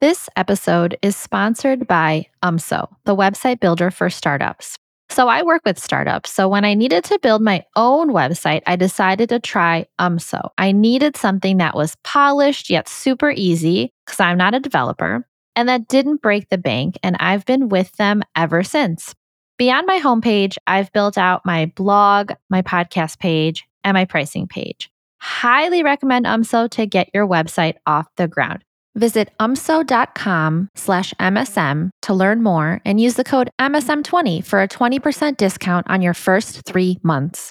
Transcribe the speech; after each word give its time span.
This 0.00 0.30
episode 0.34 0.96
is 1.02 1.14
sponsored 1.14 1.86
by 1.86 2.24
UMSO, 2.42 2.88
the 3.04 3.14
website 3.14 3.60
builder 3.60 3.90
for 3.90 4.08
startups. 4.08 4.78
So 5.10 5.28
I 5.28 5.42
work 5.42 5.60
with 5.66 5.78
startups. 5.78 6.30
So 6.30 6.48
when 6.48 6.64
I 6.64 6.72
needed 6.72 7.04
to 7.04 7.18
build 7.18 7.42
my 7.42 7.66
own 7.76 8.08
website, 8.08 8.62
I 8.66 8.76
decided 8.76 9.28
to 9.28 9.38
try 9.38 9.84
UMSO. 9.98 10.52
I 10.56 10.72
needed 10.72 11.18
something 11.18 11.58
that 11.58 11.76
was 11.76 11.98
polished 12.02 12.70
yet 12.70 12.88
super 12.88 13.30
easy 13.30 13.92
because 14.06 14.20
I'm 14.20 14.38
not 14.38 14.54
a 14.54 14.60
developer 14.60 15.26
and 15.54 15.68
that 15.68 15.86
didn't 15.86 16.22
break 16.22 16.48
the 16.48 16.56
bank. 16.56 16.98
And 17.02 17.18
I've 17.20 17.44
been 17.44 17.68
with 17.68 17.92
them 17.96 18.22
ever 18.34 18.62
since. 18.62 19.14
Beyond 19.58 19.86
my 19.86 20.00
homepage, 20.00 20.56
I've 20.66 20.90
built 20.94 21.18
out 21.18 21.44
my 21.44 21.66
blog, 21.76 22.32
my 22.48 22.62
podcast 22.62 23.18
page, 23.18 23.66
and 23.84 23.94
my 23.94 24.06
pricing 24.06 24.48
page. 24.48 24.90
Highly 25.18 25.82
recommend 25.82 26.24
UMSO 26.24 26.70
to 26.70 26.86
get 26.86 27.10
your 27.12 27.28
website 27.28 27.74
off 27.86 28.06
the 28.16 28.28
ground. 28.28 28.64
Visit 28.96 29.30
umso.com 29.38 30.68
slash 30.74 31.14
MSM 31.14 31.90
to 32.02 32.14
learn 32.14 32.42
more 32.42 32.80
and 32.84 33.00
use 33.00 33.14
the 33.14 33.24
code 33.24 33.50
MSM20 33.60 34.44
for 34.44 34.60
a 34.62 34.68
20% 34.68 35.36
discount 35.36 35.86
on 35.88 36.02
your 36.02 36.14
first 36.14 36.62
three 36.66 36.98
months. 37.02 37.50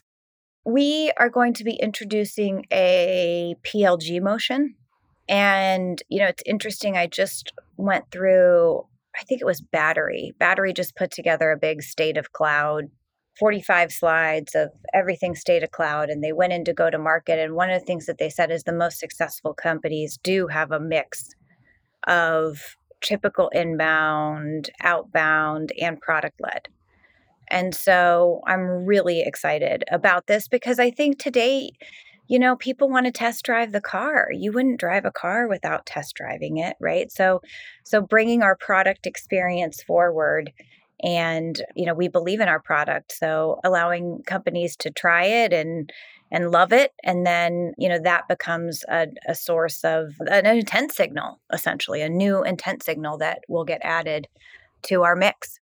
We 0.66 1.11
are 1.17 1.30
going 1.30 1.53
to 1.55 1.63
be 1.63 1.73
introducing 1.73 2.66
a 2.71 3.55
PLG 3.63 4.21
motion. 4.21 4.75
And, 5.27 6.02
you 6.09 6.20
know, 6.20 6.27
it's 6.27 6.44
interesting. 6.45 6.97
I 6.97 7.07
just 7.07 7.53
went 7.77 8.11
through, 8.11 8.85
I 9.16 9.23
think 9.23 9.41
it 9.41 9.45
was 9.45 9.61
Battery. 9.61 10.33
Battery 10.38 10.73
just 10.73 10.95
put 10.95 11.11
together 11.11 11.52
a 11.52 11.58
big 11.58 11.81
state 11.81 12.17
of 12.17 12.33
cloud 12.33 12.89
45 13.39 13.91
slides 13.91 14.55
of 14.55 14.70
everything 14.93 15.35
state 15.35 15.63
of 15.63 15.71
cloud 15.71 16.09
and 16.09 16.23
they 16.23 16.34
went 16.34 16.53
in 16.53 16.66
to 16.66 16.73
go 16.73 16.89
to 16.89 16.99
market 16.99 17.39
and 17.39 17.55
one 17.55 17.70
of 17.70 17.80
the 17.80 17.85
things 17.85 18.05
that 18.05 18.17
they 18.17 18.30
said 18.30 18.52
is 18.52 18.63
the 18.63 18.73
most 18.73 18.99
successful 18.99 19.53
companies 19.53 20.20
do 20.21 20.47
have 20.47 20.71
a 20.71 20.80
mix 20.80 21.30
of 22.07 22.75
typical 23.02 23.49
inbound 23.49 24.70
outbound 24.81 25.71
and 25.80 26.02
product 26.02 26.39
led 26.41 26.67
and 27.49 27.73
so 27.73 28.41
i'm 28.45 28.86
really 28.86 29.22
excited 29.22 29.83
about 29.89 30.27
this 30.27 30.47
because 30.47 30.80
i 30.80 30.92
think 30.92 31.17
today 31.17 31.71
you 32.30 32.38
know 32.38 32.55
people 32.55 32.88
want 32.88 33.08
to 33.08 33.11
test 33.11 33.44
drive 33.44 33.71
the 33.73 33.81
car. 33.81 34.30
You 34.31 34.52
wouldn't 34.53 34.80
drive 34.80 35.03
a 35.03 35.11
car 35.11 35.47
without 35.47 35.86
test 35.86 36.16
driving 36.16 36.58
it 36.58 36.77
right? 36.80 37.11
So 37.11 37.42
so 37.83 38.02
bringing 38.02 38.44
our 38.44 38.55
product 38.55 39.05
experience 39.05 39.83
forward 39.83 40.53
and 41.03 41.61
you 41.75 41.86
know 41.86 41.94
we 41.94 42.08
believe 42.08 42.39
in 42.39 42.47
our 42.47 42.59
product 42.59 43.11
so 43.11 43.59
allowing 43.64 44.22
companies 44.25 44.75
to 44.75 44.89
try 44.92 45.23
it 45.23 45.53
and 45.53 45.92
and 46.31 46.52
love 46.52 46.72
it 46.73 46.94
and 47.03 47.25
then 47.25 47.73
you 47.78 47.89
know 47.89 48.00
that 48.00 48.28
becomes 48.28 48.83
a, 48.89 49.08
a 49.27 49.36
source 49.36 49.83
of 49.83 50.14
an 50.27 50.45
intent 50.45 50.92
signal 50.92 51.39
essentially 51.53 52.02
a 52.02 52.09
new 52.09 52.44
intent 52.44 52.83
signal 52.83 53.17
that 53.17 53.39
will 53.47 53.66
get 53.66 53.81
added 53.83 54.27
to 54.81 55.03
our 55.03 55.16
mix 55.16 55.59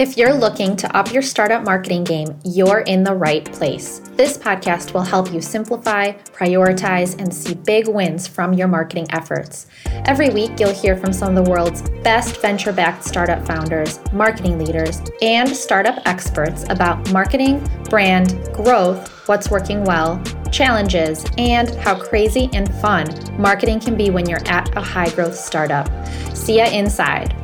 if 0.00 0.16
you're 0.16 0.32
looking 0.32 0.74
to 0.76 0.96
up 0.96 1.12
your 1.12 1.20
startup 1.20 1.62
marketing 1.62 2.02
game, 2.04 2.34
you're 2.42 2.80
in 2.80 3.04
the 3.04 3.14
right 3.14 3.44
place. 3.52 4.00
This 4.12 4.38
podcast 4.38 4.94
will 4.94 5.02
help 5.02 5.30
you 5.30 5.42
simplify, 5.42 6.12
prioritize, 6.12 7.20
and 7.20 7.32
see 7.32 7.52
big 7.52 7.86
wins 7.86 8.26
from 8.26 8.54
your 8.54 8.66
marketing 8.66 9.06
efforts. 9.10 9.66
Every 10.06 10.30
week, 10.30 10.58
you'll 10.58 10.72
hear 10.72 10.96
from 10.96 11.12
some 11.12 11.36
of 11.36 11.44
the 11.44 11.50
world's 11.50 11.82
best 12.02 12.40
venture 12.40 12.72
backed 12.72 13.04
startup 13.04 13.46
founders, 13.46 14.00
marketing 14.10 14.58
leaders, 14.58 15.02
and 15.20 15.54
startup 15.54 15.98
experts 16.06 16.64
about 16.70 17.12
marketing, 17.12 17.62
brand, 17.90 18.42
growth, 18.54 19.28
what's 19.28 19.50
working 19.50 19.84
well, 19.84 20.18
challenges, 20.50 21.26
and 21.36 21.74
how 21.74 21.94
crazy 21.94 22.48
and 22.54 22.74
fun 22.76 23.06
marketing 23.38 23.78
can 23.78 23.98
be 23.98 24.08
when 24.08 24.26
you're 24.26 24.48
at 24.48 24.74
a 24.78 24.80
high 24.80 25.10
growth 25.10 25.36
startup. 25.36 25.90
See 26.34 26.56
ya 26.56 26.70
inside. 26.70 27.36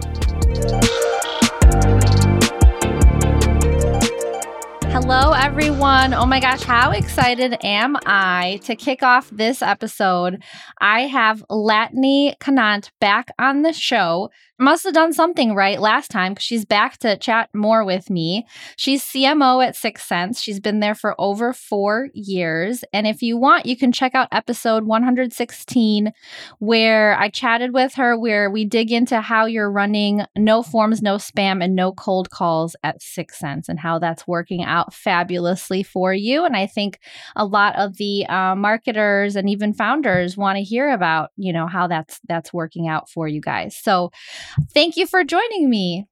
Hello, 5.08 5.30
everyone. 5.30 6.14
Oh 6.14 6.27
my 6.27 6.40
gosh, 6.40 6.64
how 6.64 6.90
excited 6.90 7.56
am 7.62 7.96
I 8.06 8.58
to 8.64 8.74
kick 8.74 9.05
off 9.05 9.30
this 9.30 9.62
episode? 9.62 10.42
I 10.80 11.02
have 11.02 11.44
Latané 11.48 12.36
Conant 12.40 12.90
back 13.00 13.28
on 13.39 13.62
the 13.62 13.72
show 13.72 14.30
must 14.58 14.84
have 14.84 14.94
done 14.94 15.12
something 15.12 15.55
right 15.55 15.80
last 15.80 16.11
time 16.11 16.33
because 16.33 16.44
she's 16.44 16.64
back 16.64 16.96
to 16.98 17.17
chat 17.17 17.50
more 17.55 17.84
with 17.84 18.08
me. 18.08 18.46
She's 18.77 19.02
CMO 19.02 19.67
at 19.67 19.74
6sense. 19.74 20.42
She's 20.42 20.61
been 20.61 20.80
there 20.80 20.94
for 20.94 21.14
over 21.20 21.52
four 21.52 22.08
years. 22.14 22.83
And 22.92 23.06
if 23.06 23.22
you 23.22 23.36
want, 23.36 23.67
you 23.67 23.77
can 23.77 23.92
check 23.92 24.14
out 24.14 24.28
episode 24.33 24.84
116, 24.84 26.12
where 26.58 27.18
I 27.18 27.28
chatted 27.28 27.74
with 27.74 27.94
her, 27.94 28.18
where 28.18 28.50
we 28.50 28.64
dig 28.64 28.92
into 28.92 29.20
how 29.20 29.44
you're 29.46 29.70
running 29.70 30.24
no 30.36 30.62
forms, 30.62 31.02
no 31.02 31.17
spam, 31.17 31.62
and 31.62 31.77
no 31.77 31.92
cold 31.92 32.30
calls 32.30 32.74
at 32.83 33.00
6sense 33.00 33.68
and 33.68 33.78
how 33.78 33.98
that's 33.98 34.27
working 34.27 34.64
out 34.64 34.94
fabulously 34.94 35.83
for 35.83 36.14
you. 36.14 36.44
And 36.44 36.56
I 36.56 36.67
think 36.67 36.98
a 37.34 37.44
lot 37.44 37.77
of 37.77 37.96
the 37.98 38.27
uh, 38.27 38.55
marketers 38.55 39.36
and 39.36 39.50
even 39.50 39.74
founders 39.74 40.36
want 40.36 40.56
to 40.56 40.62
hear 40.62 40.90
about, 40.90 41.30
you 41.36 41.52
know, 41.52 41.67
how 41.67 41.86
that's 41.86 42.20
that's 42.27 42.52
working 42.52 42.88
out 42.88 43.11
for 43.11 43.28
you 43.28 43.40
guys. 43.40 43.77
So 43.77 44.11
Thank 44.73 44.96
you 44.96 45.07
for 45.07 45.24
joining 45.24 45.68
me. 45.70 46.07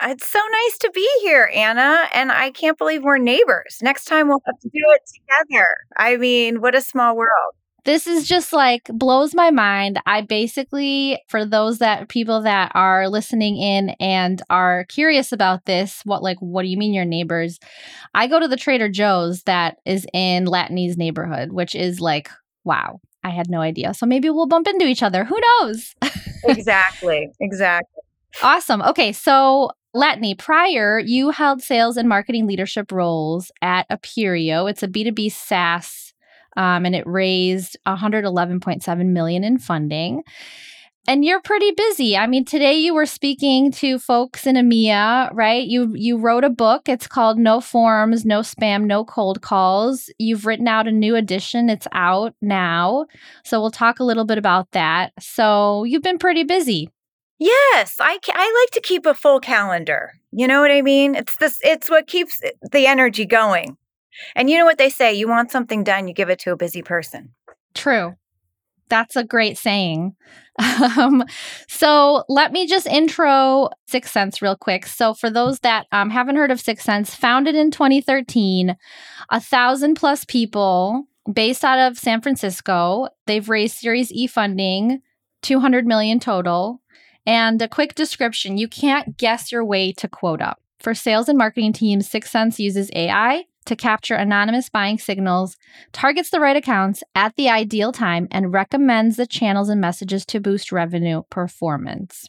It's 0.00 0.28
so 0.28 0.38
nice 0.38 0.78
to 0.78 0.90
be 0.94 1.08
here, 1.22 1.50
Anna. 1.52 2.08
And 2.14 2.30
I 2.30 2.50
can't 2.50 2.78
believe 2.78 3.02
we're 3.02 3.18
neighbors. 3.18 3.78
Next 3.82 4.04
time 4.04 4.28
we'll 4.28 4.40
have 4.46 4.58
to 4.60 4.68
do 4.68 4.80
it 4.94 5.02
together. 5.12 5.66
I 5.96 6.16
mean, 6.16 6.60
what 6.60 6.74
a 6.74 6.80
small 6.80 7.16
world. 7.16 7.54
This 7.84 8.06
is 8.06 8.28
just 8.28 8.52
like 8.52 8.82
blows 8.92 9.34
my 9.34 9.50
mind. 9.50 9.98
I 10.04 10.20
basically, 10.20 11.20
for 11.28 11.44
those 11.44 11.78
that 11.78 12.08
people 12.08 12.42
that 12.42 12.70
are 12.74 13.08
listening 13.08 13.56
in 13.56 13.90
and 13.98 14.42
are 14.50 14.84
curious 14.88 15.32
about 15.32 15.64
this, 15.64 16.02
what 16.04 16.22
like, 16.22 16.36
what 16.40 16.62
do 16.62 16.68
you 16.68 16.76
mean 16.76 16.92
your 16.92 17.06
neighbors? 17.06 17.58
I 18.14 18.26
go 18.26 18.38
to 18.38 18.48
the 18.48 18.56
Trader 18.56 18.88
Joe's 18.88 19.42
that 19.44 19.78
is 19.86 20.06
in 20.12 20.44
Latané's 20.44 20.98
neighborhood, 20.98 21.52
which 21.52 21.74
is 21.74 21.98
like, 21.98 22.28
wow, 22.62 23.00
I 23.24 23.30
had 23.30 23.48
no 23.48 23.60
idea. 23.60 23.94
So 23.94 24.06
maybe 24.06 24.28
we'll 24.28 24.46
bump 24.46 24.68
into 24.68 24.86
each 24.86 25.02
other. 25.02 25.24
Who 25.24 25.38
knows? 25.40 25.94
exactly. 26.44 27.30
Exactly. 27.40 28.02
Awesome. 28.42 28.82
Okay. 28.82 29.12
So, 29.12 29.70
Latané, 29.94 30.36
prior, 30.38 30.98
you 30.98 31.30
held 31.30 31.62
sales 31.62 31.96
and 31.96 32.08
marketing 32.08 32.46
leadership 32.46 32.92
roles 32.92 33.50
at 33.62 33.88
Appirio. 33.88 34.70
It's 34.70 34.82
a 34.82 34.88
B2B 34.88 35.32
SaaS, 35.32 36.12
um, 36.56 36.84
and 36.84 36.94
it 36.94 37.06
raised 37.06 37.76
111.7 37.86 39.06
million 39.06 39.44
in 39.44 39.58
funding 39.58 40.22
and 41.08 41.24
you're 41.24 41.40
pretty 41.40 41.70
busy. 41.70 42.18
I 42.18 42.26
mean, 42.26 42.44
today 42.44 42.74
you 42.74 42.92
were 42.92 43.06
speaking 43.06 43.72
to 43.72 43.98
folks 43.98 44.46
in 44.46 44.56
EMEA, 44.56 45.30
right? 45.32 45.66
You 45.66 45.94
you 45.94 46.18
wrote 46.18 46.44
a 46.44 46.50
book. 46.50 46.86
It's 46.86 47.06
called 47.06 47.38
No 47.38 47.62
Forms, 47.62 48.26
No 48.26 48.40
Spam, 48.40 48.84
No 48.84 49.06
Cold 49.06 49.40
Calls. 49.40 50.10
You've 50.18 50.44
written 50.44 50.68
out 50.68 50.86
a 50.86 50.92
new 50.92 51.16
edition. 51.16 51.70
It's 51.70 51.88
out 51.92 52.34
now. 52.42 53.06
So 53.42 53.58
we'll 53.58 53.70
talk 53.70 54.00
a 54.00 54.04
little 54.04 54.26
bit 54.26 54.36
about 54.36 54.70
that. 54.72 55.14
So 55.18 55.84
you've 55.84 56.02
been 56.02 56.18
pretty 56.18 56.44
busy. 56.44 56.90
Yes, 57.38 57.96
I 57.98 58.18
I 58.28 58.62
like 58.62 58.72
to 58.74 58.86
keep 58.86 59.06
a 59.06 59.14
full 59.14 59.40
calendar. 59.40 60.12
You 60.30 60.46
know 60.46 60.60
what 60.60 60.70
I 60.70 60.82
mean? 60.82 61.14
It's 61.14 61.34
this 61.38 61.58
it's 61.62 61.88
what 61.88 62.06
keeps 62.06 62.38
eh, 62.44 62.50
the 62.70 62.86
energy 62.86 63.24
going. 63.24 63.78
And 64.36 64.50
you 64.50 64.58
know 64.58 64.66
what 64.66 64.78
they 64.78 64.90
say, 64.90 65.14
you 65.14 65.26
want 65.26 65.50
something 65.50 65.84
done, 65.84 66.06
you 66.06 66.12
give 66.12 66.28
it 66.28 66.40
to 66.40 66.52
a 66.52 66.56
busy 66.56 66.82
person. 66.82 67.30
True. 67.72 68.16
That's 68.88 69.16
a 69.16 69.24
great 69.24 69.58
saying. 69.58 70.14
Um, 70.98 71.22
so 71.68 72.24
let 72.28 72.50
me 72.50 72.66
just 72.66 72.88
intro 72.88 73.68
6sense 73.88 74.42
real 74.42 74.56
quick. 74.56 74.86
So 74.86 75.14
for 75.14 75.30
those 75.30 75.60
that 75.60 75.86
um, 75.92 76.10
haven't 76.10 76.34
heard 76.34 76.50
of 76.50 76.60
6sense, 76.60 77.14
founded 77.14 77.54
in 77.54 77.70
2013, 77.70 78.76
a 79.30 79.40
thousand 79.40 79.94
plus 79.94 80.24
people 80.24 81.04
based 81.32 81.64
out 81.64 81.78
of 81.78 81.98
San 81.98 82.20
Francisco. 82.20 83.08
They've 83.26 83.48
raised 83.48 83.76
Series 83.76 84.10
E 84.10 84.26
funding, 84.26 85.00
200 85.42 85.86
million 85.86 86.18
total. 86.18 86.82
And 87.24 87.62
a 87.62 87.68
quick 87.68 87.94
description: 87.94 88.58
you 88.58 88.66
can't 88.66 89.16
guess 89.16 89.52
your 89.52 89.64
way 89.64 89.92
to 89.92 90.08
quota. 90.08 90.56
For 90.80 90.94
sales 90.94 91.28
and 91.28 91.38
marketing 91.38 91.72
teams, 91.72 92.08
6sense 92.08 92.58
uses 92.58 92.90
AI 92.94 93.44
to 93.68 93.76
capture 93.76 94.14
anonymous 94.14 94.68
buying 94.68 94.98
signals, 94.98 95.56
targets 95.92 96.30
the 96.30 96.40
right 96.40 96.56
accounts 96.56 97.02
at 97.14 97.36
the 97.36 97.48
ideal 97.48 97.92
time, 97.92 98.26
and 98.30 98.52
recommends 98.52 99.16
the 99.16 99.26
channels 99.26 99.68
and 99.68 99.80
messages 99.80 100.26
to 100.26 100.40
boost 100.40 100.72
revenue 100.72 101.22
performance. 101.30 102.28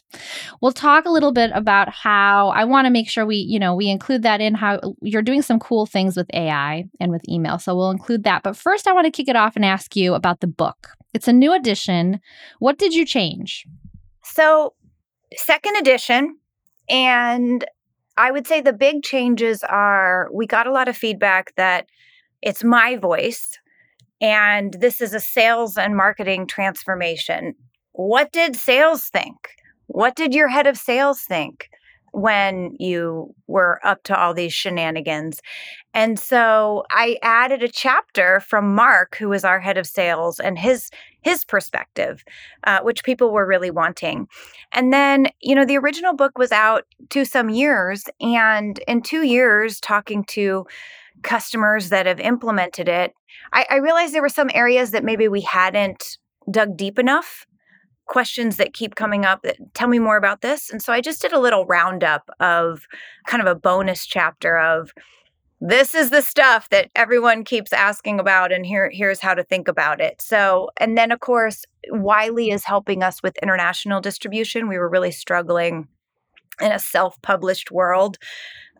We'll 0.60 0.72
talk 0.72 1.06
a 1.06 1.10
little 1.10 1.32
bit 1.32 1.50
about 1.54 1.88
how 1.88 2.48
I 2.50 2.64
want 2.64 2.86
to 2.86 2.90
make 2.90 3.08
sure 3.08 3.26
we, 3.26 3.36
you 3.36 3.58
know, 3.58 3.74
we 3.74 3.88
include 3.88 4.22
that 4.22 4.40
in 4.40 4.54
how 4.54 4.80
you're 5.02 5.22
doing 5.22 5.42
some 5.42 5.58
cool 5.58 5.86
things 5.86 6.16
with 6.16 6.30
AI 6.34 6.84
and 7.00 7.10
with 7.10 7.28
email. 7.28 7.58
So 7.58 7.74
we'll 7.74 7.90
include 7.90 8.24
that. 8.24 8.42
But 8.42 8.56
first, 8.56 8.86
I 8.86 8.92
want 8.92 9.06
to 9.06 9.10
kick 9.10 9.28
it 9.28 9.36
off 9.36 9.56
and 9.56 9.64
ask 9.64 9.96
you 9.96 10.14
about 10.14 10.40
the 10.40 10.46
book. 10.46 10.88
It's 11.14 11.28
a 11.28 11.32
new 11.32 11.52
edition. 11.52 12.20
What 12.58 12.78
did 12.78 12.94
you 12.94 13.04
change? 13.04 13.66
So, 14.22 14.74
second 15.36 15.76
edition, 15.76 16.36
and 16.88 17.64
I 18.20 18.30
would 18.30 18.46
say 18.46 18.60
the 18.60 18.74
big 18.74 19.02
changes 19.02 19.64
are 19.64 20.28
we 20.30 20.46
got 20.46 20.66
a 20.66 20.72
lot 20.72 20.88
of 20.88 20.96
feedback 20.96 21.54
that 21.56 21.86
it's 22.42 22.62
my 22.62 22.96
voice 22.96 23.58
and 24.20 24.74
this 24.74 25.00
is 25.00 25.14
a 25.14 25.20
sales 25.20 25.78
and 25.78 25.96
marketing 25.96 26.46
transformation. 26.46 27.54
What 27.92 28.30
did 28.30 28.56
sales 28.56 29.04
think? 29.04 29.48
What 29.86 30.16
did 30.16 30.34
your 30.34 30.48
head 30.48 30.66
of 30.66 30.76
sales 30.76 31.22
think 31.22 31.70
when 32.12 32.76
you 32.78 33.34
were 33.46 33.80
up 33.84 34.02
to 34.02 34.20
all 34.20 34.34
these 34.34 34.52
shenanigans? 34.52 35.40
And 35.94 36.20
so 36.20 36.84
I 36.90 37.16
added 37.22 37.62
a 37.62 37.68
chapter 37.68 38.40
from 38.40 38.74
Mark, 38.74 39.16
who 39.16 39.30
was 39.30 39.44
our 39.44 39.60
head 39.60 39.78
of 39.78 39.86
sales, 39.86 40.38
and 40.38 40.58
his 40.58 40.90
his 41.22 41.44
perspective, 41.44 42.24
uh, 42.64 42.80
which 42.80 43.04
people 43.04 43.32
were 43.32 43.46
really 43.46 43.70
wanting. 43.70 44.28
And 44.72 44.92
then, 44.92 45.28
you 45.40 45.54
know, 45.54 45.64
the 45.64 45.78
original 45.78 46.14
book 46.14 46.38
was 46.38 46.52
out 46.52 46.84
to 47.10 47.24
some 47.24 47.50
years, 47.50 48.04
and 48.20 48.78
in 48.88 49.02
two 49.02 49.22
years, 49.22 49.80
talking 49.80 50.24
to 50.24 50.66
customers 51.22 51.90
that 51.90 52.06
have 52.06 52.20
implemented 52.20 52.88
it, 52.88 53.12
I, 53.52 53.66
I 53.70 53.76
realized 53.76 54.14
there 54.14 54.22
were 54.22 54.28
some 54.28 54.50
areas 54.54 54.90
that 54.92 55.04
maybe 55.04 55.28
we 55.28 55.42
hadn't 55.42 56.18
dug 56.50 56.76
deep 56.76 56.98
enough 56.98 57.46
questions 58.06 58.56
that 58.56 58.72
keep 58.72 58.96
coming 58.96 59.24
up 59.24 59.42
that 59.42 59.56
tell 59.72 59.86
me 59.86 60.00
more 60.00 60.16
about 60.16 60.40
this. 60.40 60.68
And 60.70 60.82
so 60.82 60.92
I 60.92 61.00
just 61.00 61.22
did 61.22 61.32
a 61.32 61.38
little 61.38 61.64
roundup 61.66 62.28
of 62.40 62.86
kind 63.26 63.40
of 63.40 63.46
a 63.46 63.54
bonus 63.54 64.04
chapter 64.04 64.58
of 64.58 64.92
this 65.60 65.94
is 65.94 66.10
the 66.10 66.22
stuff 66.22 66.68
that 66.70 66.90
everyone 66.96 67.44
keeps 67.44 67.72
asking 67.72 68.18
about 68.18 68.50
and 68.50 68.64
here 68.64 68.90
here's 68.92 69.20
how 69.20 69.34
to 69.34 69.44
think 69.44 69.68
about 69.68 70.00
it. 70.00 70.20
So, 70.22 70.70
and 70.78 70.96
then 70.96 71.12
of 71.12 71.20
course, 71.20 71.64
Wiley 71.90 72.50
is 72.50 72.64
helping 72.64 73.02
us 73.02 73.22
with 73.22 73.36
international 73.42 74.00
distribution. 74.00 74.68
We 74.68 74.78
were 74.78 74.88
really 74.88 75.12
struggling 75.12 75.88
in 76.60 76.72
a 76.72 76.78
self-published 76.78 77.70
world 77.70 78.18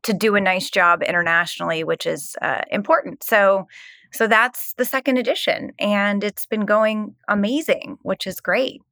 to 0.03 0.15
do 0.15 0.35
a 0.35 0.41
nice 0.41 0.71
job 0.71 1.03
internationally, 1.03 1.85
which 1.85 2.07
is 2.07 2.35
uh, 2.41 2.63
important. 2.71 3.23
So, 3.23 3.67
so 4.13 4.27
that's 4.27 4.73
the 4.75 4.85
second 4.85 5.19
edition, 5.19 5.73
and 5.79 6.25
it's 6.25 6.47
been 6.47 6.65
going 6.65 7.15
amazing, 7.29 7.99
which 8.03 8.27
is 8.27 8.41
great. 8.41 8.83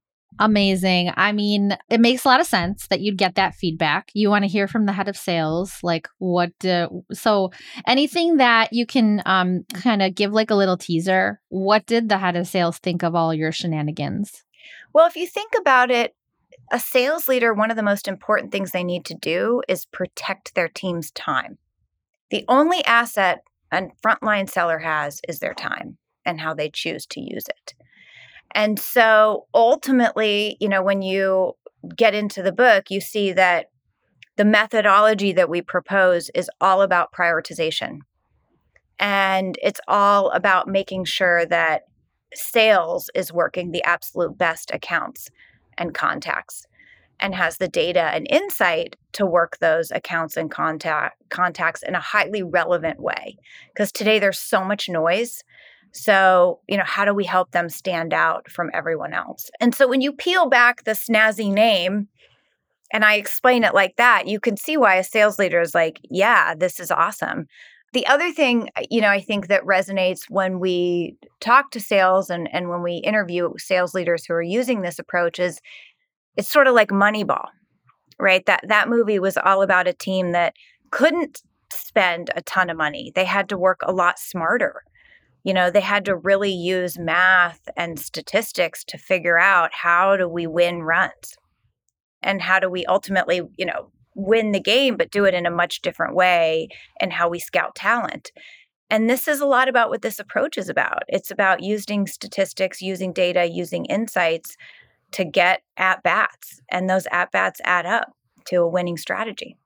Amazing. 0.40 1.12
I 1.16 1.32
mean, 1.32 1.76
it 1.88 2.00
makes 2.00 2.24
a 2.24 2.28
lot 2.28 2.40
of 2.40 2.46
sense 2.46 2.86
that 2.88 3.00
you'd 3.00 3.18
get 3.18 3.34
that 3.34 3.54
feedback. 3.54 4.10
You 4.14 4.30
want 4.30 4.44
to 4.44 4.48
hear 4.48 4.68
from 4.68 4.86
the 4.86 4.92
head 4.92 5.08
of 5.08 5.16
sales, 5.16 5.78
like 5.82 6.08
what. 6.18 6.52
Uh, 6.64 6.88
so, 7.12 7.50
anything 7.86 8.36
that 8.36 8.72
you 8.72 8.86
can 8.86 9.22
um, 9.26 9.64
kind 9.74 10.02
of 10.02 10.14
give 10.14 10.32
like 10.32 10.50
a 10.50 10.54
little 10.54 10.76
teaser. 10.76 11.40
What 11.48 11.86
did 11.86 12.08
the 12.08 12.18
head 12.18 12.36
of 12.36 12.46
sales 12.46 12.78
think 12.78 13.02
of 13.02 13.14
all 13.14 13.34
your 13.34 13.52
shenanigans? 13.52 14.44
Well, 14.92 15.06
if 15.06 15.16
you 15.16 15.26
think 15.26 15.52
about 15.58 15.90
it, 15.90 16.14
a 16.70 16.78
sales 16.78 17.28
leader, 17.28 17.52
one 17.52 17.70
of 17.70 17.76
the 17.76 17.82
most 17.82 18.08
important 18.08 18.52
things 18.52 18.70
they 18.70 18.84
need 18.84 19.04
to 19.06 19.14
do 19.14 19.62
is 19.68 19.86
protect 19.86 20.54
their 20.54 20.68
team's 20.68 21.10
time. 21.10 21.58
The 22.30 22.44
only 22.48 22.84
asset 22.84 23.42
a 23.70 23.88
frontline 24.04 24.48
seller 24.48 24.78
has 24.78 25.20
is 25.28 25.40
their 25.40 25.54
time 25.54 25.98
and 26.24 26.40
how 26.40 26.54
they 26.54 26.70
choose 26.70 27.06
to 27.06 27.20
use 27.20 27.44
it. 27.48 27.74
And 28.52 28.78
so 28.78 29.46
ultimately, 29.54 30.56
you 30.60 30.68
know, 30.68 30.82
when 30.82 31.02
you 31.02 31.52
get 31.96 32.14
into 32.14 32.42
the 32.42 32.52
book, 32.52 32.90
you 32.90 33.00
see 33.00 33.32
that 33.32 33.66
the 34.36 34.44
methodology 34.44 35.32
that 35.32 35.50
we 35.50 35.62
propose 35.62 36.30
is 36.34 36.50
all 36.60 36.82
about 36.82 37.12
prioritization. 37.12 37.98
And 38.98 39.58
it's 39.62 39.80
all 39.86 40.30
about 40.30 40.68
making 40.68 41.04
sure 41.04 41.46
that 41.46 41.82
sales 42.34 43.10
is 43.14 43.32
working 43.32 43.70
the 43.70 43.82
absolute 43.84 44.36
best 44.36 44.70
accounts 44.72 45.28
and 45.76 45.94
contacts 45.94 46.66
and 47.20 47.34
has 47.34 47.58
the 47.58 47.68
data 47.68 48.10
and 48.12 48.26
insight 48.30 48.96
to 49.12 49.26
work 49.26 49.58
those 49.58 49.90
accounts 49.90 50.36
and 50.36 50.50
contact 50.50 51.20
contacts 51.30 51.82
in 51.82 51.94
a 51.94 52.00
highly 52.00 52.42
relevant 52.42 53.00
way 53.00 53.36
because 53.74 53.90
today 53.90 54.18
there's 54.18 54.38
so 54.38 54.64
much 54.64 54.88
noise 54.88 55.42
so 55.92 56.60
you 56.68 56.76
know 56.76 56.84
how 56.86 57.04
do 57.04 57.14
we 57.14 57.24
help 57.24 57.50
them 57.52 57.68
stand 57.68 58.12
out 58.12 58.50
from 58.50 58.70
everyone 58.72 59.12
else 59.12 59.50
and 59.60 59.74
so 59.74 59.88
when 59.88 60.00
you 60.00 60.12
peel 60.12 60.48
back 60.48 60.84
the 60.84 60.92
snazzy 60.92 61.52
name 61.52 62.08
and 62.92 63.04
i 63.04 63.14
explain 63.14 63.64
it 63.64 63.74
like 63.74 63.96
that 63.96 64.26
you 64.26 64.40
can 64.40 64.56
see 64.56 64.76
why 64.76 64.96
a 64.96 65.04
sales 65.04 65.38
leader 65.38 65.60
is 65.60 65.74
like 65.74 66.00
yeah 66.10 66.54
this 66.54 66.78
is 66.80 66.90
awesome 66.90 67.46
the 67.94 68.06
other 68.06 68.30
thing 68.30 68.68
uh, 68.76 68.82
you 68.90 69.00
know 69.00 69.08
i 69.10 69.20
think 69.20 69.48
that 69.48 69.64
resonates 69.64 70.22
when 70.28 70.60
we 70.60 71.16
talk 71.40 71.70
to 71.70 71.80
sales 71.80 72.30
and, 72.30 72.48
and 72.52 72.68
when 72.68 72.82
we 72.82 72.96
interview 72.96 73.50
sales 73.56 73.94
leaders 73.94 74.24
who 74.24 74.34
are 74.34 74.42
using 74.42 74.82
this 74.82 74.98
approach 74.98 75.38
is 75.38 75.60
it's 76.38 76.48
sort 76.48 76.68
of 76.68 76.74
like 76.74 76.88
Moneyball, 76.90 77.46
right? 78.18 78.46
That 78.46 78.60
that 78.68 78.88
movie 78.88 79.18
was 79.18 79.36
all 79.36 79.60
about 79.60 79.88
a 79.88 79.92
team 79.92 80.32
that 80.32 80.54
couldn't 80.90 81.42
spend 81.70 82.30
a 82.34 82.42
ton 82.42 82.70
of 82.70 82.76
money. 82.76 83.12
They 83.14 83.24
had 83.24 83.48
to 83.50 83.58
work 83.58 83.80
a 83.82 83.92
lot 83.92 84.18
smarter. 84.18 84.82
You 85.44 85.54
know, 85.54 85.70
they 85.70 85.80
had 85.80 86.04
to 86.06 86.16
really 86.16 86.52
use 86.52 86.98
math 86.98 87.60
and 87.76 87.98
statistics 87.98 88.84
to 88.84 88.98
figure 88.98 89.38
out 89.38 89.70
how 89.72 90.16
do 90.16 90.28
we 90.28 90.46
win 90.46 90.82
runs 90.82 91.36
and 92.22 92.42
how 92.42 92.58
do 92.58 92.68
we 92.68 92.84
ultimately, 92.86 93.42
you 93.56 93.64
know, 93.64 93.90
win 94.14 94.52
the 94.52 94.60
game, 94.60 94.96
but 94.96 95.10
do 95.10 95.24
it 95.24 95.34
in 95.34 95.46
a 95.46 95.50
much 95.50 95.80
different 95.80 96.14
way 96.14 96.68
and 97.00 97.12
how 97.12 97.28
we 97.28 97.38
scout 97.38 97.74
talent. 97.74 98.32
And 98.90 99.08
this 99.08 99.28
is 99.28 99.40
a 99.40 99.46
lot 99.46 99.68
about 99.68 99.90
what 99.90 100.02
this 100.02 100.18
approach 100.18 100.58
is 100.58 100.68
about. 100.68 101.02
It's 101.08 101.30
about 101.30 101.62
using 101.62 102.06
statistics, 102.06 102.80
using 102.80 103.12
data, 103.12 103.46
using 103.46 103.84
insights 103.84 104.56
to 105.12 105.24
get 105.24 105.62
at 105.76 106.02
bats, 106.02 106.60
and 106.70 106.88
those 106.88 107.06
at 107.12 107.30
bats 107.30 107.60
add 107.64 107.86
up 107.86 108.12
to 108.46 108.56
a 108.56 108.68
winning 108.68 108.96
strategy. 108.96 109.56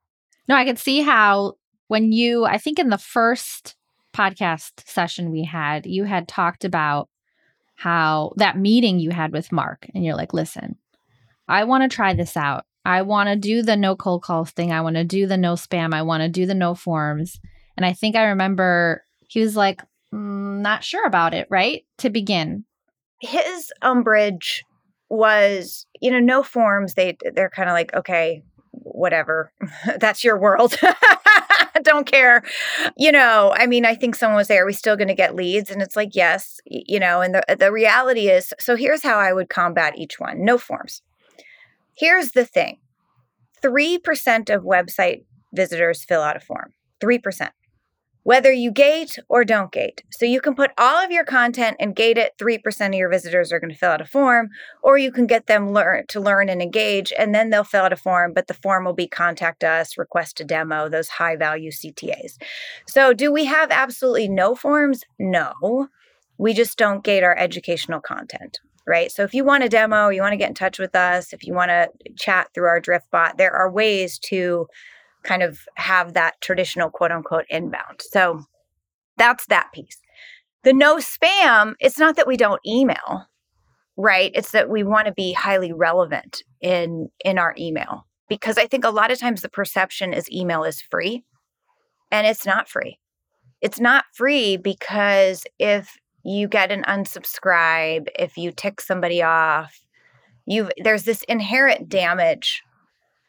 No, 0.48 0.56
I 0.56 0.64
can 0.64 0.76
see 0.76 1.00
how 1.00 1.54
when 1.88 2.12
you, 2.12 2.44
I 2.44 2.58
think 2.58 2.78
in 2.78 2.90
the 2.90 2.98
first 2.98 3.76
podcast 4.12 4.72
session 4.86 5.30
we 5.30 5.44
had, 5.44 5.86
you 5.86 6.04
had 6.04 6.28
talked 6.28 6.64
about 6.64 7.08
how 7.74 8.32
that 8.36 8.58
meeting 8.58 8.98
you 8.98 9.10
had 9.10 9.32
with 9.32 9.52
Mark, 9.52 9.86
and 9.94 10.04
you're 10.04 10.16
like, 10.16 10.32
listen, 10.34 10.76
I 11.48 11.64
want 11.64 11.82
to 11.82 11.94
try 11.94 12.14
this 12.14 12.36
out. 12.36 12.64
I 12.84 13.02
want 13.02 13.28
to 13.28 13.36
do 13.36 13.62
the 13.62 13.76
no 13.76 13.96
cold 13.96 14.22
calls 14.22 14.50
thing. 14.50 14.72
I 14.72 14.80
want 14.80 14.96
to 14.96 15.04
do 15.04 15.26
the 15.26 15.36
no 15.36 15.54
spam. 15.54 15.94
I 15.94 16.02
want 16.02 16.22
to 16.22 16.28
do 16.28 16.46
the 16.46 16.54
no 16.54 16.74
forms. 16.74 17.40
And 17.76 17.86
I 17.86 17.92
think 17.92 18.16
I 18.16 18.24
remember 18.24 19.04
he 19.28 19.40
was 19.40 19.56
like, 19.56 19.80
mm, 20.12 20.60
not 20.60 20.84
sure 20.84 21.06
about 21.06 21.34
it, 21.34 21.46
right? 21.50 21.84
To 21.98 22.10
begin. 22.10 22.64
His 23.20 23.72
umbrage 23.82 24.64
was 25.12 25.86
you 26.00 26.10
know 26.10 26.18
no 26.18 26.42
forms 26.42 26.94
they 26.94 27.14
they're 27.34 27.50
kind 27.50 27.68
of 27.68 27.74
like 27.74 27.92
okay 27.94 28.42
whatever 28.84 29.52
that's 29.98 30.24
your 30.24 30.38
world. 30.38 30.76
Don't 31.82 32.06
care. 32.06 32.42
You 32.96 33.12
know 33.12 33.52
i 33.56 33.66
mean 33.66 33.84
i 33.84 33.94
think 33.94 34.14
someone 34.14 34.36
was 34.36 34.48
there 34.48 34.62
are 34.62 34.66
we 34.66 34.72
still 34.72 34.96
going 34.96 35.08
to 35.08 35.14
get 35.14 35.34
leads? 35.34 35.70
And 35.70 35.82
it's 35.82 35.96
like 35.96 36.14
yes 36.14 36.60
you 36.66 37.00
know 37.00 37.20
and 37.20 37.34
the 37.34 37.56
the 37.58 37.72
reality 37.72 38.28
is 38.28 38.52
so 38.58 38.76
here's 38.76 39.02
how 39.02 39.18
i 39.18 39.32
would 39.32 39.48
combat 39.48 39.94
each 39.96 40.20
one 40.20 40.44
no 40.44 40.58
forms. 40.58 41.02
Here's 41.96 42.32
the 42.32 42.46
thing 42.46 42.78
3% 43.62 44.54
of 44.54 44.62
website 44.64 45.24
visitors 45.52 46.04
fill 46.04 46.22
out 46.22 46.36
a 46.36 46.40
form 46.40 46.72
3% 47.00 47.50
whether 48.24 48.52
you 48.52 48.70
gate 48.70 49.18
or 49.28 49.44
don't 49.44 49.72
gate. 49.72 50.02
So 50.10 50.26
you 50.26 50.40
can 50.40 50.54
put 50.54 50.70
all 50.78 51.04
of 51.04 51.10
your 51.10 51.24
content 51.24 51.76
and 51.80 51.96
gate 51.96 52.18
it. 52.18 52.32
3% 52.40 52.86
of 52.88 52.94
your 52.94 53.10
visitors 53.10 53.52
are 53.52 53.58
going 53.58 53.72
to 53.72 53.76
fill 53.76 53.90
out 53.90 54.00
a 54.00 54.06
form, 54.06 54.50
or 54.82 54.98
you 54.98 55.10
can 55.10 55.26
get 55.26 55.46
them 55.46 55.72
learn 55.72 56.06
to 56.08 56.20
learn 56.20 56.48
and 56.48 56.62
engage, 56.62 57.12
and 57.18 57.34
then 57.34 57.50
they'll 57.50 57.64
fill 57.64 57.84
out 57.84 57.92
a 57.92 57.96
form, 57.96 58.32
but 58.34 58.46
the 58.46 58.54
form 58.54 58.84
will 58.84 58.92
be 58.92 59.08
contact 59.08 59.64
us, 59.64 59.98
request 59.98 60.40
a 60.40 60.44
demo, 60.44 60.88
those 60.88 61.08
high 61.08 61.36
value 61.36 61.70
CTAs. 61.70 62.38
So 62.86 63.12
do 63.12 63.32
we 63.32 63.44
have 63.46 63.70
absolutely 63.70 64.28
no 64.28 64.54
forms? 64.54 65.02
No. 65.18 65.88
We 66.38 66.54
just 66.54 66.78
don't 66.78 67.04
gate 67.04 67.22
our 67.22 67.36
educational 67.36 68.00
content 68.00 68.58
right? 68.86 69.12
So 69.12 69.22
if 69.22 69.32
you 69.32 69.44
want 69.44 69.62
a 69.62 69.68
demo, 69.68 70.08
you 70.08 70.22
want 70.22 70.32
to 70.32 70.36
get 70.36 70.48
in 70.48 70.54
touch 70.54 70.78
with 70.78 70.96
us, 70.96 71.32
if 71.32 71.44
you 71.44 71.54
want 71.54 71.68
to 71.70 71.88
chat 72.16 72.48
through 72.52 72.66
our 72.66 72.80
drift 72.80 73.08
bot, 73.12 73.38
there 73.38 73.52
are 73.52 73.70
ways 73.70 74.18
to 74.24 74.66
kind 75.22 75.42
of 75.42 75.60
have 75.76 76.14
that 76.14 76.40
traditional 76.40 76.90
quote 76.90 77.12
unquote 77.12 77.44
inbound. 77.48 78.00
So 78.00 78.44
that's 79.16 79.46
that 79.46 79.72
piece. 79.72 80.00
The 80.64 80.72
no 80.72 80.96
spam, 80.96 81.74
it's 81.80 81.98
not 81.98 82.16
that 82.16 82.26
we 82.26 82.36
don't 82.36 82.60
email, 82.66 83.26
right? 83.96 84.30
It's 84.34 84.52
that 84.52 84.70
we 84.70 84.84
want 84.84 85.06
to 85.06 85.12
be 85.12 85.32
highly 85.32 85.72
relevant 85.72 86.42
in 86.60 87.08
in 87.24 87.38
our 87.38 87.54
email 87.58 88.06
because 88.28 88.58
I 88.58 88.66
think 88.66 88.84
a 88.84 88.90
lot 88.90 89.10
of 89.10 89.18
times 89.18 89.42
the 89.42 89.48
perception 89.48 90.12
is 90.12 90.30
email 90.30 90.64
is 90.64 90.80
free 90.80 91.24
and 92.10 92.26
it's 92.26 92.46
not 92.46 92.68
free. 92.68 92.98
It's 93.60 93.80
not 93.80 94.04
free 94.12 94.56
because 94.56 95.44
if 95.58 95.96
you 96.24 96.48
get 96.48 96.70
an 96.70 96.82
unsubscribe, 96.84 98.08
if 98.18 98.36
you 98.36 98.52
tick 98.52 98.80
somebody 98.80 99.22
off, 99.22 99.80
you 100.46 100.70
there's 100.82 101.04
this 101.04 101.22
inherent 101.28 101.88
damage 101.88 102.62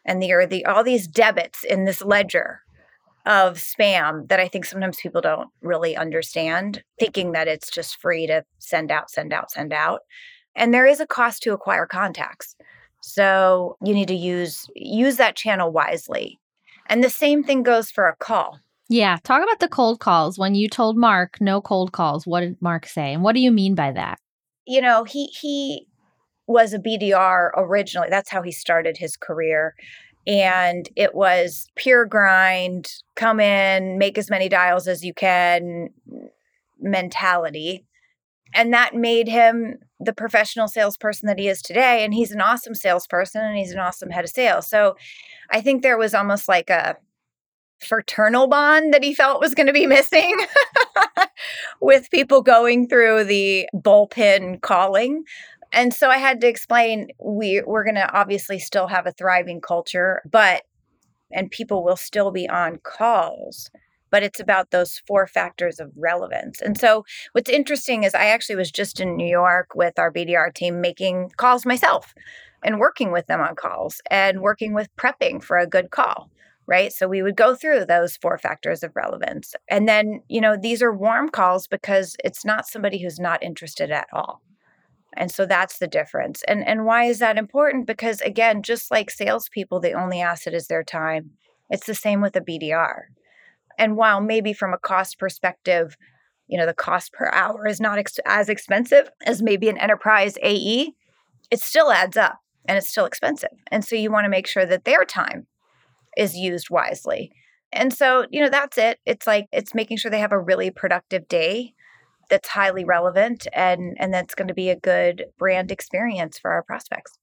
and 0.06 0.22
there 0.22 0.40
are 0.40 0.46
the 0.46 0.66
all 0.66 0.84
these 0.84 1.08
debits 1.08 1.64
in 1.64 1.86
this 1.86 2.02
ledger 2.04 2.62
of 3.26 3.58
spam 3.58 4.28
that 4.28 4.40
I 4.40 4.48
think 4.48 4.66
sometimes 4.66 5.00
people 5.02 5.22
don't 5.22 5.50
really 5.62 5.96
understand, 5.96 6.84
thinking 7.00 7.32
that 7.32 7.48
it's 7.48 7.70
just 7.70 8.02
free 8.02 8.28
to 8.28 8.44
send 8.60 8.92
out, 8.92 9.10
send 9.10 9.32
out, 9.32 9.52
send 9.52 9.72
out. 9.72 10.02
And 10.56 10.74
there 10.74 10.86
is 10.86 11.00
a 11.00 11.08
cost 11.08 11.42
to 11.44 11.54
acquire 11.54 11.86
contacts. 11.86 12.56
So 13.02 13.78
you 13.84 13.94
need 13.94 14.08
to 14.10 14.16
use 14.16 14.68
use 14.76 15.18
that 15.18 15.36
channel 15.36 15.72
wisely. 15.72 16.40
And 16.88 17.04
the 17.04 17.10
same 17.10 17.44
thing 17.44 17.64
goes 17.64 17.90
for 17.90 18.08
a 18.08 18.16
call. 18.16 18.60
Yeah. 18.90 19.18
Talk 19.24 19.42
about 19.42 19.60
the 19.60 19.70
cold 19.70 20.00
calls. 20.00 20.38
When 20.38 20.56
you 20.56 20.68
told 20.68 20.98
Mark 20.98 21.40
no 21.40 21.62
cold 21.62 21.94
calls, 21.94 22.28
what 22.28 22.42
did 22.42 22.62
Mark 22.62 22.86
say? 22.86 23.14
And 23.14 23.24
what 23.24 23.34
do 23.34 23.40
you 23.40 23.52
mean 23.52 23.76
by 23.76 23.92
that? 23.94 24.20
You 24.66 24.82
know, 24.82 25.04
he 25.04 25.28
he 25.28 25.88
was 26.48 26.74
a 26.74 26.80
BDR 26.80 27.50
originally. 27.56 28.10
That's 28.10 28.30
how 28.30 28.42
he 28.42 28.52
started 28.52 28.98
his 28.98 29.18
career. 29.18 29.76
And 30.26 30.88
it 30.96 31.14
was 31.14 31.68
pure 31.76 32.06
grind, 32.06 32.94
come 33.16 33.40
in, 33.40 33.98
make 33.98 34.18
as 34.18 34.30
many 34.30 34.48
dials 34.50 34.88
as 34.88 35.04
you 35.04 35.14
can 35.14 35.90
mentality. 36.80 37.86
And 38.54 38.74
that 38.74 38.96
made 38.96 39.28
him 39.28 39.80
the 40.00 40.14
professional 40.14 40.68
salesperson 40.68 41.28
that 41.28 41.40
he 41.40 41.48
is 41.48 41.62
today. 41.62 42.04
And 42.04 42.14
he's 42.14 42.32
an 42.32 42.42
awesome 42.42 42.76
salesperson 42.76 43.42
and 43.42 43.58
he's 43.58 43.72
an 43.72 43.80
awesome 43.80 44.10
head 44.10 44.24
of 44.24 44.30
sales. 44.30 44.68
So 44.68 44.96
I 45.50 45.62
think 45.62 45.82
there 45.82 45.98
was 45.98 46.14
almost 46.14 46.48
like 46.48 46.70
a 46.70 46.98
fraternal 47.84 48.48
bond 48.48 48.94
that 48.94 49.04
he 49.04 49.14
felt 49.14 49.42
was 49.42 49.54
going 49.54 49.68
to 49.68 49.74
be 49.74 49.88
missing 49.88 50.38
with 51.82 52.10
people 52.12 52.42
going 52.42 52.88
through 52.88 53.26
the 53.26 53.68
bullpen 53.76 54.62
calling. 54.62 55.24
And 55.74 55.92
so 55.92 56.10
I 56.10 56.18
had 56.18 56.40
to 56.42 56.48
explain 56.48 57.10
we 57.20 57.62
we're 57.66 57.84
going 57.84 57.96
to 57.96 58.14
obviously 58.14 58.60
still 58.60 58.88
have 58.88 59.08
a 59.08 59.12
thriving 59.12 59.60
culture, 59.60 60.22
but 60.30 60.64
and 61.32 61.50
people 61.50 61.84
will 61.84 61.98
still 61.98 62.30
be 62.30 62.48
on 62.48 62.78
calls, 62.84 63.72
but 64.12 64.22
it's 64.22 64.40
about 64.40 64.70
those 64.70 65.02
four 65.08 65.26
factors 65.26 65.80
of 65.80 65.92
relevance. 65.98 66.62
And 66.62 66.80
so 66.80 67.04
what's 67.32 67.50
interesting 67.50 68.04
is 68.04 68.14
I 68.14 68.26
actually 68.26 68.58
was 68.58 68.72
just 68.72 69.00
in 69.00 69.18
New 69.18 69.28
York 69.28 69.74
with 69.74 69.98
our 69.98 70.12
BDR 70.12 70.54
team 70.54 70.80
making 70.80 71.32
calls 71.38 71.66
myself 71.66 72.14
and 72.64 72.80
working 72.80 73.12
with 73.12 73.26
them 73.26 73.42
on 73.42 73.56
calls 73.56 74.00
and 74.12 74.42
working 74.42 74.76
with 74.76 74.96
prepping 74.96 75.44
for 75.44 75.58
a 75.58 75.68
good 75.68 75.90
call 75.90 76.30
right? 76.66 76.94
So 76.94 77.10
we 77.10 77.22
would 77.22 77.36
go 77.36 77.56
through 77.56 77.86
those 77.86 78.16
four 78.16 78.38
factors 78.38 78.84
of 78.84 78.96
relevance. 78.96 79.54
And 79.68 79.86
then, 79.86 80.22
you 80.30 80.40
know, 80.40 80.56
these 80.56 80.82
are 80.82 80.94
warm 80.94 81.28
calls 81.28 81.68
because 81.68 82.16
it's 82.24 82.46
not 82.46 82.66
somebody 82.66 83.02
who's 83.02 83.20
not 83.20 83.44
interested 83.44 83.92
at 83.92 84.08
all. 84.14 84.42
And 85.16 85.32
so 85.32 85.46
that's 85.46 85.78
the 85.78 85.88
difference. 85.88 86.44
And 86.48 86.66
and 86.68 86.86
why 86.86 87.06
is 87.06 87.20
that 87.20 87.38
important? 87.38 87.86
Because 87.86 88.22
again, 88.22 88.64
just 88.64 88.92
like 88.92 89.12
salespeople, 89.12 89.80
the 89.80 89.94
only 89.94 90.22
asset 90.22 90.54
is 90.54 90.68
their 90.68 90.84
time. 90.84 91.32
It's 91.70 91.86
the 91.86 91.96
same 91.96 92.22
with 92.22 92.36
a 92.36 92.42
BDR. 92.42 93.04
And 93.78 93.96
while 93.96 94.22
maybe 94.22 94.54
from 94.54 94.74
a 94.74 94.78
cost 94.78 95.18
perspective, 95.20 95.98
you 96.48 96.58
know, 96.58 96.66
the 96.66 96.74
cost 96.74 97.14
per 97.14 97.30
hour 97.32 97.68
is 97.68 97.80
not 97.80 97.98
ex- 97.98 98.20
as 98.26 98.50
expensive 98.50 99.10
as 99.26 99.42
maybe 99.42 99.70
an 99.70 99.78
enterprise 99.78 100.38
AE, 100.44 100.94
it 101.50 101.60
still 101.60 101.92
adds 101.92 102.18
up 102.18 102.40
and 102.66 102.78
it's 102.78 102.90
still 102.90 103.06
expensive. 103.06 103.50
And 103.72 103.84
so 103.84 103.96
you 103.96 104.12
want 104.12 104.26
to 104.26 104.30
make 104.30 104.48
sure 104.48 104.66
that 104.66 104.86
their 104.86 105.06
time 105.06 105.48
is 106.18 106.36
used 106.36 106.70
wisely. 106.70 107.32
And 107.72 107.92
so, 107.92 108.26
you 108.30 108.40
know, 108.42 108.50
that's 108.50 108.78
it. 108.78 109.00
It's 109.06 109.26
like 109.26 109.48
it's 109.52 109.74
making 109.74 109.98
sure 109.98 110.12
they 110.12 110.20
have 110.20 110.32
a 110.32 110.40
really 110.40 110.70
productive 110.70 111.28
day 111.28 111.74
that's 112.30 112.50
highly 112.50 112.84
relevant 112.84 113.48
and 113.54 113.96
and 114.00 114.14
that's 114.14 114.36
going 114.36 114.48
to 114.48 114.54
be 114.54 114.70
a 114.70 114.80
good 114.80 115.26
brand 115.38 115.72
experience 115.72 116.38
for 116.38 116.52
our 116.52 116.64
prospects. 116.64 117.18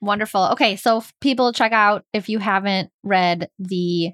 Wonderful. 0.00 0.48
Okay, 0.52 0.76
so 0.76 1.02
people 1.20 1.52
check 1.52 1.72
out 1.72 2.04
if 2.12 2.28
you 2.28 2.38
haven't 2.38 2.90
read 3.02 3.48
the 3.58 4.12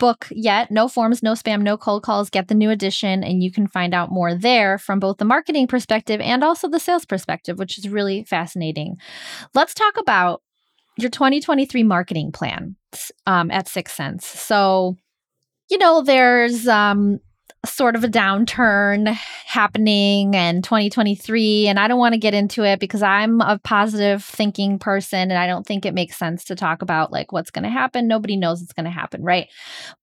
book 0.00 0.26
yet, 0.30 0.70
No 0.70 0.88
Forms, 0.88 1.22
No 1.22 1.32
Spam, 1.32 1.62
No 1.62 1.76
Cold 1.76 2.02
Calls, 2.02 2.30
get 2.30 2.48
the 2.48 2.54
new 2.54 2.70
edition 2.70 3.22
and 3.22 3.42
you 3.42 3.52
can 3.52 3.66
find 3.66 3.92
out 3.92 4.10
more 4.10 4.34
there 4.34 4.78
from 4.78 4.98
both 4.98 5.18
the 5.18 5.24
marketing 5.24 5.66
perspective 5.66 6.20
and 6.20 6.42
also 6.42 6.68
the 6.68 6.80
sales 6.80 7.04
perspective, 7.04 7.58
which 7.58 7.78
is 7.78 7.88
really 7.88 8.24
fascinating. 8.24 8.96
Let's 9.54 9.74
talk 9.74 9.96
about 9.98 10.42
your 10.96 11.10
2023 11.10 11.82
marketing 11.82 12.32
plan 12.32 12.76
um, 13.26 13.50
at 13.50 13.66
6sense. 13.66 14.22
So, 14.22 14.96
you 15.70 15.78
know, 15.78 16.02
there's 16.02 16.66
um, 16.66 17.20
sort 17.66 17.94
of 17.94 18.04
a 18.04 18.08
downturn 18.08 19.06
happening 19.44 20.32
in 20.32 20.62
2023 20.62 21.68
and 21.68 21.78
I 21.78 21.88
don't 21.88 21.98
want 21.98 22.14
to 22.14 22.18
get 22.18 22.32
into 22.32 22.64
it 22.64 22.80
because 22.80 23.02
I'm 23.02 23.40
a 23.42 23.58
positive 23.62 24.24
thinking 24.24 24.78
person 24.78 25.30
and 25.30 25.34
I 25.34 25.46
don't 25.46 25.66
think 25.66 25.84
it 25.84 25.92
makes 25.92 26.16
sense 26.16 26.44
to 26.44 26.54
talk 26.54 26.80
about 26.80 27.12
like 27.12 27.32
what's 27.32 27.50
going 27.50 27.64
to 27.64 27.70
happen. 27.70 28.08
Nobody 28.08 28.36
knows 28.36 28.60
what's 28.60 28.72
going 28.72 28.84
to 28.84 28.90
happen, 28.90 29.22
right? 29.22 29.48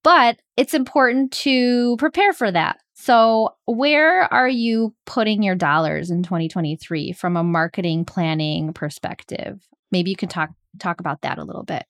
But 0.04 0.40
it's 0.56 0.76
important 0.76 1.32
to 1.34 1.98
prepare 1.98 2.34
for 2.34 2.52
that. 2.52 2.80
So, 2.94 3.56
where 3.66 4.32
are 4.34 4.50
you 4.50 4.94
putting 5.06 5.44
your 5.44 5.56
dollars 5.56 6.10
in 6.10 6.24
2023 6.24 7.14
from 7.14 7.38
a 7.38 7.44
marketing 7.44 8.06
planning 8.06 8.74
perspective? 8.74 9.62
Maybe 9.92 10.10
you 10.10 10.16
can 10.16 10.30
talk 10.30 10.50
talk 10.80 11.00
about 11.00 11.22
that 11.22 11.38
a 11.38 11.44
little 11.44 11.64
bit. 11.64 11.86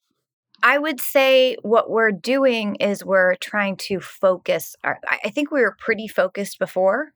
I 0.63 0.77
would 0.77 0.99
say 0.99 1.55
what 1.61 1.89
we're 1.89 2.11
doing 2.11 2.75
is 2.75 3.05
we're 3.05 3.35
trying 3.35 3.77
to 3.77 3.99
focus. 3.99 4.75
Our, 4.83 4.99
I 5.23 5.29
think 5.29 5.51
we 5.51 5.61
were 5.61 5.75
pretty 5.79 6.07
focused 6.07 6.59
before, 6.59 7.13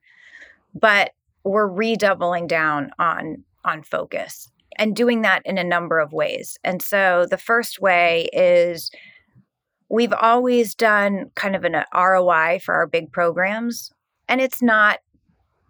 but 0.74 1.12
we're 1.44 1.66
redoubling 1.66 2.46
down 2.46 2.92
on 2.98 3.44
on 3.64 3.82
focus 3.82 4.50
and 4.76 4.96
doing 4.96 5.22
that 5.22 5.42
in 5.44 5.58
a 5.58 5.64
number 5.64 5.98
of 5.98 6.12
ways. 6.12 6.58
And 6.64 6.80
so 6.80 7.26
the 7.28 7.38
first 7.38 7.80
way 7.80 8.28
is 8.32 8.90
we've 9.88 10.14
always 10.14 10.74
done 10.74 11.30
kind 11.34 11.54
of 11.54 11.64
an 11.64 11.84
ROI 11.94 12.60
for 12.64 12.74
our 12.74 12.86
big 12.86 13.12
programs, 13.12 13.92
and 14.28 14.40
it's 14.40 14.62
not 14.62 15.00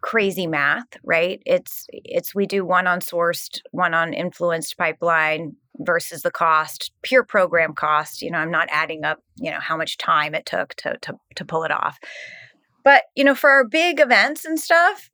crazy 0.02 0.46
math, 0.46 0.88
right? 1.04 1.40
It's 1.46 1.86
it's 1.92 2.34
we 2.34 2.46
do 2.46 2.64
one 2.64 2.86
on 2.86 3.00
sourced, 3.00 3.60
one 3.70 3.94
on 3.94 4.12
influenced 4.12 4.76
pipeline, 4.76 5.56
versus 5.78 6.22
the 6.22 6.30
cost, 6.30 6.92
pure 7.02 7.24
program 7.24 7.74
cost. 7.74 8.22
You 8.22 8.30
know, 8.30 8.38
I'm 8.38 8.50
not 8.50 8.68
adding 8.70 9.04
up, 9.04 9.20
you 9.36 9.50
know, 9.50 9.60
how 9.60 9.76
much 9.76 9.98
time 9.98 10.34
it 10.34 10.46
took 10.46 10.74
to 10.76 10.98
to 11.02 11.14
to 11.36 11.44
pull 11.44 11.64
it 11.64 11.70
off. 11.70 11.98
But, 12.84 13.04
you 13.14 13.24
know, 13.24 13.34
for 13.34 13.50
our 13.50 13.66
big 13.66 14.00
events 14.00 14.44
and 14.44 14.58
stuff, 14.58 15.08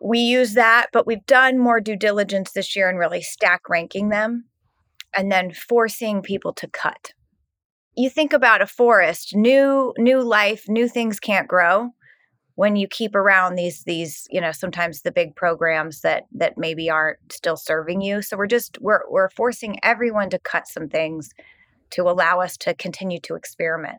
we 0.00 0.20
use 0.20 0.54
that, 0.54 0.86
but 0.92 1.06
we've 1.06 1.26
done 1.26 1.58
more 1.58 1.80
due 1.80 1.96
diligence 1.96 2.52
this 2.52 2.74
year 2.74 2.88
and 2.88 2.98
really 2.98 3.20
stack 3.20 3.68
ranking 3.68 4.08
them 4.08 4.46
and 5.14 5.30
then 5.30 5.52
forcing 5.52 6.22
people 6.22 6.54
to 6.54 6.66
cut. 6.68 7.12
You 7.94 8.08
think 8.08 8.32
about 8.32 8.62
a 8.62 8.66
forest, 8.66 9.34
new 9.34 9.92
new 9.98 10.22
life, 10.22 10.64
new 10.68 10.88
things 10.88 11.20
can't 11.20 11.48
grow 11.48 11.90
when 12.60 12.76
you 12.76 12.86
keep 12.86 13.14
around 13.14 13.54
these 13.54 13.84
these 13.84 14.28
you 14.30 14.38
know 14.38 14.52
sometimes 14.52 15.00
the 15.00 15.10
big 15.10 15.34
programs 15.34 16.02
that 16.02 16.26
that 16.30 16.58
maybe 16.58 16.90
aren't 16.90 17.32
still 17.32 17.56
serving 17.56 18.02
you. 18.02 18.20
So 18.20 18.36
we're 18.36 18.46
just 18.46 18.76
we're 18.82 19.00
we're 19.08 19.30
forcing 19.30 19.78
everyone 19.82 20.28
to 20.28 20.38
cut 20.38 20.68
some 20.68 20.86
things 20.86 21.30
to 21.92 22.02
allow 22.02 22.40
us 22.40 22.58
to 22.58 22.74
continue 22.74 23.18
to 23.20 23.34
experiment. 23.34 23.96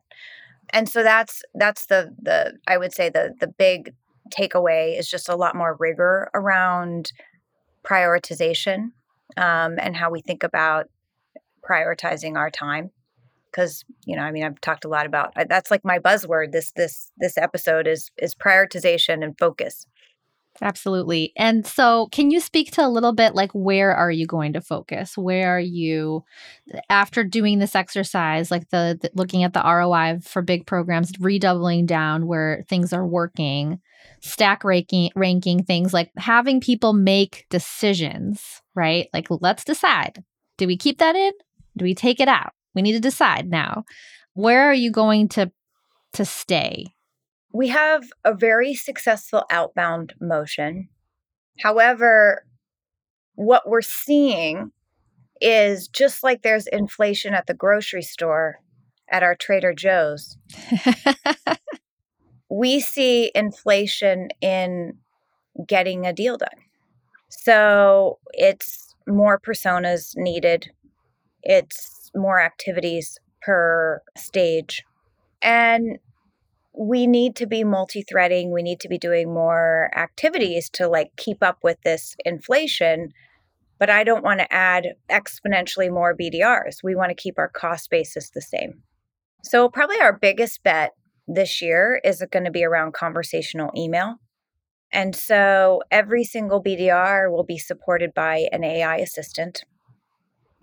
And 0.74 0.88
so 0.88 1.02
that's 1.02 1.42
that's 1.56 1.88
the 1.88 2.16
the 2.22 2.54
i 2.68 2.78
would 2.78 2.94
say 2.94 3.10
the 3.10 3.34
the 3.40 3.48
big 3.48 3.96
takeaway 4.30 4.96
is 4.96 5.10
just 5.10 5.28
a 5.28 5.36
lot 5.36 5.56
more 5.56 5.76
rigor 5.80 6.30
around 6.36 7.12
prioritization 7.84 8.92
um, 9.38 9.80
and 9.80 9.96
how 9.96 10.12
we 10.12 10.22
think 10.22 10.44
about 10.44 10.86
prioritizing 11.68 12.38
our 12.38 12.52
time 12.52 12.92
because 13.52 13.84
you 14.06 14.16
know 14.16 14.24
i 14.24 14.32
mean 14.32 14.44
i've 14.44 14.60
talked 14.62 14.86
a 14.86 14.90
lot 14.90 15.06
about 15.06 15.34
that's 15.48 15.72
like 15.72 15.84
my 15.84 16.00
buzzword 16.00 16.52
this 16.52 16.72
this 16.72 17.12
this 17.18 17.38
episode 17.38 17.88
is 17.88 18.12
is 18.18 18.36
prioritization 18.36 19.24
and 19.24 19.38
focus. 19.38 19.86
Absolutely 20.62 21.32
and 21.38 21.66
so 21.66 22.08
can 22.12 22.30
you 22.30 22.42
speak 22.42 22.72
to 22.74 22.86
a 22.86 22.90
little 22.90 23.14
bit 23.14 23.34
like 23.34 23.52
where 23.54 23.96
are 23.96 24.12
you 24.12 24.28
going 24.28 24.52
to 24.54 24.62
focus? 24.62 25.18
Where 25.18 25.56
are 25.56 25.62
you 25.62 26.24
after 26.90 27.24
doing 27.24 27.60
this 27.60 27.74
exercise 27.74 28.52
like 28.52 28.70
the, 28.70 29.00
the 29.02 29.10
looking 29.16 29.44
at 29.44 29.54
the 29.54 29.64
roi 29.64 30.20
for 30.22 30.42
big 30.42 30.68
programs 30.68 31.14
redoubling 31.20 31.86
down 31.86 32.28
where 32.28 32.64
things 32.68 32.92
are 32.92 33.08
working 33.08 33.80
stack 34.20 34.64
ranking 34.66 35.10
ranking 35.16 35.64
things 35.64 35.94
like 35.94 36.12
having 36.18 36.60
people 36.60 36.92
make 36.94 37.46
decisions 37.50 38.62
right? 38.76 39.08
Like 39.14 39.28
let's 39.30 39.64
decide 39.64 40.22
do 40.58 40.68
we 40.68 40.76
keep 40.78 41.00
that 41.00 41.16
in? 41.16 41.32
Do 41.78 41.86
we 41.86 41.96
take 41.96 42.20
it 42.20 42.28
out 42.28 42.52
we 42.76 42.82
need 42.82 42.94
to 42.94 43.00
decide 43.00 43.50
now. 43.50 43.84
Where 44.34 44.64
are 44.64 44.74
you 44.74 44.92
going 44.92 45.28
to 45.30 45.52
to 46.14 46.26
stay? 46.26 46.88
We 47.54 47.70
have 47.70 48.10
a 48.24 48.34
very 48.34 48.74
successful 48.74 49.44
outbound 49.50 50.14
motion. 50.20 50.90
However, 51.60 52.46
what 53.36 53.68
we're 53.68 53.82
seeing 53.82 54.72
is 55.42 55.88
just 55.88 56.24
like 56.24 56.42
there's 56.42 56.68
inflation 56.68 57.34
at 57.34 57.48
the 57.48 57.54
grocery 57.54 58.04
store 58.04 58.60
at 59.10 59.24
our 59.24 59.36
Trader 59.36 59.74
Joe's. 59.74 60.38
we 62.50 62.80
see 62.80 63.32
inflation 63.36 64.30
in 64.42 64.98
getting 65.68 66.06
a 66.06 66.14
deal 66.14 66.38
done. 66.38 66.50
So 67.30 68.20
it's 68.34 68.96
more 69.08 69.40
personas 69.40 70.16
needed. 70.16 70.70
It's 71.44 72.01
more 72.16 72.40
activities 72.40 73.18
per 73.42 74.02
stage. 74.18 74.84
And 75.42 76.00
we 76.74 77.08
need 77.08 77.36
to 77.36 77.46
be 77.46 77.66
multi-threading 77.66 78.50
we 78.50 78.64
need 78.64 78.80
to 78.80 78.88
be 78.88 78.98
doing 78.98 79.34
more 79.34 79.92
activities 79.94 80.70
to 80.70 80.88
like 80.88 81.12
keep 81.18 81.44
up 81.44 81.58
with 81.64 81.78
this 81.84 82.16
inflation 82.24 83.10
but 83.78 83.90
i 83.90 84.06
don't 84.06 84.24
want 84.24 84.40
to 84.40 84.54
add 84.54 84.88
exponentially 85.10 85.92
more 85.92 86.16
bdrs 86.16 86.78
we 86.82 86.96
want 86.96 87.10
to 87.10 87.22
keep 87.22 87.38
our 87.38 87.50
cost 87.50 87.90
basis 87.90 88.30
the 88.30 88.42
same 88.42 88.82
so 89.44 89.68
probably 89.68 90.00
our 90.00 90.18
biggest 90.18 90.64
bet 90.64 90.94
this 91.28 91.62
year 91.62 92.00
is 92.04 92.24
going 92.32 92.46
to 92.46 92.52
be 92.52 92.64
around 92.64 92.94
conversational 92.94 93.72
email. 93.76 94.16
And 94.94 95.16
so 95.16 95.82
every 95.90 96.24
single 96.24 96.62
BDR 96.62 97.32
will 97.32 97.46
be 97.46 97.58
supported 97.58 98.14
by 98.14 98.50
an 98.52 98.64
AI 98.64 98.98
assistant. 98.98 99.64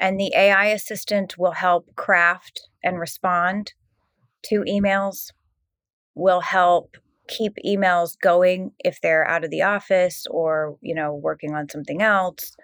And 0.01 0.19
the 0.19 0.33
AI 0.35 0.67
assistant 0.67 1.37
will 1.39 1.53
help 1.53 1.95
craft 1.97 2.69
and 2.83 2.99
respond 2.99 3.73
to 4.45 4.65
emails, 4.69 5.33
will 6.15 6.41
help 6.41 6.97
keep 7.29 7.55
emails 7.67 8.19
going 8.21 8.73
if 8.79 9.01
they're 9.01 9.27
out 9.27 9.45
of 9.45 9.51
the 9.51 9.63
office 9.63 10.27
or, 10.31 10.77
you 10.81 10.95
know, 10.95 11.15
working 11.15 11.55
on 11.55 11.69
something 11.69 12.01
else. 12.01 12.57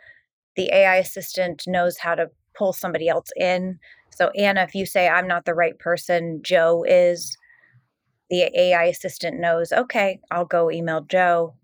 The 0.57 0.71
AI 0.73 0.97
assistant 0.97 1.64
knows 1.67 1.99
how 1.99 2.14
to 2.14 2.31
pull 2.57 2.73
somebody 2.73 3.09
else 3.09 3.29
in. 3.37 3.79
So 4.11 4.31
Anna, 4.31 4.62
if 4.62 4.75
you 4.75 4.87
say 4.87 5.09
I'm 5.09 5.26
not 5.26 5.45
the 5.45 5.55
right 5.55 5.79
person, 5.79 6.41
Joe 6.43 6.85
is, 6.87 7.37
the 8.31 8.50
AI 8.59 8.85
assistant 8.85 9.38
knows, 9.38 9.73
okay, 9.73 10.21
I'll 10.31 10.47
go 10.47 10.71
email 10.71 11.03
Joe 11.03 11.55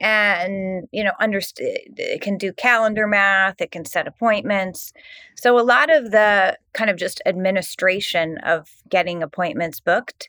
and 0.00 0.86
you 0.92 1.02
know 1.02 1.12
understand 1.20 1.68
eh, 1.98 2.14
it 2.14 2.20
can 2.20 2.36
do 2.36 2.52
calendar 2.52 3.06
math 3.06 3.60
it 3.60 3.70
can 3.70 3.84
set 3.84 4.06
appointments. 4.06 4.92
So 5.36 5.58
a 5.58 5.62
lot 5.62 5.90
of 5.90 6.10
the 6.10 6.58
kind 6.72 6.90
of 6.90 6.96
just 6.96 7.20
administration 7.26 8.38
of 8.38 8.68
getting 8.88 9.22
appointments 9.22 9.80
booked 9.80 10.28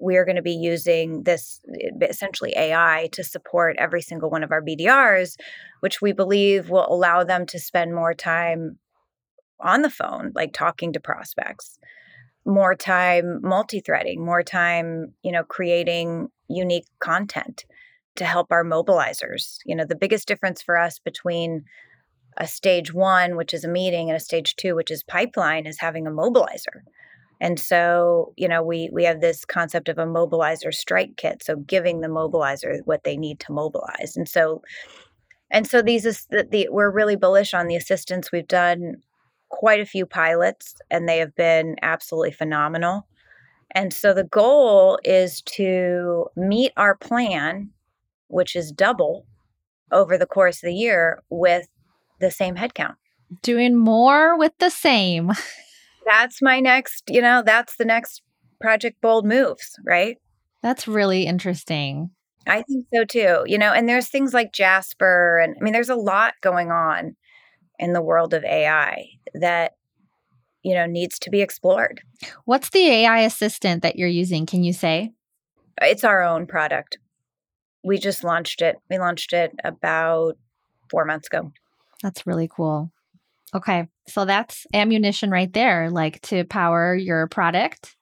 we're 0.00 0.24
going 0.24 0.36
to 0.36 0.42
be 0.42 0.54
using 0.54 1.22
this 1.22 1.60
eh, 1.80 2.06
essentially 2.08 2.52
AI 2.56 3.08
to 3.12 3.22
support 3.22 3.76
every 3.78 4.02
single 4.02 4.30
one 4.30 4.42
of 4.42 4.50
our 4.50 4.62
BDRs, 4.62 5.36
which 5.80 6.02
we 6.02 6.12
believe 6.12 6.70
will 6.70 6.86
allow 6.90 7.22
them 7.22 7.46
to 7.46 7.60
spend 7.60 7.94
more 7.94 8.14
time 8.14 8.78
on 9.60 9.82
the 9.82 9.90
phone, 9.90 10.32
like 10.34 10.52
talking 10.52 10.92
to 10.94 11.00
prospects, 11.00 11.78
more 12.46 12.74
time 12.74 13.40
multi 13.42 13.80
threading, 13.80 14.24
more 14.24 14.42
time, 14.42 15.12
you 15.22 15.30
know, 15.30 15.44
creating 15.44 16.28
unique 16.48 16.86
content 16.98 17.66
to 18.20 18.26
help 18.26 18.52
our 18.52 18.64
mobilizers. 18.64 19.56
You 19.64 19.74
know, 19.74 19.86
the 19.86 19.96
biggest 19.96 20.28
difference 20.28 20.60
for 20.60 20.76
us 20.76 20.98
between 20.98 21.64
a 22.36 22.46
stage 22.46 22.92
one, 22.92 23.34
which 23.34 23.54
is 23.54 23.64
a 23.64 23.68
meeting, 23.68 24.10
and 24.10 24.16
a 24.16 24.20
stage 24.20 24.56
two, 24.56 24.76
which 24.76 24.90
is 24.90 25.02
pipeline, 25.02 25.66
is 25.66 25.80
having 25.80 26.06
a 26.06 26.10
mobilizer. 26.10 26.82
And 27.40 27.58
so, 27.58 28.34
you 28.36 28.46
know, 28.46 28.62
we 28.62 28.90
we 28.92 29.04
have 29.04 29.22
this 29.22 29.46
concept 29.46 29.88
of 29.88 29.96
a 29.96 30.04
mobilizer 30.04 30.72
strike 30.72 31.16
kit. 31.16 31.42
So 31.42 31.56
giving 31.56 32.02
the 32.02 32.08
mobilizer 32.08 32.80
what 32.84 33.04
they 33.04 33.16
need 33.16 33.40
to 33.40 33.52
mobilize. 33.52 34.18
And 34.18 34.28
so, 34.28 34.60
and 35.50 35.66
so 35.66 35.80
these 35.80 36.04
is 36.04 36.26
the, 36.28 36.46
the 36.50 36.68
we're 36.70 36.90
really 36.90 37.16
bullish 37.16 37.54
on 37.54 37.68
the 37.68 37.76
assistance. 37.76 38.30
We've 38.30 38.46
done 38.46 38.96
quite 39.48 39.80
a 39.80 39.86
few 39.86 40.04
pilots, 40.04 40.74
and 40.90 41.08
they 41.08 41.16
have 41.20 41.34
been 41.34 41.76
absolutely 41.80 42.32
phenomenal. 42.32 43.06
And 43.74 43.94
so 43.94 44.12
the 44.12 44.24
goal 44.24 44.98
is 45.04 45.40
to 45.56 46.26
meet 46.36 46.72
our 46.76 46.96
plan 46.96 47.70
which 48.30 48.56
is 48.56 48.72
double 48.72 49.26
over 49.92 50.16
the 50.16 50.26
course 50.26 50.62
of 50.62 50.68
the 50.68 50.74
year 50.74 51.20
with 51.28 51.66
the 52.20 52.30
same 52.30 52.56
headcount. 52.56 52.94
Doing 53.42 53.76
more 53.76 54.38
with 54.38 54.52
the 54.58 54.70
same. 54.70 55.32
That's 56.06 56.40
my 56.40 56.60
next, 56.60 57.04
you 57.08 57.20
know, 57.20 57.42
that's 57.44 57.76
the 57.76 57.84
next 57.84 58.22
Project 58.60 59.00
Bold 59.00 59.24
moves, 59.24 59.78
right? 59.86 60.16
That's 60.62 60.88
really 60.88 61.26
interesting. 61.26 62.10
I 62.46 62.62
think 62.62 62.86
so 62.92 63.04
too. 63.04 63.42
You 63.46 63.58
know, 63.58 63.72
and 63.72 63.88
there's 63.88 64.08
things 64.08 64.34
like 64.34 64.52
Jasper, 64.52 65.38
and 65.38 65.54
I 65.60 65.62
mean, 65.62 65.72
there's 65.72 65.90
a 65.90 65.94
lot 65.94 66.34
going 66.40 66.72
on 66.72 67.14
in 67.78 67.92
the 67.92 68.02
world 68.02 68.34
of 68.34 68.42
AI 68.44 69.04
that, 69.34 69.72
you 70.62 70.74
know, 70.74 70.86
needs 70.86 71.18
to 71.20 71.30
be 71.30 71.42
explored. 71.42 72.00
What's 72.44 72.70
the 72.70 72.86
AI 72.86 73.20
assistant 73.20 73.82
that 73.82 73.96
you're 73.96 74.08
using? 74.08 74.46
Can 74.46 74.64
you 74.64 74.72
say? 74.72 75.12
It's 75.80 76.02
our 76.02 76.22
own 76.22 76.46
product 76.46 76.98
we 77.82 77.98
just 77.98 78.24
launched 78.24 78.62
it. 78.62 78.76
We 78.88 78.98
launched 78.98 79.32
it 79.32 79.52
about 79.64 80.36
four 80.90 81.04
months 81.04 81.28
ago. 81.28 81.52
That's 82.02 82.26
really 82.26 82.48
cool. 82.48 82.90
Okay. 83.54 83.88
So 84.06 84.24
that's 84.24 84.66
ammunition 84.72 85.30
right 85.30 85.52
there, 85.52 85.90
like 85.90 86.20
to 86.22 86.44
power 86.44 86.94
your 86.94 87.26
product. 87.28 87.96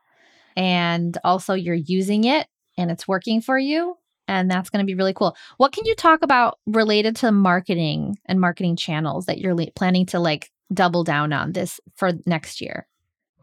And 0.57 1.17
also 1.25 1.55
you're 1.55 1.75
using 1.75 2.25
it 2.25 2.47
and 2.77 2.91
it's 2.91 3.09
working 3.09 3.41
for 3.41 3.59
you. 3.59 3.97
And 4.27 4.51
that's 4.51 4.69
going 4.69 4.85
to 4.85 4.87
be 4.87 4.95
really 4.95 5.15
cool. 5.15 5.37
What 5.57 5.73
can 5.73 5.87
you 5.87 5.95
talk 5.95 6.23
about 6.23 6.59
related 6.67 7.17
to 7.17 7.33
marketing 7.33 8.19
and 8.27 8.41
marketing 8.41 8.77
channels 8.77 9.25
that 9.27 9.39
you're 9.39 9.55
le- 9.55 9.71
planning 9.71 10.05
to 10.07 10.19
like 10.19 10.51
double 10.73 11.03
down 11.03 11.33
on 11.33 11.53
this 11.53 11.81
for 11.97 12.13
next 12.27 12.61
year? 12.61 12.87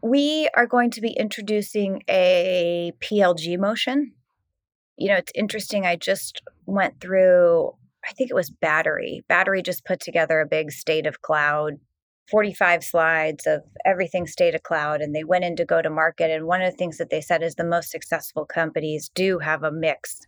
We 0.02 0.48
are 0.54 0.66
going 0.66 0.92
to 0.92 1.00
be 1.00 1.10
introducing 1.10 2.04
a 2.08 2.92
PLG 3.00 3.58
motion 3.58 4.12
you 4.96 5.08
know, 5.08 5.16
it's 5.16 5.32
interesting. 5.34 5.86
I 5.86 5.96
just 5.96 6.42
went 6.66 7.00
through, 7.00 7.72
I 8.04 8.12
think 8.12 8.30
it 8.30 8.34
was 8.34 8.50
Battery. 8.50 9.24
Battery 9.28 9.62
just 9.62 9.84
put 9.84 10.00
together 10.00 10.40
a 10.40 10.46
big 10.46 10.70
state 10.70 11.06
of 11.06 11.22
cloud, 11.22 11.74
45 12.30 12.82
slides 12.82 13.46
of 13.46 13.62
everything 13.84 14.26
state 14.26 14.54
of 14.54 14.62
cloud, 14.62 15.00
and 15.00 15.14
they 15.14 15.24
went 15.24 15.44
in 15.44 15.56
to 15.56 15.64
go 15.64 15.82
to 15.82 15.90
market. 15.90 16.30
And 16.30 16.46
one 16.46 16.62
of 16.62 16.70
the 16.70 16.76
things 16.76 16.98
that 16.98 17.10
they 17.10 17.20
said 17.20 17.42
is 17.42 17.54
the 17.54 17.64
most 17.64 17.90
successful 17.90 18.44
companies 18.44 19.10
do 19.14 19.38
have 19.38 19.62
a 19.62 19.70
mix 19.70 20.20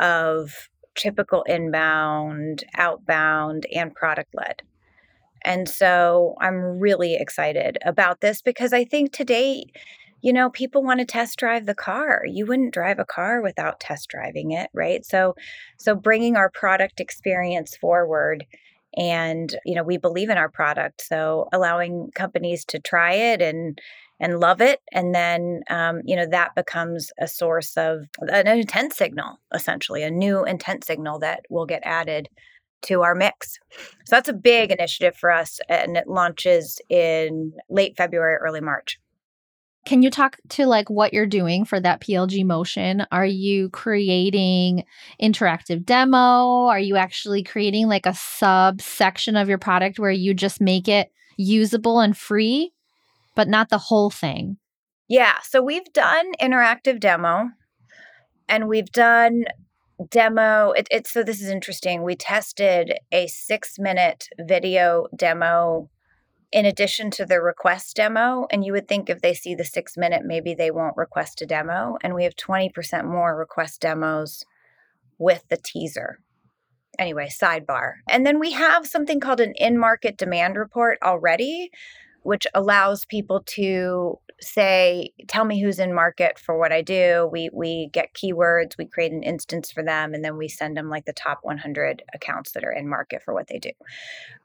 of 0.00 0.68
typical 0.94 1.42
inbound, 1.44 2.64
outbound, 2.76 3.66
and 3.74 3.94
product 3.94 4.34
led. 4.34 4.62
And 5.44 5.68
so 5.68 6.34
I'm 6.40 6.78
really 6.78 7.14
excited 7.14 7.78
about 7.84 8.20
this 8.20 8.42
because 8.42 8.72
I 8.72 8.84
think 8.84 9.12
today, 9.12 9.66
you 10.20 10.32
know, 10.32 10.50
people 10.50 10.82
want 10.82 11.00
to 11.00 11.06
test 11.06 11.38
drive 11.38 11.66
the 11.66 11.74
car. 11.74 12.22
You 12.26 12.46
wouldn't 12.46 12.74
drive 12.74 12.98
a 12.98 13.04
car 13.04 13.40
without 13.40 13.80
test 13.80 14.08
driving 14.08 14.52
it, 14.52 14.70
right? 14.72 15.04
So 15.04 15.34
so 15.78 15.94
bringing 15.94 16.36
our 16.36 16.50
product 16.50 17.00
experience 17.00 17.76
forward 17.76 18.44
and 18.96 19.54
you 19.64 19.74
know, 19.74 19.82
we 19.82 19.98
believe 19.98 20.30
in 20.30 20.38
our 20.38 20.48
product, 20.48 21.02
so 21.02 21.48
allowing 21.52 22.10
companies 22.14 22.64
to 22.66 22.80
try 22.80 23.12
it 23.12 23.42
and 23.42 23.78
and 24.20 24.40
love 24.40 24.60
it 24.60 24.80
and 24.92 25.14
then 25.14 25.62
um, 25.70 26.00
you 26.04 26.16
know 26.16 26.26
that 26.26 26.54
becomes 26.54 27.10
a 27.18 27.28
source 27.28 27.76
of 27.76 28.06
an 28.28 28.46
intent 28.46 28.92
signal 28.92 29.38
essentially 29.54 30.02
a 30.02 30.10
new 30.10 30.44
intent 30.44 30.84
signal 30.84 31.18
that 31.18 31.40
will 31.50 31.66
get 31.66 31.82
added 31.84 32.28
to 32.82 33.02
our 33.02 33.14
mix 33.14 33.58
so 34.04 34.16
that's 34.16 34.28
a 34.28 34.32
big 34.32 34.70
initiative 34.70 35.16
for 35.16 35.30
us 35.30 35.60
and 35.68 35.96
it 35.96 36.06
launches 36.06 36.80
in 36.88 37.52
late 37.68 37.96
february 37.96 38.36
early 38.36 38.60
march 38.60 38.98
can 39.84 40.02
you 40.02 40.10
talk 40.10 40.36
to 40.50 40.66
like 40.66 40.90
what 40.90 41.14
you're 41.14 41.26
doing 41.26 41.64
for 41.64 41.80
that 41.80 42.00
PLG 42.00 42.44
motion? 42.44 43.06
Are 43.10 43.24
you 43.24 43.70
creating 43.70 44.84
interactive 45.20 45.84
demo? 45.84 46.66
Are 46.66 46.78
you 46.78 46.96
actually 46.96 47.42
creating 47.42 47.88
like 47.88 48.04
a 48.04 48.14
subsection 48.14 49.36
of 49.36 49.48
your 49.48 49.58
product 49.58 49.98
where 49.98 50.10
you 50.10 50.34
just 50.34 50.60
make 50.60 50.88
it 50.88 51.10
usable 51.36 52.00
and 52.00 52.16
free, 52.16 52.72
but 53.34 53.48
not 53.48 53.70
the 53.70 53.78
whole 53.78 54.10
thing? 54.10 54.58
Yeah, 55.08 55.36
so 55.42 55.62
we've 55.62 55.90
done 55.94 56.32
interactive 56.40 57.00
demo 57.00 57.48
and 58.46 58.68
we've 58.68 58.92
done 58.92 59.44
demo 60.10 60.72
it, 60.72 60.86
it's 60.90 61.10
so 61.10 61.24
this 61.24 61.40
is 61.40 61.48
interesting 61.48 62.02
we 62.02 62.14
tested 62.14 62.94
a 63.10 63.26
six 63.26 63.80
minute 63.80 64.28
video 64.38 65.08
demo 65.16 65.90
in 66.52 66.64
addition 66.64 67.10
to 67.12 67.26
the 67.26 67.40
request 67.40 67.96
demo. 67.96 68.46
And 68.50 68.64
you 68.64 68.72
would 68.72 68.88
think 68.88 69.10
if 69.10 69.20
they 69.20 69.34
see 69.34 69.54
the 69.54 69.64
six 69.64 69.96
minute, 69.96 70.22
maybe 70.24 70.54
they 70.54 70.70
won't 70.70 70.96
request 70.96 71.42
a 71.42 71.46
demo. 71.46 71.98
And 72.02 72.14
we 72.14 72.24
have 72.24 72.36
20% 72.36 73.04
more 73.04 73.36
request 73.36 73.80
demos 73.80 74.44
with 75.18 75.44
the 75.48 75.58
teaser. 75.58 76.20
Anyway, 76.98 77.28
sidebar. 77.28 77.94
And 78.08 78.26
then 78.26 78.40
we 78.40 78.52
have 78.52 78.86
something 78.86 79.20
called 79.20 79.40
an 79.40 79.52
in 79.56 79.78
market 79.78 80.16
demand 80.16 80.56
report 80.56 80.98
already, 81.02 81.70
which 82.22 82.46
allows 82.54 83.04
people 83.04 83.42
to 83.46 84.18
say, 84.40 85.10
tell 85.26 85.44
me 85.44 85.60
who's 85.60 85.78
in 85.78 85.94
market 85.94 86.38
for 86.38 86.58
what 86.58 86.72
I 86.72 86.82
do. 86.82 87.28
We 87.30 87.50
we 87.52 87.90
get 87.92 88.14
keywords, 88.14 88.76
we 88.78 88.86
create 88.86 89.12
an 89.12 89.22
instance 89.22 89.70
for 89.70 89.82
them, 89.82 90.14
and 90.14 90.24
then 90.24 90.36
we 90.36 90.48
send 90.48 90.76
them 90.76 90.88
like 90.88 91.04
the 91.04 91.12
top 91.12 91.40
100 91.42 92.02
accounts 92.14 92.52
that 92.52 92.64
are 92.64 92.72
in 92.72 92.88
market 92.88 93.22
for 93.22 93.34
what 93.34 93.48
they 93.48 93.58
do. 93.58 93.70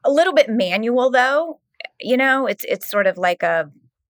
A 0.04 0.12
little 0.12 0.34
bit 0.34 0.50
manual 0.50 1.12
though, 1.12 1.60
you 2.00 2.17
know 2.17 2.46
it's 2.48 2.63
it's 2.67 2.89
sort 2.89 3.08
of 3.08 3.17
like 3.17 3.43
a 3.43 3.69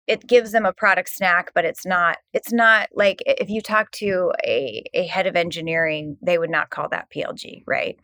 it 0.10 0.26
gives 0.26 0.52
them 0.52 0.66
a 0.66 0.74
product 0.74 1.10
snack 1.10 1.52
but 1.54 1.64
it's 1.64 1.86
not 1.86 2.18
it's 2.34 2.52
not 2.52 2.90
like 2.94 3.22
if 3.26 3.48
you 3.48 3.62
talk 3.62 3.92
to 3.92 4.34
a, 4.44 4.84
a 4.94 5.06
head 5.06 5.28
of 5.28 5.36
engineering 5.36 6.18
they 6.22 6.38
would 6.38 6.50
not 6.50 6.72
call 6.72 6.90
that 6.90 7.10
plg 7.16 7.64
right? 7.68 7.98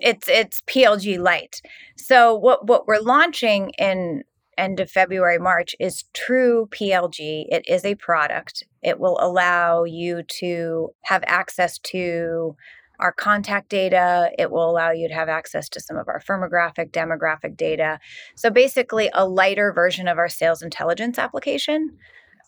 It's 0.00 0.28
it's 0.28 0.60
plg 0.62 1.18
light. 1.18 1.62
So 1.96 2.34
what 2.34 2.66
what 2.66 2.86
we're 2.86 3.00
launching 3.00 3.70
in 3.78 4.22
end 4.56 4.78
of 4.78 4.88
february 4.88 5.38
march 5.38 5.74
is 5.80 6.04
true 6.12 6.68
plg 6.70 7.46
it 7.48 7.64
is 7.66 7.84
a 7.84 7.94
product. 7.94 8.62
It 8.82 9.00
will 9.00 9.18
allow 9.20 9.84
you 9.84 10.22
to 10.40 10.90
have 11.04 11.24
access 11.26 11.78
to 11.78 12.54
our 13.00 13.12
contact 13.12 13.68
data. 13.68 14.30
It 14.38 14.50
will 14.50 14.70
allow 14.70 14.90
you 14.90 15.08
to 15.08 15.14
have 15.14 15.28
access 15.28 15.68
to 15.70 15.80
some 15.80 15.96
of 15.96 16.08
our 16.08 16.20
firmographic, 16.20 16.90
demographic 16.90 17.56
data. 17.56 17.98
So 18.36 18.50
basically, 18.50 19.10
a 19.12 19.28
lighter 19.28 19.72
version 19.72 20.08
of 20.08 20.18
our 20.18 20.28
sales 20.28 20.62
intelligence 20.62 21.18
application 21.18 21.98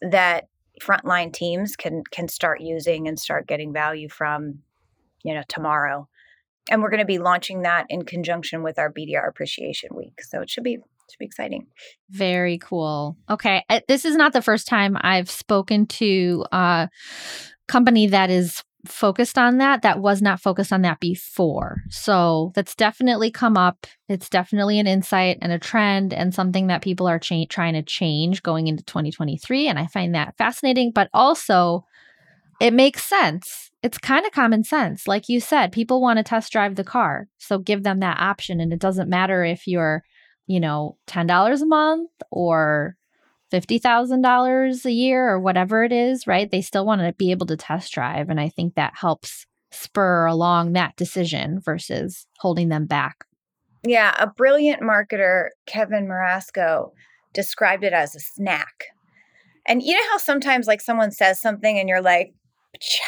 that 0.02 0.48
frontline 0.80 1.32
teams 1.32 1.76
can 1.76 2.02
can 2.10 2.28
start 2.28 2.60
using 2.60 3.08
and 3.08 3.18
start 3.18 3.46
getting 3.46 3.72
value 3.72 4.08
from 4.08 4.58
you 5.22 5.34
know 5.34 5.42
tomorrow 5.48 6.08
and 6.70 6.82
we're 6.82 6.90
going 6.90 7.00
to 7.00 7.06
be 7.06 7.18
launching 7.18 7.62
that 7.62 7.86
in 7.88 8.04
conjunction 8.04 8.62
with 8.62 8.78
our 8.78 8.92
bdr 8.92 9.26
appreciation 9.26 9.90
week 9.94 10.20
so 10.22 10.40
it 10.40 10.50
should 10.50 10.64
be 10.64 10.76
should 11.10 11.18
be 11.18 11.24
exciting 11.24 11.66
very 12.10 12.58
cool 12.58 13.16
okay 13.30 13.64
this 13.88 14.04
is 14.04 14.16
not 14.16 14.32
the 14.32 14.42
first 14.42 14.66
time 14.68 14.96
i've 15.00 15.30
spoken 15.30 15.86
to 15.86 16.44
a 16.52 16.88
company 17.68 18.06
that 18.06 18.28
is 18.28 18.62
focused 18.86 19.38
on 19.38 19.58
that 19.58 19.82
that 19.82 20.00
was 20.00 20.22
not 20.22 20.40
focused 20.40 20.72
on 20.72 20.82
that 20.82 21.00
before. 21.00 21.82
So 21.90 22.52
that's 22.54 22.74
definitely 22.74 23.30
come 23.30 23.56
up. 23.56 23.86
It's 24.08 24.28
definitely 24.28 24.78
an 24.78 24.86
insight 24.86 25.38
and 25.42 25.52
a 25.52 25.58
trend 25.58 26.12
and 26.12 26.34
something 26.34 26.68
that 26.68 26.82
people 26.82 27.06
are 27.06 27.18
cha- 27.18 27.44
trying 27.48 27.74
to 27.74 27.82
change 27.82 28.42
going 28.42 28.66
into 28.66 28.84
2023. 28.84 29.68
And 29.68 29.78
I 29.78 29.86
find 29.86 30.14
that 30.14 30.36
fascinating, 30.36 30.92
but 30.92 31.08
also 31.12 31.84
it 32.60 32.72
makes 32.72 33.04
sense. 33.04 33.70
It's 33.82 33.98
kind 33.98 34.26
of 34.26 34.32
common 34.32 34.64
sense. 34.64 35.06
Like 35.06 35.28
you 35.28 35.40
said, 35.40 35.72
people 35.72 36.00
want 36.00 36.18
to 36.18 36.22
test 36.22 36.50
drive 36.52 36.74
the 36.74 36.84
car. 36.84 37.28
So 37.38 37.58
give 37.58 37.82
them 37.82 38.00
that 38.00 38.18
option. 38.18 38.60
And 38.60 38.72
it 38.72 38.80
doesn't 38.80 39.10
matter 39.10 39.44
if 39.44 39.66
you're, 39.66 40.02
you 40.46 40.60
know, 40.60 40.96
$10 41.06 41.62
a 41.62 41.66
month 41.66 42.10
or 42.30 42.96
$50,000 43.60 44.84
a 44.84 44.92
year 44.92 45.28
or 45.28 45.40
whatever 45.40 45.84
it 45.84 45.92
is, 45.92 46.26
right? 46.26 46.50
They 46.50 46.60
still 46.60 46.84
want 46.84 47.00
to 47.00 47.12
be 47.12 47.30
able 47.30 47.46
to 47.46 47.56
test 47.56 47.92
drive. 47.92 48.28
And 48.28 48.40
I 48.40 48.48
think 48.48 48.74
that 48.74 48.94
helps 48.96 49.46
spur 49.70 50.26
along 50.26 50.72
that 50.72 50.96
decision 50.96 51.60
versus 51.60 52.26
holding 52.38 52.68
them 52.68 52.86
back. 52.86 53.24
Yeah, 53.84 54.14
a 54.18 54.26
brilliant 54.26 54.82
marketer, 54.82 55.48
Kevin 55.66 56.06
Marasco, 56.06 56.90
described 57.32 57.84
it 57.84 57.92
as 57.92 58.14
a 58.14 58.20
snack. 58.20 58.86
And 59.66 59.82
you 59.82 59.94
know 59.94 60.10
how 60.10 60.18
sometimes 60.18 60.66
like 60.66 60.80
someone 60.80 61.10
says 61.10 61.40
something 61.40 61.78
and 61.78 61.88
you're 61.88 62.02
like, 62.02 62.34
Chow. 62.80 63.04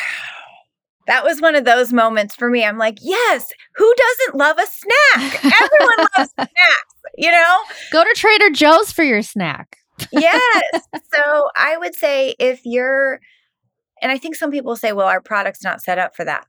that 1.07 1.25
was 1.25 1.41
one 1.41 1.55
of 1.55 1.65
those 1.65 1.93
moments 1.93 2.35
for 2.35 2.49
me. 2.49 2.65
I'm 2.65 2.79
like, 2.79 2.99
yes, 3.01 3.49
who 3.77 3.93
doesn't 3.97 4.39
love 4.39 4.59
a 4.59 4.67
snack? 4.67 5.45
Everyone 5.45 6.09
loves 6.17 6.33
snacks, 6.35 6.95
you 7.17 7.31
know? 7.31 7.57
Go 7.93 8.05
to 8.05 8.15
Trader 8.15 8.51
Joe's 8.51 8.93
for 8.93 9.05
your 9.05 9.23
snack 9.23 9.79
yes. 10.13 10.43
So 11.15 11.49
I 11.57 11.77
would 11.79 11.95
say 11.95 12.35
if 12.39 12.61
you're, 12.65 13.21
and 14.01 14.13
I 14.13 14.19
think 14.19 14.37
some 14.37 14.51
people 14.51 14.77
say, 14.77 14.93
well, 14.93 15.09
our 15.09 15.21
product's 15.21 15.65
not 15.65 15.83
set 15.83 15.99
up 15.99 16.15
for 16.15 16.25
that. 16.25 16.47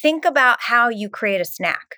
Think 0.00 0.24
about 0.24 0.58
how 0.60 0.88
you 0.88 1.08
create 1.08 1.40
a 1.40 1.44
snack, 1.44 1.96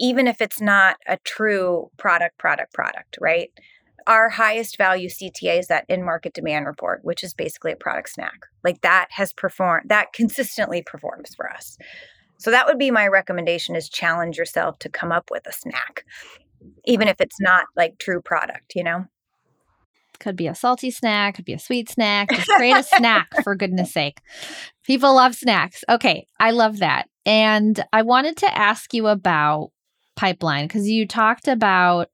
even 0.00 0.26
if 0.26 0.40
it's 0.40 0.60
not 0.60 0.96
a 1.06 1.18
true 1.24 1.90
product, 1.98 2.38
product, 2.38 2.72
product, 2.72 3.18
right? 3.20 3.50
Our 4.06 4.28
highest 4.28 4.76
value 4.76 5.08
CTA 5.08 5.60
is 5.60 5.68
that 5.68 5.86
in 5.88 6.04
market 6.04 6.34
demand 6.34 6.66
report, 6.66 7.00
which 7.04 7.22
is 7.22 7.32
basically 7.32 7.72
a 7.72 7.76
product 7.76 8.10
snack. 8.10 8.46
Like 8.62 8.80
that 8.82 9.08
has 9.10 9.32
performed, 9.32 9.88
that 9.88 10.12
consistently 10.12 10.82
performs 10.82 11.34
for 11.34 11.50
us. 11.50 11.78
So 12.38 12.50
that 12.50 12.66
would 12.66 12.78
be 12.78 12.90
my 12.90 13.06
recommendation 13.08 13.76
is 13.76 13.88
challenge 13.88 14.36
yourself 14.36 14.78
to 14.80 14.88
come 14.88 15.12
up 15.12 15.30
with 15.30 15.46
a 15.46 15.52
snack, 15.52 16.04
even 16.84 17.08
if 17.08 17.20
it's 17.20 17.40
not 17.40 17.66
like 17.76 17.98
true 17.98 18.20
product, 18.20 18.74
you 18.74 18.84
know? 18.84 19.06
Could 20.18 20.36
be 20.36 20.46
a 20.46 20.54
salty 20.54 20.90
snack, 20.90 21.34
could 21.36 21.44
be 21.44 21.52
a 21.52 21.58
sweet 21.58 21.88
snack. 21.90 22.30
Just 22.30 22.48
create 22.48 22.76
a 22.76 22.82
snack 22.82 23.32
for 23.42 23.54
goodness 23.54 23.92
sake. 23.92 24.20
People 24.84 25.14
love 25.14 25.34
snacks. 25.34 25.84
Okay, 25.88 26.26
I 26.38 26.50
love 26.50 26.78
that. 26.78 27.08
And 27.26 27.82
I 27.92 28.02
wanted 28.02 28.36
to 28.38 28.58
ask 28.58 28.92
you 28.92 29.06
about 29.08 29.70
pipeline 30.16 30.66
because 30.66 30.88
you 30.88 31.06
talked 31.06 31.48
about, 31.48 32.08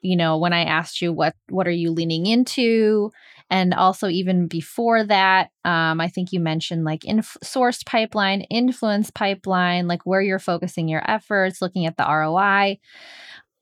you 0.00 0.16
know, 0.16 0.38
when 0.38 0.52
I 0.52 0.64
asked 0.64 1.02
you 1.02 1.12
what 1.12 1.34
what 1.48 1.66
are 1.66 1.72
you 1.72 1.90
leaning 1.90 2.26
into, 2.26 3.10
and 3.50 3.74
also 3.74 4.08
even 4.08 4.46
before 4.46 5.04
that, 5.04 5.50
um, 5.64 6.00
I 6.00 6.08
think 6.08 6.32
you 6.32 6.40
mentioned 6.40 6.84
like 6.84 7.04
inf- 7.04 7.36
sourced 7.44 7.84
pipeline, 7.84 8.42
influence 8.42 9.10
pipeline, 9.10 9.86
like 9.86 10.06
where 10.06 10.22
you're 10.22 10.38
focusing 10.38 10.88
your 10.88 11.02
efforts, 11.08 11.60
looking 11.60 11.86
at 11.86 11.96
the 11.96 12.06
ROI. 12.06 12.78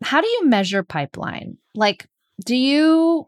How 0.02 0.20
do 0.20 0.28
you 0.28 0.46
measure 0.46 0.82
pipeline? 0.82 1.58
Like, 1.74 2.08
do 2.44 2.56
you 2.56 3.26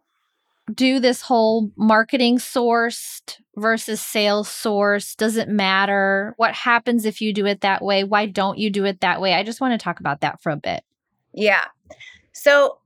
do 0.74 1.00
this 1.00 1.22
whole 1.22 1.70
marketing 1.76 2.38
sourced 2.38 3.40
versus 3.56 4.00
sales 4.00 4.48
sourced? 4.48 5.16
Does 5.16 5.36
it 5.36 5.48
matter? 5.48 6.34
What 6.36 6.54
happens 6.54 7.04
if 7.04 7.20
you 7.20 7.32
do 7.32 7.46
it 7.46 7.60
that 7.60 7.82
way? 7.82 8.04
Why 8.04 8.26
don't 8.26 8.58
you 8.58 8.70
do 8.70 8.84
it 8.84 9.00
that 9.00 9.20
way? 9.20 9.34
I 9.34 9.42
just 9.42 9.60
want 9.60 9.78
to 9.78 9.82
talk 9.82 10.00
about 10.00 10.20
that 10.20 10.42
for 10.42 10.50
a 10.50 10.56
bit. 10.56 10.84
Yeah. 11.32 11.66
So 12.32 12.78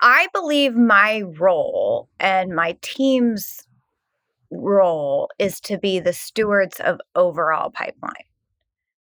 I 0.00 0.28
believe 0.32 0.74
my 0.74 1.22
role 1.38 2.08
and 2.18 2.54
my 2.54 2.76
team's 2.82 3.66
role 4.50 5.30
is 5.38 5.60
to 5.60 5.78
be 5.78 6.00
the 6.00 6.12
stewards 6.12 6.80
of 6.80 7.00
overall 7.14 7.70
pipeline. 7.70 8.24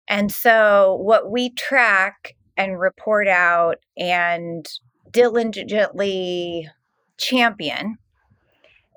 And 0.08 0.32
so 0.32 0.98
what 1.02 1.30
we 1.30 1.50
track 1.50 2.34
and 2.56 2.80
report 2.80 3.28
out 3.28 3.76
and 3.96 4.66
diligently 5.10 6.68
champion 7.18 7.98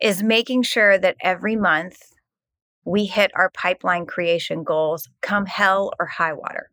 is 0.01 0.23
making 0.23 0.63
sure 0.63 0.97
that 0.97 1.17
every 1.21 1.55
month 1.55 2.13
we 2.85 3.05
hit 3.05 3.31
our 3.35 3.49
pipeline 3.51 4.05
creation 4.05 4.63
goals 4.63 5.07
come 5.21 5.45
hell 5.45 5.91
or 5.99 6.05
high 6.05 6.33
water. 6.33 6.69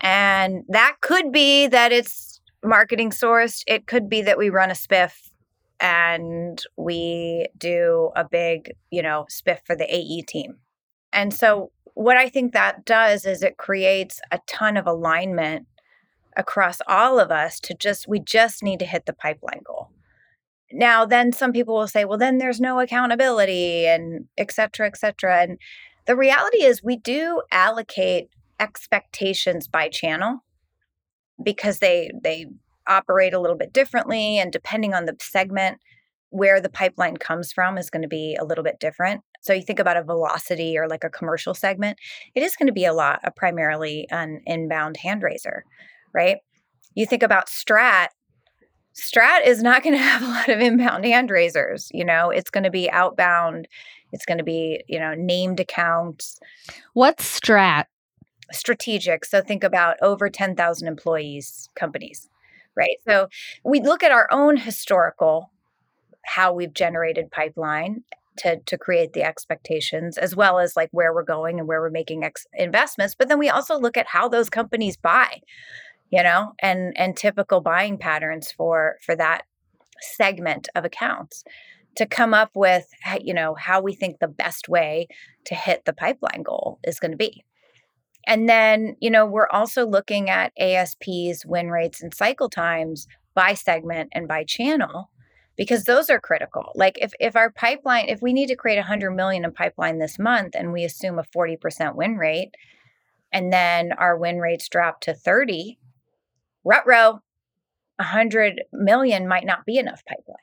And 0.00 0.64
that 0.68 0.96
could 1.02 1.30
be 1.30 1.66
that 1.66 1.92
it's 1.92 2.40
marketing 2.64 3.10
sourced, 3.10 3.62
it 3.66 3.86
could 3.86 4.08
be 4.08 4.22
that 4.22 4.38
we 4.38 4.48
run 4.48 4.70
a 4.70 4.74
spiff 4.74 5.30
and 5.78 6.62
we 6.76 7.46
do 7.56 8.10
a 8.16 8.24
big, 8.24 8.72
you 8.90 9.02
know, 9.02 9.26
spiff 9.30 9.58
for 9.64 9.74
the 9.74 9.94
AE 9.94 10.22
team. 10.22 10.58
And 11.12 11.34
so 11.34 11.72
what 11.94 12.16
I 12.16 12.28
think 12.28 12.52
that 12.52 12.84
does 12.84 13.26
is 13.26 13.42
it 13.42 13.56
creates 13.56 14.20
a 14.30 14.40
ton 14.46 14.76
of 14.76 14.86
alignment 14.86 15.66
across 16.36 16.78
all 16.86 17.18
of 17.18 17.30
us 17.30 17.60
to 17.60 17.74
just 17.74 18.06
we 18.08 18.20
just 18.20 18.62
need 18.62 18.78
to 18.78 18.86
hit 18.86 19.06
the 19.06 19.12
pipeline 19.12 19.62
goal. 19.64 19.79
Now, 20.72 21.04
then 21.04 21.32
some 21.32 21.52
people 21.52 21.74
will 21.74 21.88
say, 21.88 22.04
well, 22.04 22.18
then 22.18 22.38
there's 22.38 22.60
no 22.60 22.80
accountability 22.80 23.86
and 23.86 24.26
et 24.38 24.52
cetera, 24.52 24.86
et 24.86 24.96
cetera. 24.96 25.42
And 25.42 25.58
the 26.06 26.16
reality 26.16 26.62
is, 26.62 26.82
we 26.82 26.96
do 26.96 27.42
allocate 27.50 28.28
expectations 28.60 29.66
by 29.66 29.88
channel 29.88 30.44
because 31.42 31.78
they 31.78 32.10
they 32.22 32.46
operate 32.86 33.32
a 33.32 33.40
little 33.40 33.56
bit 33.56 33.72
differently 33.72 34.38
and 34.38 34.52
depending 34.52 34.92
on 34.94 35.06
the 35.06 35.16
segment 35.20 35.78
where 36.30 36.60
the 36.60 36.68
pipeline 36.68 37.16
comes 37.16 37.52
from 37.52 37.78
is 37.78 37.90
going 37.90 38.02
to 38.02 38.08
be 38.08 38.36
a 38.38 38.44
little 38.44 38.64
bit 38.64 38.78
different 38.80 39.22
so 39.40 39.52
you 39.52 39.62
think 39.62 39.78
about 39.78 39.96
a 39.96 40.02
velocity 40.02 40.76
or 40.76 40.88
like 40.88 41.04
a 41.04 41.10
commercial 41.10 41.54
segment 41.54 41.96
it 42.34 42.42
is 42.42 42.56
going 42.56 42.66
to 42.66 42.72
be 42.72 42.84
a 42.84 42.92
lot 42.92 43.20
of 43.24 43.34
primarily 43.34 44.06
an 44.10 44.40
inbound 44.46 44.96
hand 44.98 45.22
raiser 45.22 45.64
right 46.12 46.38
you 46.94 47.06
think 47.06 47.22
about 47.22 47.46
strat 47.46 48.08
Strat 48.94 49.46
is 49.46 49.62
not 49.62 49.82
going 49.82 49.94
to 49.96 50.02
have 50.02 50.22
a 50.22 50.26
lot 50.26 50.48
of 50.48 50.60
inbound 50.60 51.04
hand 51.04 51.30
raisers. 51.30 51.90
You 51.92 52.04
know, 52.04 52.30
it's 52.30 52.50
going 52.50 52.64
to 52.64 52.70
be 52.70 52.90
outbound. 52.90 53.68
It's 54.12 54.24
going 54.24 54.38
to 54.38 54.44
be, 54.44 54.82
you 54.88 54.98
know, 54.98 55.14
named 55.14 55.60
accounts. 55.60 56.40
What's 56.94 57.40
Strat? 57.40 57.84
Strategic. 58.52 59.24
So 59.24 59.40
think 59.40 59.62
about 59.62 59.96
over 60.02 60.28
10,000 60.28 60.88
employees 60.88 61.68
companies, 61.76 62.28
right? 62.76 62.96
So 63.06 63.28
we 63.64 63.80
look 63.80 64.02
at 64.02 64.10
our 64.10 64.28
own 64.32 64.56
historical, 64.56 65.52
how 66.24 66.52
we've 66.52 66.74
generated 66.74 67.30
pipeline 67.30 68.02
to, 68.38 68.58
to 68.66 68.76
create 68.78 69.12
the 69.12 69.22
expectations 69.22 70.18
as 70.18 70.34
well 70.34 70.58
as 70.58 70.74
like 70.74 70.88
where 70.90 71.14
we're 71.14 71.22
going 71.22 71.58
and 71.58 71.68
where 71.68 71.80
we're 71.80 71.90
making 71.90 72.24
ex- 72.24 72.46
investments. 72.54 73.14
But 73.14 73.28
then 73.28 73.38
we 73.38 73.48
also 73.48 73.78
look 73.78 73.96
at 73.96 74.08
how 74.08 74.28
those 74.28 74.50
companies 74.50 74.96
buy 74.96 75.40
you 76.10 76.22
know 76.22 76.52
and 76.60 76.92
and 76.96 77.16
typical 77.16 77.60
buying 77.60 77.98
patterns 77.98 78.52
for 78.52 78.96
for 79.04 79.16
that 79.16 79.42
segment 80.00 80.68
of 80.74 80.84
accounts 80.84 81.44
to 81.96 82.06
come 82.06 82.34
up 82.34 82.50
with 82.54 82.86
you 83.20 83.34
know 83.34 83.54
how 83.54 83.80
we 83.80 83.94
think 83.94 84.18
the 84.18 84.28
best 84.28 84.68
way 84.68 85.08
to 85.44 85.54
hit 85.54 85.84
the 85.84 85.92
pipeline 85.92 86.42
goal 86.42 86.78
is 86.84 87.00
going 87.00 87.10
to 87.10 87.16
be. 87.16 87.44
And 88.26 88.48
then 88.48 88.96
you 89.00 89.10
know 89.10 89.26
we're 89.26 89.48
also 89.48 89.86
looking 89.86 90.30
at 90.30 90.52
asps 90.58 91.44
win 91.46 91.70
rates 91.70 92.02
and 92.02 92.14
cycle 92.14 92.48
times 92.48 93.06
by 93.34 93.54
segment 93.54 94.10
and 94.12 94.28
by 94.28 94.44
channel 94.44 95.10
because 95.56 95.84
those 95.84 96.10
are 96.10 96.20
critical. 96.20 96.72
Like 96.74 96.98
if 97.00 97.12
if 97.18 97.36
our 97.36 97.50
pipeline 97.50 98.08
if 98.08 98.22
we 98.22 98.32
need 98.32 98.48
to 98.48 98.56
create 98.56 98.76
100 98.76 99.10
million 99.10 99.44
in 99.44 99.52
pipeline 99.52 99.98
this 99.98 100.18
month 100.18 100.54
and 100.54 100.72
we 100.72 100.84
assume 100.84 101.18
a 101.18 101.24
40% 101.36 101.96
win 101.96 102.16
rate 102.16 102.54
and 103.32 103.52
then 103.52 103.92
our 103.92 104.16
win 104.16 104.38
rates 104.38 104.68
drop 104.68 105.00
to 105.02 105.14
30 105.14 105.78
rut 106.64 106.86
row, 106.86 107.20
100 107.96 108.62
million 108.72 109.28
might 109.28 109.44
not 109.44 109.66
be 109.66 109.78
enough 109.78 110.02
pipeline. 110.06 110.36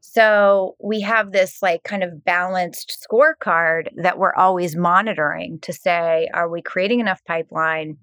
So 0.00 0.76
we 0.78 1.00
have 1.02 1.32
this 1.32 1.62
like 1.62 1.84
kind 1.84 2.02
of 2.02 2.24
balanced 2.24 3.06
scorecard 3.10 3.88
that 3.96 4.18
we're 4.18 4.34
always 4.34 4.76
monitoring 4.76 5.58
to 5.60 5.72
say, 5.72 6.28
are 6.34 6.48
we 6.48 6.60
creating 6.60 7.00
enough 7.00 7.24
pipeline? 7.24 7.96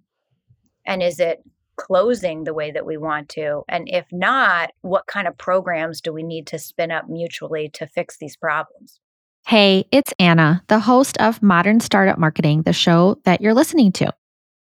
And 0.86 1.04
is 1.04 1.20
it 1.20 1.44
closing 1.76 2.46
the 2.46 2.54
way 2.54 2.72
that 2.72 2.86
we 2.86 2.98
want 2.98 3.30
to? 3.30 3.64
And 3.70 3.88
if 3.90 4.06
not, 4.12 4.72
what 4.82 5.08
kind 5.08 5.28
of 5.28 5.38
programs 5.38 6.02
do 6.02 6.12
we 6.12 6.24
need 6.24 6.48
to 6.48 6.58
spin 6.58 6.90
up 6.90 7.10
mutually 7.10 7.70
to 7.74 7.86
fix 7.86 8.18
these 8.18 8.36
problems? 8.36 9.00
Hey, 9.46 9.86
it's 9.92 10.14
Anna, 10.20 10.64
the 10.68 10.80
host 10.80 11.18
of 11.18 11.42
Modern 11.44 11.80
Startup 11.80 12.18
Marketing, 12.18 12.64
the 12.64 12.74
show 12.74 13.20
that 13.26 13.42
you're 13.42 13.54
listening 13.54 13.92
to. 13.94 14.14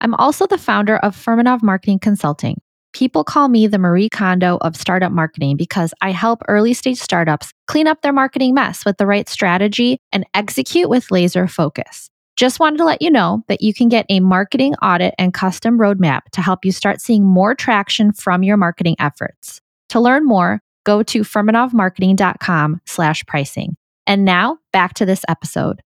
I'm 0.02 0.14
also 0.16 0.48
the 0.48 0.58
founder 0.58 0.98
of 0.98 1.16
Furmanov 1.16 1.64
Marketing 1.64 2.00
Consulting. 2.00 2.62
People 2.98 3.24
call 3.24 3.48
me 3.48 3.68
the 3.68 3.78
Marie 3.78 4.10
Kondo 4.10 4.58
of 4.62 4.76
startup 4.76 5.12
marketing 5.12 5.56
because 5.56 5.94
I 6.02 6.10
help 6.10 6.42
early 6.48 6.74
stage 6.74 6.98
startups 6.98 7.52
clean 7.68 7.86
up 7.86 8.02
their 8.02 8.12
marketing 8.12 8.56
mess 8.56 8.86
with 8.86 8.98
the 8.98 9.06
right 9.06 9.30
strategy 9.30 10.00
and 10.12 10.26
execute 10.34 10.90
with 10.90 11.12
laser 11.12 11.48
focus. 11.48 12.10
Just 12.38 12.60
wanted 12.60 12.78
to 12.78 12.86
let 12.86 13.04
you 13.04 13.12
know 13.12 13.44
that 13.50 13.62
you 13.62 13.72
can 13.72 13.88
get 13.88 14.08
a 14.10 14.20
marketing 14.20 14.74
audit 14.82 15.14
and 15.20 15.32
custom 15.32 15.78
roadmap 15.78 16.22
to 16.32 16.42
help 16.42 16.66
you 16.66 16.72
start 16.72 17.00
seeing 17.00 17.24
more 17.24 17.54
traction 17.54 18.14
from 18.14 18.42
your 18.42 18.58
marketing 18.58 18.96
efforts. 18.98 19.62
To 19.90 20.00
learn 20.00 20.26
more, 20.26 20.64
go 20.84 21.04
to 21.04 21.22
furmanovmarketing.com 21.22 22.82
slash 22.88 23.24
pricing. 23.28 23.78
And 24.08 24.26
now 24.26 24.58
back 24.74 24.96
to 24.96 25.06
this 25.06 25.24
episode. 25.28 25.84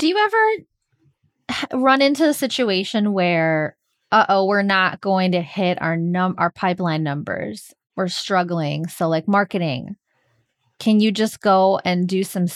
Do 0.00 0.08
you 0.08 0.18
ever 0.18 1.78
run 1.80 2.02
into 2.02 2.28
a 2.28 2.34
situation 2.34 3.12
where, 3.12 3.76
uh 4.14 4.26
oh, 4.28 4.46
we're 4.46 4.62
not 4.62 5.00
going 5.00 5.32
to 5.32 5.42
hit 5.42 5.82
our 5.82 5.96
num 5.96 6.36
our 6.38 6.50
pipeline 6.50 7.02
numbers? 7.02 7.74
We're 7.96 8.06
struggling. 8.06 8.86
So 8.86 9.08
like 9.08 9.26
marketing, 9.26 9.96
can 10.78 11.00
you 11.00 11.10
just 11.10 11.40
go 11.40 11.80
and 11.84 12.08
do 12.08 12.22
some 12.22 12.46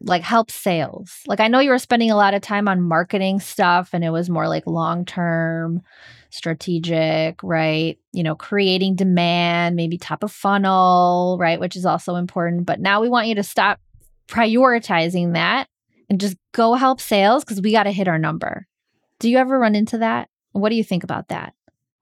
like 0.00 0.22
help 0.22 0.50
sales? 0.50 1.20
Like 1.26 1.38
I 1.38 1.48
know 1.48 1.60
you 1.60 1.68
were 1.68 1.78
spending 1.78 2.10
a 2.10 2.16
lot 2.16 2.32
of 2.32 2.40
time 2.40 2.66
on 2.66 2.80
marketing 2.80 3.40
stuff 3.40 3.90
and 3.92 4.02
it 4.02 4.08
was 4.08 4.30
more 4.30 4.48
like 4.48 4.66
long 4.66 5.04
term 5.04 5.82
strategic, 6.30 7.42
right? 7.42 7.98
You 8.12 8.22
know, 8.22 8.34
creating 8.34 8.96
demand, 8.96 9.76
maybe 9.76 9.98
top 9.98 10.22
of 10.22 10.32
funnel, 10.32 11.36
right? 11.38 11.60
Which 11.60 11.76
is 11.76 11.84
also 11.84 12.14
important. 12.16 12.64
But 12.64 12.80
now 12.80 13.02
we 13.02 13.10
want 13.10 13.28
you 13.28 13.34
to 13.34 13.42
stop 13.42 13.80
prioritizing 14.28 15.34
that 15.34 15.68
and 16.08 16.18
just 16.18 16.38
go 16.52 16.72
help 16.72 17.02
sales 17.02 17.44
because 17.44 17.60
we 17.60 17.70
got 17.70 17.82
to 17.82 17.92
hit 17.92 18.08
our 18.08 18.18
number. 18.18 18.66
Do 19.18 19.28
you 19.28 19.36
ever 19.36 19.58
run 19.58 19.74
into 19.74 19.98
that? 19.98 20.30
What 20.54 20.68
do 20.68 20.76
you 20.76 20.84
think 20.84 21.02
about 21.02 21.28
that? 21.28 21.52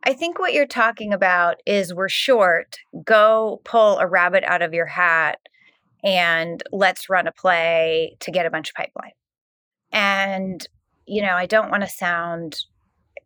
I 0.04 0.12
think 0.12 0.38
what 0.38 0.52
you're 0.52 0.66
talking 0.66 1.12
about 1.12 1.56
is 1.64 1.94
we're 1.94 2.08
short. 2.08 2.76
Go 3.04 3.62
pull 3.64 3.98
a 3.98 4.06
rabbit 4.06 4.44
out 4.44 4.60
of 4.60 4.74
your 4.74 4.86
hat 4.86 5.38
and 6.04 6.62
let's 6.70 7.08
run 7.08 7.26
a 7.26 7.32
play 7.32 8.16
to 8.20 8.30
get 8.30 8.44
a 8.44 8.50
bunch 8.50 8.68
of 8.68 8.74
pipeline. 8.74 9.12
And, 9.90 10.66
you 11.06 11.22
know, 11.22 11.34
I 11.34 11.46
don't 11.46 11.70
want 11.70 11.82
to 11.82 11.88
sound 11.88 12.58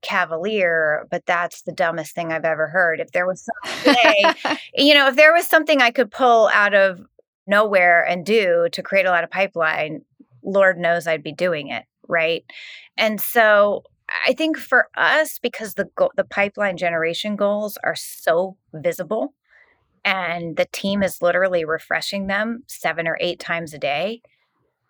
cavalier, 0.03 1.09
but 1.11 1.27
that's 1.27 1.63
the 1.63 1.73
dumbest 1.73 2.15
thing 2.15 2.31
I've 2.31 2.45
ever 2.45 2.69
heard. 2.69 3.01
If 3.01 3.11
there 3.11 3.27
was 3.27 3.45
some 3.45 3.95
way, 3.95 4.25
you 4.75 4.95
know, 4.95 5.09
if 5.09 5.17
there 5.17 5.33
was 5.33 5.49
something 5.49 5.83
I 5.83 5.91
could 5.91 6.13
pull 6.13 6.49
out 6.53 6.75
of 6.75 7.01
nowhere 7.49 8.05
and 8.05 8.25
do 8.25 8.69
to 8.71 8.83
create 8.83 9.07
a 9.07 9.11
lot 9.11 9.25
of 9.25 9.31
pipeline, 9.31 10.03
Lord 10.45 10.79
knows 10.79 11.09
I'd 11.09 11.25
be 11.25 11.33
doing 11.33 11.69
it, 11.69 11.85
right? 12.07 12.45
And 12.97 13.21
so 13.21 13.83
I 14.27 14.33
think 14.35 14.57
for 14.57 14.89
us, 14.97 15.39
because 15.39 15.75
the 15.75 15.89
go- 15.97 16.13
the 16.17 16.25
pipeline 16.25 16.77
generation 16.77 17.37
goals 17.37 17.79
are 17.85 17.97
so 17.97 18.57
visible, 18.73 19.35
and 20.05 20.57
the 20.57 20.67
team 20.73 21.03
is 21.03 21.23
literally 21.23 21.65
refreshing 21.65 22.27
them 22.29 22.63
seven 22.69 23.09
or 23.09 23.19
eight 23.21 23.41
times 23.41 23.75
a 23.75 23.79
day 23.79 24.23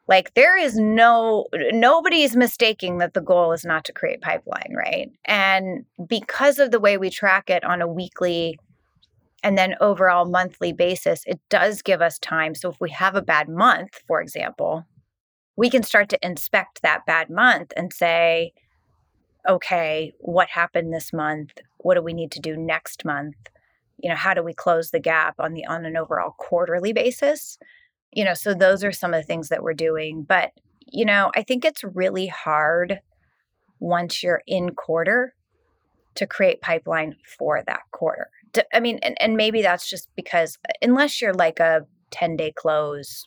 like 0.08 0.34
there 0.34 0.56
is 0.56 0.76
no 0.76 1.46
nobody's 1.72 2.36
mistaking 2.36 2.98
that 2.98 3.14
the 3.14 3.20
goal 3.20 3.52
is 3.52 3.64
not 3.64 3.84
to 3.84 3.92
create 3.92 4.20
pipeline 4.20 4.72
right? 4.74 5.10
And 5.24 5.84
because 6.08 6.58
of 6.58 6.70
the 6.70 6.80
way 6.80 6.96
we 6.96 7.10
track 7.10 7.50
it 7.50 7.64
on 7.64 7.82
a 7.82 7.88
weekly 7.88 8.58
and 9.42 9.56
then 9.56 9.74
overall 9.80 10.26
monthly 10.26 10.72
basis 10.72 11.22
it 11.26 11.40
does 11.48 11.82
give 11.82 12.00
us 12.00 12.18
time. 12.18 12.54
So 12.54 12.70
if 12.70 12.80
we 12.80 12.90
have 12.90 13.14
a 13.14 13.22
bad 13.22 13.48
month 13.48 14.00
for 14.06 14.20
example 14.20 14.84
we 15.56 15.70
can 15.70 15.82
start 15.82 16.08
to 16.10 16.26
inspect 16.26 16.82
that 16.82 17.06
bad 17.06 17.30
month 17.30 17.72
and 17.76 17.92
say 17.92 18.52
okay 19.48 20.12
what 20.20 20.48
happened 20.48 20.92
this 20.92 21.12
month? 21.12 21.52
What 21.78 21.94
do 21.94 22.02
we 22.02 22.12
need 22.12 22.32
to 22.32 22.40
do 22.40 22.56
next 22.56 23.04
month? 23.04 23.36
You 23.98 24.10
know 24.10 24.16
how 24.16 24.34
do 24.34 24.42
we 24.42 24.52
close 24.52 24.90
the 24.90 25.00
gap 25.00 25.36
on 25.38 25.54
the 25.54 25.64
on 25.66 25.84
an 25.84 25.96
overall 25.96 26.34
quarterly 26.38 26.92
basis? 26.92 27.58
You 28.12 28.24
know 28.24 28.34
so 28.34 28.54
those 28.54 28.84
are 28.84 28.92
some 28.92 29.14
of 29.14 29.20
the 29.20 29.26
things 29.26 29.48
that 29.48 29.62
we're 29.62 29.74
doing 29.74 30.22
but 30.22 30.52
you 30.86 31.04
know 31.04 31.30
i 31.34 31.42
think 31.42 31.64
it's 31.64 31.82
really 31.82 32.28
hard 32.28 33.00
once 33.80 34.22
you're 34.22 34.42
in 34.46 34.74
quarter 34.74 35.34
to 36.14 36.26
create 36.26 36.60
pipeline 36.62 37.14
for 37.38 37.62
that 37.66 37.82
quarter. 37.90 38.28
I 38.72 38.80
mean 38.80 38.98
and, 39.02 39.20
and 39.20 39.36
maybe 39.36 39.60
that's 39.60 39.88
just 39.88 40.08
because 40.16 40.56
unless 40.80 41.20
you're 41.20 41.34
like 41.34 41.60
a 41.60 41.82
10 42.10 42.36
day 42.36 42.52
close 42.56 43.26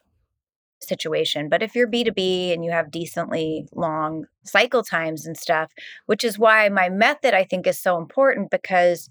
situation 0.81 1.49
but 1.49 1.61
if 1.61 1.75
you're 1.75 1.87
b2b 1.87 2.53
and 2.53 2.63
you 2.63 2.71
have 2.71 2.91
decently 2.91 3.67
long 3.73 4.25
cycle 4.43 4.83
times 4.83 5.25
and 5.25 5.37
stuff 5.37 5.71
which 6.05 6.23
is 6.23 6.39
why 6.39 6.69
my 6.69 6.89
method 6.89 7.33
i 7.33 7.43
think 7.43 7.67
is 7.67 7.77
so 7.77 7.97
important 7.97 8.49
because 8.49 9.09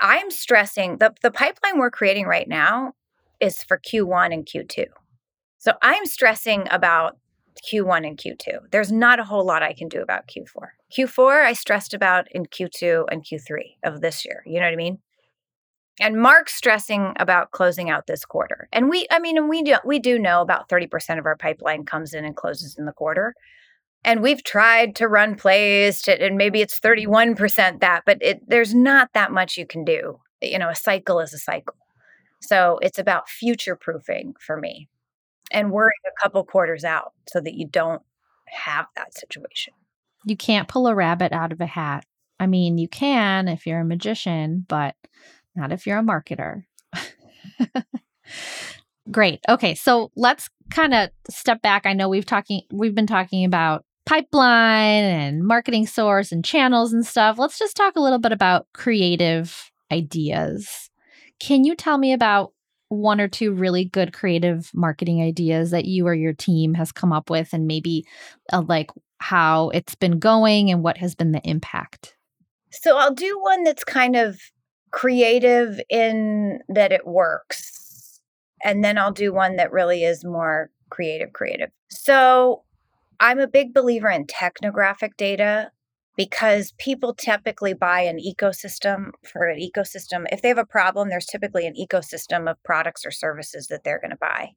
I'm 0.00 0.30
stressing 0.30 0.98
the, 0.98 1.14
the 1.22 1.30
pipeline 1.30 1.78
we're 1.78 1.90
creating 1.90 2.26
right 2.26 2.48
now 2.48 2.92
is 3.40 3.62
for 3.62 3.78
Q1 3.78 4.32
and 4.32 4.46
Q2. 4.46 4.86
So 5.58 5.72
I'm 5.82 6.04
stressing 6.06 6.66
about 6.70 7.16
Q1 7.66 8.06
and 8.06 8.18
Q2. 8.18 8.70
There's 8.70 8.92
not 8.92 9.20
a 9.20 9.24
whole 9.24 9.44
lot 9.44 9.62
I 9.62 9.72
can 9.72 9.88
do 9.88 10.02
about 10.02 10.28
Q4. 10.28 10.68
Q4 10.92 11.44
I 11.44 11.52
stressed 11.52 11.94
about 11.94 12.30
in 12.32 12.46
Q2 12.46 13.06
and 13.10 13.24
Q3 13.24 13.76
of 13.84 14.00
this 14.00 14.24
year. 14.24 14.42
You 14.44 14.60
know 14.60 14.66
what 14.66 14.72
I 14.72 14.76
mean? 14.76 14.98
And 16.00 16.20
Mark's 16.20 16.54
stressing 16.54 17.12
about 17.20 17.52
closing 17.52 17.88
out 17.88 18.06
this 18.06 18.24
quarter. 18.24 18.68
And 18.72 18.88
we 18.90 19.06
I 19.10 19.18
mean 19.18 19.36
and 19.36 19.48
we 19.48 19.62
do 19.62 19.76
we 19.84 19.98
do 19.98 20.18
know 20.18 20.40
about 20.40 20.68
30% 20.68 21.18
of 21.18 21.26
our 21.26 21.36
pipeline 21.36 21.84
comes 21.84 22.14
in 22.14 22.24
and 22.24 22.36
closes 22.36 22.76
in 22.76 22.84
the 22.84 22.92
quarter. 22.92 23.34
And 24.04 24.20
we've 24.20 24.44
tried 24.44 24.96
to 24.96 25.08
run 25.08 25.34
plays 25.34 26.02
to, 26.02 26.22
and 26.22 26.36
maybe 26.36 26.60
it's 26.60 26.78
31% 26.78 27.80
that 27.80 28.02
but 28.04 28.18
it, 28.20 28.42
there's 28.46 28.74
not 28.74 29.10
that 29.14 29.32
much 29.32 29.56
you 29.56 29.66
can 29.66 29.84
do. 29.84 30.20
You 30.42 30.58
know 30.58 30.68
a 30.68 30.74
cycle 30.74 31.20
is 31.20 31.32
a 31.32 31.38
cycle. 31.38 31.76
So 32.42 32.78
it's 32.82 32.98
about 32.98 33.28
future 33.28 33.76
proofing 33.76 34.34
for 34.40 34.56
me. 34.58 34.88
And 35.50 35.70
worrying 35.70 35.92
a 36.06 36.22
couple 36.22 36.44
quarters 36.44 36.84
out 36.84 37.12
so 37.28 37.40
that 37.40 37.54
you 37.54 37.68
don't 37.68 38.02
have 38.46 38.86
that 38.96 39.14
situation. 39.14 39.74
You 40.24 40.36
can't 40.36 40.68
pull 40.68 40.88
a 40.88 40.94
rabbit 40.94 41.32
out 41.32 41.52
of 41.52 41.60
a 41.60 41.66
hat. 41.66 42.04
I 42.40 42.48
mean 42.48 42.78
you 42.78 42.88
can 42.88 43.46
if 43.46 43.64
you're 43.64 43.80
a 43.80 43.84
magician 43.84 44.66
but 44.68 44.96
not 45.56 45.72
if 45.72 45.86
you're 45.86 45.98
a 45.98 46.02
marketer 46.02 46.64
great 49.10 49.40
okay 49.48 49.74
so 49.74 50.10
let's 50.16 50.48
kind 50.70 50.94
of 50.94 51.10
step 51.28 51.60
back 51.62 51.84
i 51.86 51.92
know 51.92 52.08
we've 52.08 52.26
talking 52.26 52.62
we've 52.72 52.94
been 52.94 53.06
talking 53.06 53.44
about 53.44 53.84
pipeline 54.06 55.04
and 55.04 55.44
marketing 55.44 55.86
source 55.86 56.32
and 56.32 56.44
channels 56.44 56.92
and 56.92 57.06
stuff, 57.06 57.38
let's 57.38 57.58
just 57.58 57.76
talk 57.76 57.96
a 57.96 58.00
little 58.00 58.18
bit 58.18 58.32
about 58.32 58.66
creative 58.74 59.70
ideas. 59.90 60.90
Can 61.40 61.64
you 61.64 61.74
tell 61.74 61.98
me 61.98 62.12
about 62.12 62.52
one 62.88 63.20
or 63.20 63.28
two 63.28 63.52
really 63.52 63.84
good 63.84 64.12
creative 64.12 64.70
marketing 64.74 65.22
ideas 65.22 65.70
that 65.70 65.86
you 65.86 66.06
or 66.06 66.14
your 66.14 66.32
team 66.32 66.74
has 66.74 66.92
come 66.92 67.12
up 67.12 67.30
with 67.30 67.52
and 67.52 67.66
maybe 67.66 68.06
uh, 68.52 68.62
like 68.66 68.90
how 69.18 69.70
it's 69.70 69.94
been 69.94 70.18
going 70.18 70.70
and 70.70 70.82
what 70.82 70.98
has 70.98 71.14
been 71.14 71.32
the 71.32 71.40
impact? 71.44 72.14
So 72.70 72.96
I'll 72.98 73.14
do 73.14 73.38
one 73.40 73.64
that's 73.64 73.84
kind 73.84 74.16
of 74.16 74.38
creative 74.94 75.80
in 75.90 76.60
that 76.68 76.92
it 76.92 77.04
works. 77.04 78.20
And 78.62 78.84
then 78.84 78.96
I'll 78.96 79.10
do 79.10 79.34
one 79.34 79.56
that 79.56 79.72
really 79.72 80.04
is 80.04 80.24
more 80.24 80.70
creative 80.88 81.32
creative. 81.32 81.70
So 81.90 82.62
I'm 83.18 83.40
a 83.40 83.48
big 83.48 83.74
believer 83.74 84.08
in 84.08 84.26
technographic 84.26 85.16
data 85.16 85.72
because 86.16 86.72
people 86.78 87.12
typically 87.12 87.74
buy 87.74 88.02
an 88.02 88.18
ecosystem 88.18 89.10
for 89.24 89.48
an 89.48 89.58
ecosystem. 89.58 90.26
If 90.30 90.42
they 90.42 90.48
have 90.48 90.58
a 90.58 90.64
problem, 90.64 91.08
there's 91.08 91.26
typically 91.26 91.66
an 91.66 91.74
ecosystem 91.74 92.48
of 92.48 92.62
products 92.62 93.04
or 93.04 93.10
services 93.10 93.66
that 93.70 93.82
they're 93.82 94.00
going 94.00 94.12
to 94.12 94.16
buy. 94.16 94.50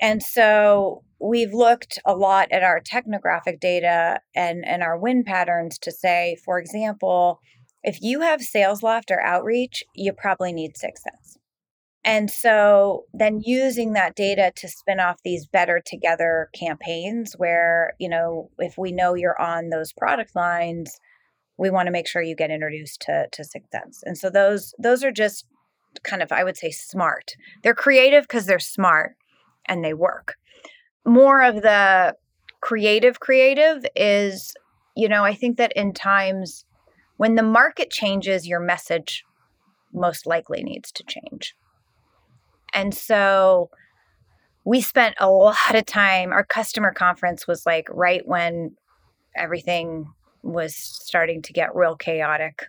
And 0.00 0.22
so 0.22 1.04
we've 1.20 1.52
looked 1.52 1.98
a 2.06 2.16
lot 2.16 2.50
at 2.50 2.62
our 2.62 2.80
technographic 2.80 3.60
data 3.60 4.20
and, 4.34 4.66
and 4.66 4.82
our 4.82 4.98
win 4.98 5.24
patterns 5.24 5.78
to 5.80 5.92
say, 5.92 6.38
for 6.42 6.58
example, 6.58 7.38
if 7.82 8.00
you 8.00 8.20
have 8.20 8.40
SalesLoft 8.40 9.10
or 9.10 9.20
outreach, 9.20 9.82
you 9.94 10.12
probably 10.12 10.52
need 10.52 10.72
6sense. 10.74 11.38
And 12.04 12.30
so 12.30 13.04
then 13.14 13.40
using 13.44 13.92
that 13.92 14.16
data 14.16 14.52
to 14.56 14.68
spin 14.68 14.98
off 14.98 15.22
these 15.22 15.46
better 15.46 15.80
together 15.84 16.48
campaigns 16.52 17.34
where, 17.34 17.92
you 17.98 18.08
know, 18.08 18.50
if 18.58 18.76
we 18.76 18.90
know 18.90 19.14
you're 19.14 19.40
on 19.40 19.68
those 19.68 19.92
product 19.92 20.34
lines, 20.34 20.98
we 21.58 21.70
want 21.70 21.86
to 21.86 21.92
make 21.92 22.08
sure 22.08 22.22
you 22.22 22.34
get 22.34 22.50
introduced 22.50 23.02
to 23.02 23.26
to 23.30 23.42
6sense. 23.42 23.98
And 24.02 24.18
so 24.18 24.30
those 24.30 24.74
those 24.78 25.04
are 25.04 25.12
just 25.12 25.46
kind 26.02 26.22
of 26.22 26.32
I 26.32 26.42
would 26.42 26.56
say 26.56 26.70
smart. 26.70 27.34
They're 27.62 27.74
creative 27.74 28.24
because 28.24 28.46
they're 28.46 28.58
smart 28.58 29.14
and 29.66 29.84
they 29.84 29.94
work. 29.94 30.34
More 31.06 31.42
of 31.42 31.62
the 31.62 32.16
creative 32.60 33.20
creative 33.20 33.84
is, 33.94 34.54
you 34.96 35.08
know, 35.08 35.24
I 35.24 35.34
think 35.34 35.56
that 35.58 35.72
in 35.76 35.92
times 35.92 36.64
when 37.22 37.36
the 37.36 37.42
market 37.44 37.88
changes, 37.88 38.48
your 38.48 38.58
message 38.58 39.22
most 39.92 40.26
likely 40.26 40.60
needs 40.64 40.90
to 40.90 41.04
change. 41.04 41.54
And 42.74 42.92
so 42.92 43.70
we 44.64 44.80
spent 44.80 45.14
a 45.20 45.30
lot 45.30 45.76
of 45.76 45.86
time. 45.86 46.32
Our 46.32 46.42
customer 46.42 46.92
conference 46.92 47.46
was 47.46 47.64
like 47.64 47.86
right 47.92 48.26
when 48.26 48.74
everything 49.36 50.06
was 50.42 50.74
starting 50.74 51.42
to 51.42 51.52
get 51.52 51.76
real 51.76 51.94
chaotic. 51.94 52.66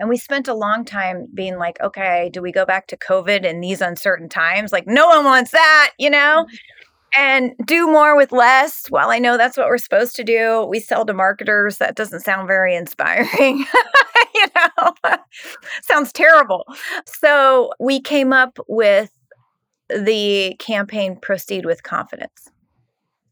And 0.00 0.08
we 0.08 0.16
spent 0.16 0.48
a 0.48 0.54
long 0.54 0.84
time 0.84 1.28
being 1.32 1.56
like, 1.56 1.80
okay, 1.80 2.30
do 2.32 2.42
we 2.42 2.50
go 2.50 2.66
back 2.66 2.88
to 2.88 2.96
COVID 2.96 3.44
in 3.44 3.60
these 3.60 3.80
uncertain 3.80 4.28
times? 4.28 4.72
Like, 4.72 4.88
no 4.88 5.06
one 5.06 5.24
wants 5.24 5.52
that, 5.52 5.92
you 6.00 6.10
know? 6.10 6.46
Mm-hmm. 6.48 6.54
And 7.16 7.52
do 7.64 7.86
more 7.86 8.16
with 8.16 8.32
less. 8.32 8.90
Well, 8.90 9.10
I 9.10 9.18
know 9.18 9.36
that's 9.36 9.56
what 9.56 9.66
we're 9.66 9.78
supposed 9.78 10.16
to 10.16 10.24
do. 10.24 10.64
We 10.64 10.80
sell 10.80 11.04
to 11.04 11.12
marketers. 11.12 11.78
That 11.78 11.94
doesn't 11.94 12.20
sound 12.20 12.48
very 12.48 12.74
inspiring. 12.74 13.66
you 14.34 14.46
know, 14.56 14.94
sounds 15.82 16.12
terrible. 16.12 16.64
So 17.06 17.72
we 17.78 18.00
came 18.00 18.32
up 18.32 18.58
with 18.66 19.10
the 19.88 20.56
campaign 20.58 21.18
Proceed 21.20 21.66
with 21.66 21.82
Confidence. 21.82 22.48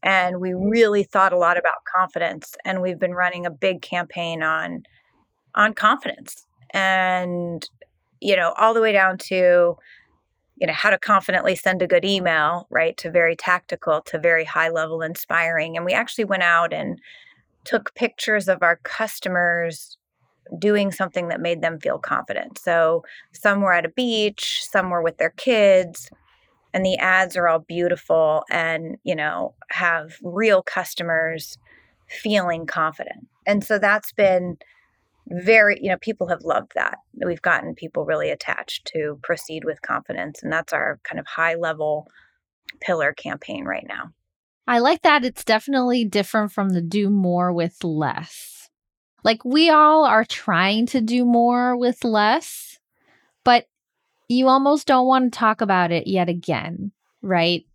And 0.03 0.39
we 0.39 0.51
mm. 0.51 0.69
really 0.69 1.03
thought 1.03 1.33
a 1.33 1.37
lot 1.37 1.57
about 1.57 1.85
confidence. 1.95 2.55
And 2.65 2.81
we've 2.81 2.99
been 2.99 3.13
running 3.13 3.45
a 3.45 3.51
big 3.51 3.81
campaign 3.81 4.43
on 4.43 4.83
on 5.53 5.73
confidence 5.73 6.45
and 6.73 7.69
you 8.21 8.35
know 8.35 8.53
all 8.57 8.73
the 8.73 8.81
way 8.81 8.91
down 8.91 9.17
to 9.17 9.75
you 10.61 10.67
know 10.67 10.73
how 10.73 10.91
to 10.91 10.99
confidently 10.99 11.55
send 11.55 11.81
a 11.81 11.87
good 11.87 12.05
email 12.05 12.67
right 12.69 12.95
to 12.95 13.09
very 13.09 13.35
tactical 13.35 13.99
to 14.01 14.19
very 14.19 14.45
high 14.45 14.69
level 14.69 15.01
inspiring 15.01 15.75
and 15.75 15.85
we 15.85 15.91
actually 15.91 16.23
went 16.23 16.43
out 16.43 16.71
and 16.71 16.99
took 17.65 17.93
pictures 17.95 18.47
of 18.47 18.61
our 18.61 18.77
customers 18.83 19.97
doing 20.59 20.91
something 20.91 21.29
that 21.29 21.39
made 21.39 21.61
them 21.61 21.79
feel 21.79 21.97
confident. 21.97 22.57
So 22.57 23.03
some 23.31 23.61
were 23.61 23.73
at 23.73 23.85
a 23.85 23.89
beach 23.89 24.61
some 24.63 24.91
were 24.91 25.01
with 25.01 25.17
their 25.17 25.31
kids 25.31 26.09
and 26.73 26.85
the 26.85 26.97
ads 26.97 27.35
are 27.35 27.47
all 27.47 27.59
beautiful 27.59 28.43
and 28.49 28.97
you 29.03 29.15
know 29.15 29.55
have 29.71 30.17
real 30.21 30.61
customers 30.61 31.57
feeling 32.07 32.67
confident. 32.67 33.27
And 33.47 33.63
so 33.63 33.79
that's 33.79 34.13
been 34.13 34.57
very 35.31 35.79
you 35.81 35.89
know 35.89 35.97
people 35.97 36.27
have 36.27 36.41
loved 36.43 36.71
that 36.75 36.97
we've 37.25 37.41
gotten 37.41 37.73
people 37.73 38.05
really 38.05 38.29
attached 38.29 38.85
to 38.85 39.19
proceed 39.23 39.63
with 39.63 39.81
confidence 39.81 40.43
and 40.43 40.51
that's 40.51 40.73
our 40.73 40.99
kind 41.03 41.19
of 41.19 41.25
high 41.27 41.55
level 41.55 42.07
pillar 42.79 43.13
campaign 43.13 43.65
right 43.65 43.85
now. 43.87 44.11
I 44.67 44.79
like 44.79 45.01
that 45.01 45.25
it's 45.25 45.43
definitely 45.43 46.05
different 46.05 46.51
from 46.51 46.69
the 46.69 46.81
do 46.81 47.09
more 47.09 47.51
with 47.51 47.83
less. 47.83 48.69
Like 49.23 49.43
we 49.43 49.69
all 49.69 50.05
are 50.05 50.25
trying 50.25 50.85
to 50.87 51.01
do 51.01 51.25
more 51.25 51.77
with 51.77 52.03
less 52.03 52.79
but 53.43 53.65
you 54.27 54.47
almost 54.47 54.87
don't 54.87 55.07
want 55.07 55.31
to 55.31 55.37
talk 55.37 55.61
about 55.61 55.91
it 55.91 56.07
yet 56.07 56.29
again 56.29 56.91
right? 57.21 57.65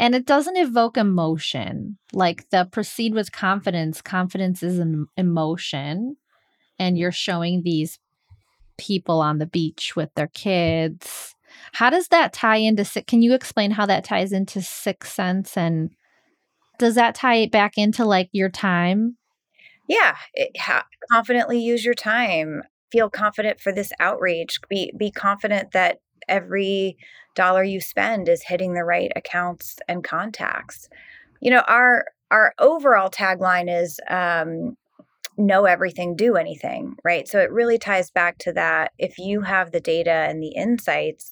And 0.00 0.14
it 0.14 0.26
doesn't 0.26 0.56
evoke 0.56 0.96
emotion 0.96 1.98
like 2.12 2.48
the 2.50 2.68
proceed 2.70 3.14
with 3.14 3.32
confidence 3.32 4.00
confidence 4.00 4.62
is 4.62 4.78
an 4.78 5.06
emotion 5.16 6.16
and 6.82 6.98
you're 6.98 7.12
showing 7.12 7.62
these 7.62 7.98
people 8.76 9.20
on 9.20 9.38
the 9.38 9.46
beach 9.46 9.94
with 9.94 10.12
their 10.14 10.28
kids. 10.28 11.34
How 11.72 11.90
does 11.90 12.08
that 12.08 12.32
tie 12.32 12.56
into 12.56 12.84
can 13.06 13.22
you 13.22 13.34
explain 13.34 13.70
how 13.70 13.86
that 13.86 14.04
ties 14.04 14.32
into 14.32 14.58
6sense 14.58 15.56
and 15.56 15.90
does 16.78 16.96
that 16.96 17.14
tie 17.14 17.36
it 17.36 17.52
back 17.52 17.78
into 17.78 18.04
like 18.04 18.28
your 18.32 18.48
time? 18.48 19.16
Yeah, 19.88 20.16
it, 20.34 20.58
ha- 20.58 20.86
confidently 21.10 21.60
use 21.60 21.84
your 21.84 21.94
time. 21.94 22.62
Feel 22.90 23.08
confident 23.08 23.60
for 23.60 23.72
this 23.72 23.92
outreach. 24.00 24.58
Be 24.68 24.92
be 24.96 25.10
confident 25.10 25.72
that 25.72 26.00
every 26.28 26.96
dollar 27.34 27.62
you 27.62 27.80
spend 27.80 28.28
is 28.28 28.42
hitting 28.42 28.74
the 28.74 28.84
right 28.84 29.12
accounts 29.16 29.76
and 29.88 30.04
contacts. 30.04 30.88
You 31.40 31.50
know, 31.50 31.62
our 31.68 32.06
our 32.30 32.54
overall 32.58 33.10
tagline 33.10 33.70
is 33.70 34.00
um, 34.08 34.76
know 35.36 35.64
everything, 35.64 36.16
do 36.16 36.36
anything, 36.36 36.96
right? 37.04 37.26
So 37.26 37.38
it 37.40 37.50
really 37.50 37.78
ties 37.78 38.10
back 38.10 38.38
to 38.38 38.52
that. 38.52 38.92
If 38.98 39.18
you 39.18 39.42
have 39.42 39.72
the 39.72 39.80
data 39.80 40.10
and 40.10 40.42
the 40.42 40.54
insights, 40.54 41.30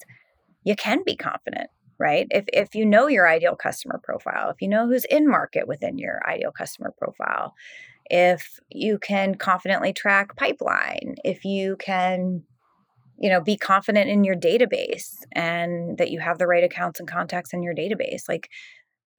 you 0.64 0.74
can 0.76 1.02
be 1.04 1.16
confident, 1.16 1.68
right? 1.98 2.26
If, 2.30 2.44
if 2.52 2.74
you 2.74 2.86
know 2.86 3.08
your 3.08 3.28
ideal 3.28 3.56
customer 3.56 4.00
profile, 4.02 4.50
if 4.50 4.60
you 4.60 4.68
know 4.68 4.86
who's 4.86 5.04
in 5.04 5.28
market 5.28 5.68
within 5.68 5.98
your 5.98 6.20
ideal 6.28 6.52
customer 6.52 6.92
profile, 6.98 7.54
if 8.06 8.58
you 8.70 8.98
can 8.98 9.36
confidently 9.36 9.92
track 9.92 10.36
pipeline, 10.36 11.16
if 11.24 11.44
you 11.44 11.76
can 11.76 12.42
you 13.20 13.28
know 13.28 13.40
be 13.40 13.56
confident 13.56 14.08
in 14.08 14.24
your 14.24 14.34
database 14.34 15.16
and 15.32 15.98
that 15.98 16.10
you 16.10 16.18
have 16.18 16.38
the 16.38 16.46
right 16.46 16.64
accounts 16.64 16.98
and 16.98 17.08
contacts 17.08 17.52
in 17.52 17.62
your 17.62 17.74
database 17.74 18.22
like 18.28 18.48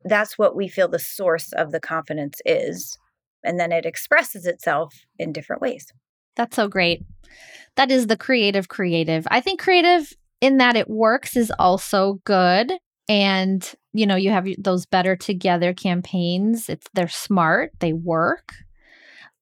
that's 0.03 0.37
what 0.37 0.55
we 0.55 0.67
feel 0.67 0.87
the 0.87 0.97
source 0.97 1.53
of 1.53 1.71
the 1.71 1.79
confidence 1.79 2.41
is 2.43 2.97
and 3.43 3.59
then 3.59 3.71
it 3.71 3.85
expresses 3.85 4.45
itself 4.45 5.05
in 5.17 5.31
different 5.31 5.61
ways. 5.61 5.87
That's 6.35 6.55
so 6.55 6.67
great. 6.67 7.03
That 7.75 7.91
is 7.91 8.07
the 8.07 8.17
creative 8.17 8.67
creative. 8.67 9.27
I 9.31 9.41
think 9.41 9.59
creative 9.59 10.13
in 10.41 10.57
that 10.57 10.75
it 10.75 10.89
works 10.89 11.37
is 11.37 11.51
also 11.59 12.19
good 12.25 12.73
and 13.07 13.73
you 13.93 14.05
know 14.05 14.15
you 14.15 14.31
have 14.31 14.47
those 14.57 14.85
better 14.85 15.15
together 15.15 15.73
campaigns 15.73 16.69
it's 16.69 16.87
they're 16.93 17.07
smart 17.07 17.71
they 17.79 17.93
work 17.93 18.53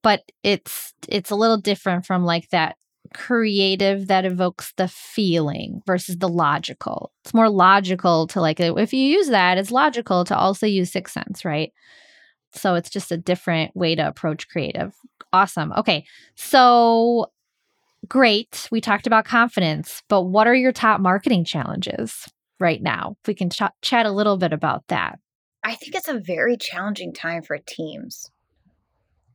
but 0.02 0.24
it's 0.44 0.94
it's 1.08 1.32
a 1.32 1.36
little 1.36 1.58
different 1.58 2.06
from 2.06 2.26
like 2.26 2.50
that 2.50 2.76
creative 3.14 4.08
that 4.08 4.26
evokes 4.26 4.74
the 4.78 4.88
feeling 4.88 5.82
versus 5.86 6.18
the 6.18 6.30
logical 6.30 7.12
it's 7.24 7.34
more 7.34 7.50
logical 7.50 8.28
to 8.28 8.40
like 8.40 8.60
if 8.60 8.94
you 8.94 9.00
use 9.00 9.30
that 9.30 9.58
it's 9.58 9.72
logical 9.72 10.24
to 10.24 10.38
also 10.38 10.66
use 10.66 10.92
6sense 10.92 11.44
right 11.44 11.72
so 12.52 12.76
it's 12.76 12.90
just 12.90 13.12
a 13.12 13.18
different 13.18 13.76
way 13.76 13.96
to 13.96 14.08
approach 14.08 14.50
creative. 14.50 14.94
Awesome. 15.32 15.72
Okay. 15.74 16.06
So 16.36 17.32
great. 18.08 18.68
We 18.72 18.82
talked 18.82 19.08
about 19.08 19.26
confidence, 19.26 20.04
but 20.08 20.24
what 20.24 20.48
are 20.48 20.56
your 20.56 20.72
top 20.72 21.02
marketing 21.02 21.46
challenges 21.46 22.28
right 22.60 22.82
now? 22.82 23.16
If 23.22 23.28
we 23.28 23.34
can 23.36 23.50
ch- 23.50 23.62
chat 23.82 24.06
a 24.06 24.12
little 24.12 24.38
bit 24.38 24.54
about 24.54 24.88
that. 24.88 25.20
I 25.64 25.76
think 25.76 25.96
it's 25.96 26.08
a 26.08 26.20
very 26.20 26.58
challenging 26.58 27.14
time 27.14 27.44
for 27.44 27.58
teams. 27.58 28.32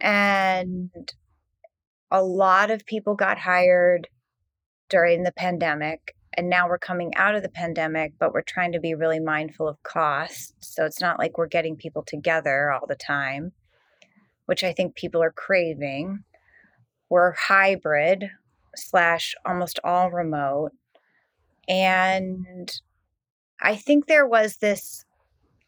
And 0.01 0.91
a 2.11 2.23
lot 2.23 2.71
of 2.71 2.87
people 2.87 3.15
got 3.15 3.39
hired 3.39 4.09
during 4.89 5.23
the 5.23 5.33
pandemic 5.33 6.15
and 6.37 6.49
now 6.49 6.69
we're 6.69 6.79
coming 6.79 7.13
out 7.17 7.35
of 7.35 7.43
the 7.43 7.49
pandemic 7.49 8.13
but 8.19 8.33
we're 8.33 8.43
trying 8.43 8.73
to 8.73 8.81
be 8.81 8.95
really 8.95 9.21
mindful 9.21 9.69
of 9.69 9.83
costs 9.83 10.53
so 10.61 10.85
it's 10.85 11.01
not 11.01 11.19
like 11.19 11.39
we're 11.39 11.47
getting 11.47 11.77
people 11.77 12.03
together 12.03 12.71
all 12.71 12.87
the 12.87 12.95
time 12.95 13.53
which 14.47 14.65
i 14.65 14.73
think 14.73 14.95
people 14.95 15.23
are 15.23 15.33
craving. 15.33 16.25
We're 17.09 17.33
hybrid 17.33 18.31
slash 18.75 19.35
almost 19.47 19.79
all 19.85 20.11
remote. 20.11 20.73
And 21.69 22.71
i 23.61 23.77
think 23.77 24.07
there 24.07 24.27
was 24.27 24.57
this 24.57 25.05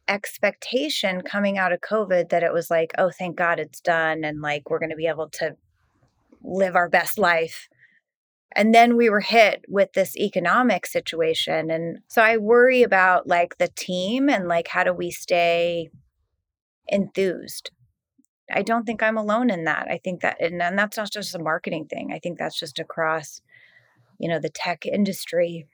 expectation 0.08 1.22
coming 1.22 1.58
out 1.58 1.72
of 1.72 1.80
covid 1.80 2.28
that 2.28 2.42
it 2.42 2.52
was 2.52 2.70
like 2.70 2.92
oh 2.98 3.10
thank 3.10 3.36
god 3.36 3.58
it's 3.58 3.80
done 3.80 4.22
and 4.22 4.40
like 4.40 4.68
we're 4.70 4.78
going 4.78 4.90
to 4.90 4.96
be 4.96 5.08
able 5.08 5.28
to 5.28 5.56
live 6.44 6.76
our 6.76 6.88
best 6.88 7.18
life 7.18 7.68
and 8.52 8.74
then 8.74 8.96
we 8.96 9.10
were 9.10 9.20
hit 9.20 9.64
with 9.68 9.92
this 9.92 10.16
economic 10.16 10.86
situation 10.86 11.70
and 11.70 11.98
so 12.08 12.22
i 12.22 12.36
worry 12.36 12.82
about 12.82 13.26
like 13.26 13.58
the 13.58 13.68
team 13.68 14.28
and 14.28 14.48
like 14.48 14.68
how 14.68 14.84
do 14.84 14.92
we 14.92 15.10
stay 15.10 15.90
enthused? 16.88 17.70
I 18.52 18.62
don't 18.62 18.84
think 18.84 19.02
i'm 19.02 19.16
alone 19.16 19.50
in 19.50 19.64
that. 19.64 19.88
I 19.90 19.98
think 19.98 20.20
that 20.20 20.40
and, 20.40 20.62
and 20.62 20.78
that's 20.78 20.96
not 20.96 21.10
just 21.12 21.34
a 21.34 21.38
marketing 21.38 21.86
thing. 21.86 22.10
I 22.12 22.18
think 22.18 22.38
that's 22.38 22.58
just 22.58 22.78
across 22.78 23.40
you 24.18 24.28
know 24.28 24.38
the 24.38 24.48
tech 24.48 24.86
industry 24.86 25.66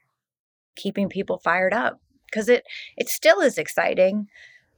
keeping 0.75 1.07
people 1.07 1.37
fired 1.37 1.73
up 1.73 2.01
because 2.25 2.49
it 2.49 2.63
it 2.97 3.09
still 3.09 3.41
is 3.41 3.57
exciting. 3.57 4.27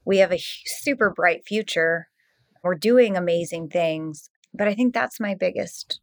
We 0.03 0.17
have 0.17 0.33
a 0.33 0.43
super 0.65 1.09
bright 1.09 1.45
future. 1.45 2.09
We're 2.63 2.75
doing 2.75 3.15
amazing 3.15 3.69
things 3.69 4.29
but 4.57 4.67
i 4.67 4.73
think 4.73 4.93
that's 4.93 5.19
my 5.19 5.35
biggest 5.35 5.99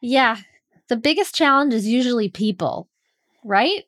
yeah 0.00 0.38
the 0.88 0.96
biggest 0.96 1.34
challenge 1.34 1.74
is 1.74 1.86
usually 1.86 2.28
people, 2.28 2.88
right? 3.44 3.84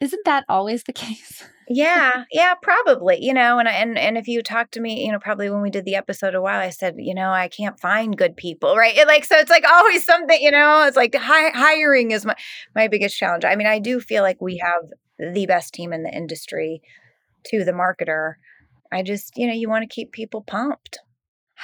Isn't 0.00 0.24
that 0.24 0.44
always 0.48 0.84
the 0.84 0.92
case? 1.04 1.44
yeah, 1.68 2.24
yeah, 2.30 2.54
probably. 2.60 3.18
You 3.24 3.34
know, 3.34 3.58
and 3.58 3.68
and 3.68 3.98
and 3.98 4.18
if 4.18 4.28
you 4.28 4.42
talk 4.42 4.70
to 4.72 4.80
me, 4.80 5.04
you 5.04 5.12
know, 5.12 5.18
probably 5.18 5.50
when 5.50 5.62
we 5.62 5.70
did 5.70 5.84
the 5.84 5.96
episode 5.96 6.34
a 6.34 6.42
while, 6.42 6.60
I 6.60 6.70
said, 6.70 6.96
you 6.98 7.14
know, 7.14 7.30
I 7.30 7.48
can't 7.48 7.78
find 7.80 8.16
good 8.16 8.36
people, 8.36 8.76
right? 8.76 8.96
It, 8.96 9.06
like 9.06 9.24
so, 9.24 9.36
it's 9.38 9.50
like 9.50 9.64
always 9.66 10.04
something. 10.04 10.40
You 10.40 10.50
know, 10.50 10.84
it's 10.86 10.96
like 10.96 11.14
hi- 11.14 11.52
hiring 11.54 12.10
is 12.10 12.24
my 12.26 12.36
my 12.74 12.88
biggest 12.88 13.16
challenge. 13.16 13.44
I 13.44 13.56
mean, 13.56 13.66
I 13.66 13.78
do 13.78 14.00
feel 14.00 14.22
like 14.22 14.40
we 14.40 14.58
have 14.58 15.32
the 15.34 15.46
best 15.46 15.74
team 15.74 15.92
in 15.92 16.02
the 16.02 16.10
industry. 16.14 16.82
To 17.48 17.62
the 17.62 17.72
marketer, 17.72 18.36
I 18.90 19.02
just, 19.02 19.36
you 19.36 19.46
know, 19.46 19.52
you 19.52 19.68
want 19.68 19.82
to 19.82 19.94
keep 19.94 20.12
people 20.12 20.40
pumped. 20.40 21.00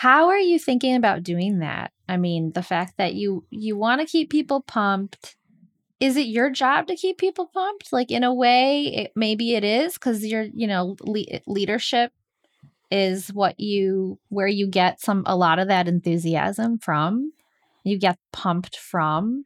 How 0.01 0.29
are 0.29 0.39
you 0.39 0.59
thinking 0.59 0.97
about 0.97 1.23
doing 1.23 1.59
that? 1.59 1.93
I 2.09 2.17
mean, 2.17 2.53
the 2.53 2.63
fact 2.63 2.95
that 2.97 3.13
you 3.13 3.45
you 3.51 3.77
want 3.77 4.01
to 4.01 4.07
keep 4.07 4.31
people 4.31 4.63
pumped 4.63 5.37
is 6.01 6.17
it 6.17 6.27
your 6.27 6.49
job 6.49 6.87
to 6.87 6.97
keep 6.97 7.19
people 7.19 7.51
pumped? 7.53 7.93
Like 7.93 8.11
in 8.11 8.25
a 8.25 8.33
way, 8.33 8.87
it, 8.87 9.13
maybe 9.15 9.55
it 9.57 9.63
is 9.63 9.93
because 9.93 10.25
you're, 10.25 10.47
you 10.55 10.67
know, 10.67 10.97
le- 11.03 11.43
leadership 11.47 12.13
is 12.91 13.29
what 13.29 13.61
you 13.61 14.19
where 14.31 14.47
you 14.47 14.67
get 14.67 15.03
some 15.03 15.23
a 15.27 15.37
lot 15.37 15.59
of 15.59 15.69
that 15.69 15.87
enthusiasm 15.87 16.79
from. 16.79 17.35
You 17.85 17.99
get 17.99 18.19
pumped 18.33 18.79
from. 18.79 19.45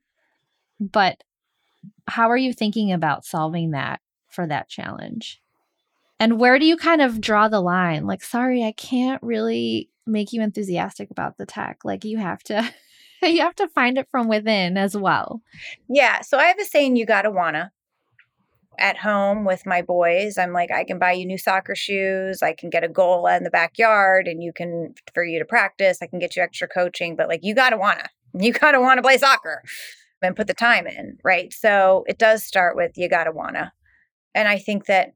But 0.79 1.25
how 2.07 2.31
are 2.31 2.37
you 2.37 2.53
thinking 2.53 2.93
about 2.93 3.25
solving 3.25 3.73
that 3.73 4.01
for 4.29 4.47
that 4.47 4.69
challenge? 4.69 5.43
And 6.21 6.39
where 6.39 6.61
do 6.61 6.65
you 6.65 6.77
kind 6.77 7.03
of 7.03 7.21
draw 7.21 7.49
the 7.49 7.61
line? 7.61 8.07
Like, 8.07 8.23
sorry, 8.23 8.63
I 8.63 8.71
can't 8.71 9.21
really 9.21 9.91
make 10.07 10.33
you 10.33 10.43
enthusiastic 10.43 11.11
about 11.11 11.39
the 11.39 11.47
tech. 11.47 11.79
Like 11.85 12.05
you 12.05 12.19
have 12.19 12.43
to 12.45 12.71
you 13.23 13.41
have 13.41 13.55
to 13.57 13.69
find 13.69 13.99
it 13.99 14.09
from 14.11 14.29
within 14.29 14.77
as 14.77 14.97
well. 14.97 15.43
Yeah. 15.89 16.21
So 16.21 16.39
I 16.39 16.45
have 16.45 16.59
a 16.59 16.65
saying 16.65 16.97
you 16.97 17.07
gotta 17.07 17.31
wanna. 17.31 17.73
At 18.77 18.99
home 18.99 19.45
with 19.45 19.67
my 19.67 19.83
boys, 19.83 20.37
I'm 20.37 20.53
like, 20.53 20.73
I 20.73 20.83
can 20.83 20.99
buy 20.99 21.13
you 21.13 21.27
new 21.27 21.39
soccer 21.39 21.77
shoes. 21.77 22.43
I 22.43 22.55
can 22.55 22.71
get 22.71 22.83
a 22.83 22.89
goal 22.89 23.25
in 23.29 23.45
the 23.45 23.51
backyard 23.51 24.27
and 24.27 24.43
you 24.43 24.53
can, 24.53 24.95
for 25.15 25.25
you 25.25 25.39
to 25.39 25.45
practice, 25.45 25.99
I 26.03 26.09
can 26.09 26.19
get 26.19 26.35
you 26.35 26.43
extra 26.43 26.67
coaching, 26.67 27.15
but 27.15 27.29
like, 27.29 27.45
you 27.45 27.55
gotta 27.55 27.77
wanna. 27.77 28.09
You 28.37 28.53
gotta 28.53 28.81
wanna 28.81 29.01
play 29.01 29.17
soccer 29.17 29.63
and 30.21 30.35
put 30.35 30.49
the 30.49 30.55
time 30.55 30.89
in. 30.89 31.19
Right. 31.23 31.53
So 31.53 32.05
it 32.09 32.19
does 32.19 32.45
start 32.45 32.75
with 32.75 32.99
you 32.99 33.09
gotta 33.09 33.31
wanna. 33.31 33.73
And 34.35 34.49
I 34.49 34.59
think 34.59 34.87
that 34.87 35.15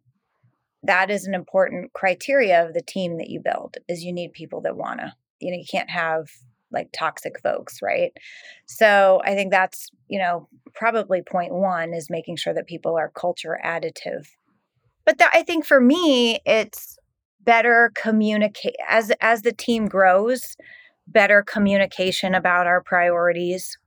that 0.83 1.11
is 1.11 1.27
an 1.27 1.35
important 1.35 1.93
criteria 1.93 2.65
of 2.65 2.75
the 2.75 2.83
team 2.83 3.19
that 3.19 3.31
you 3.31 3.41
build 3.41 3.77
is 3.89 4.05
you 4.05 4.13
need 4.13 4.33
people 4.33 4.61
that 4.63 4.77
wanna. 4.77 5.17
You 5.41 5.51
know, 5.51 5.59
you 5.59 5.67
can't 5.71 5.91
have 5.91 6.29
like 6.71 6.91
toxic 6.93 7.41
folks, 7.41 7.81
right? 7.83 8.13
So 8.67 9.21
I 9.25 9.35
think 9.35 9.51
that's, 9.51 9.89
you 10.09 10.19
know, 10.19 10.49
probably 10.75 11.23
point 11.23 11.53
one 11.53 11.95
is 11.95 12.11
making 12.11 12.37
sure 12.37 12.55
that 12.55 12.67
people 12.67 12.97
are 12.97 13.11
culture 13.15 13.59
additive. 13.65 14.27
But 15.05 15.19
that, 15.19 15.31
I 15.33 15.43
think 15.43 15.65
for 15.65 15.81
me, 15.81 16.41
it's 16.45 16.99
better 17.43 17.91
communicate 17.95 18.77
as 18.89 19.11
as 19.21 19.43
the 19.43 19.53
team 19.53 19.87
grows, 19.87 20.57
better 21.07 21.43
communication 21.43 22.35
about 22.35 22.67
our 22.67 22.83
priorities 22.83 23.79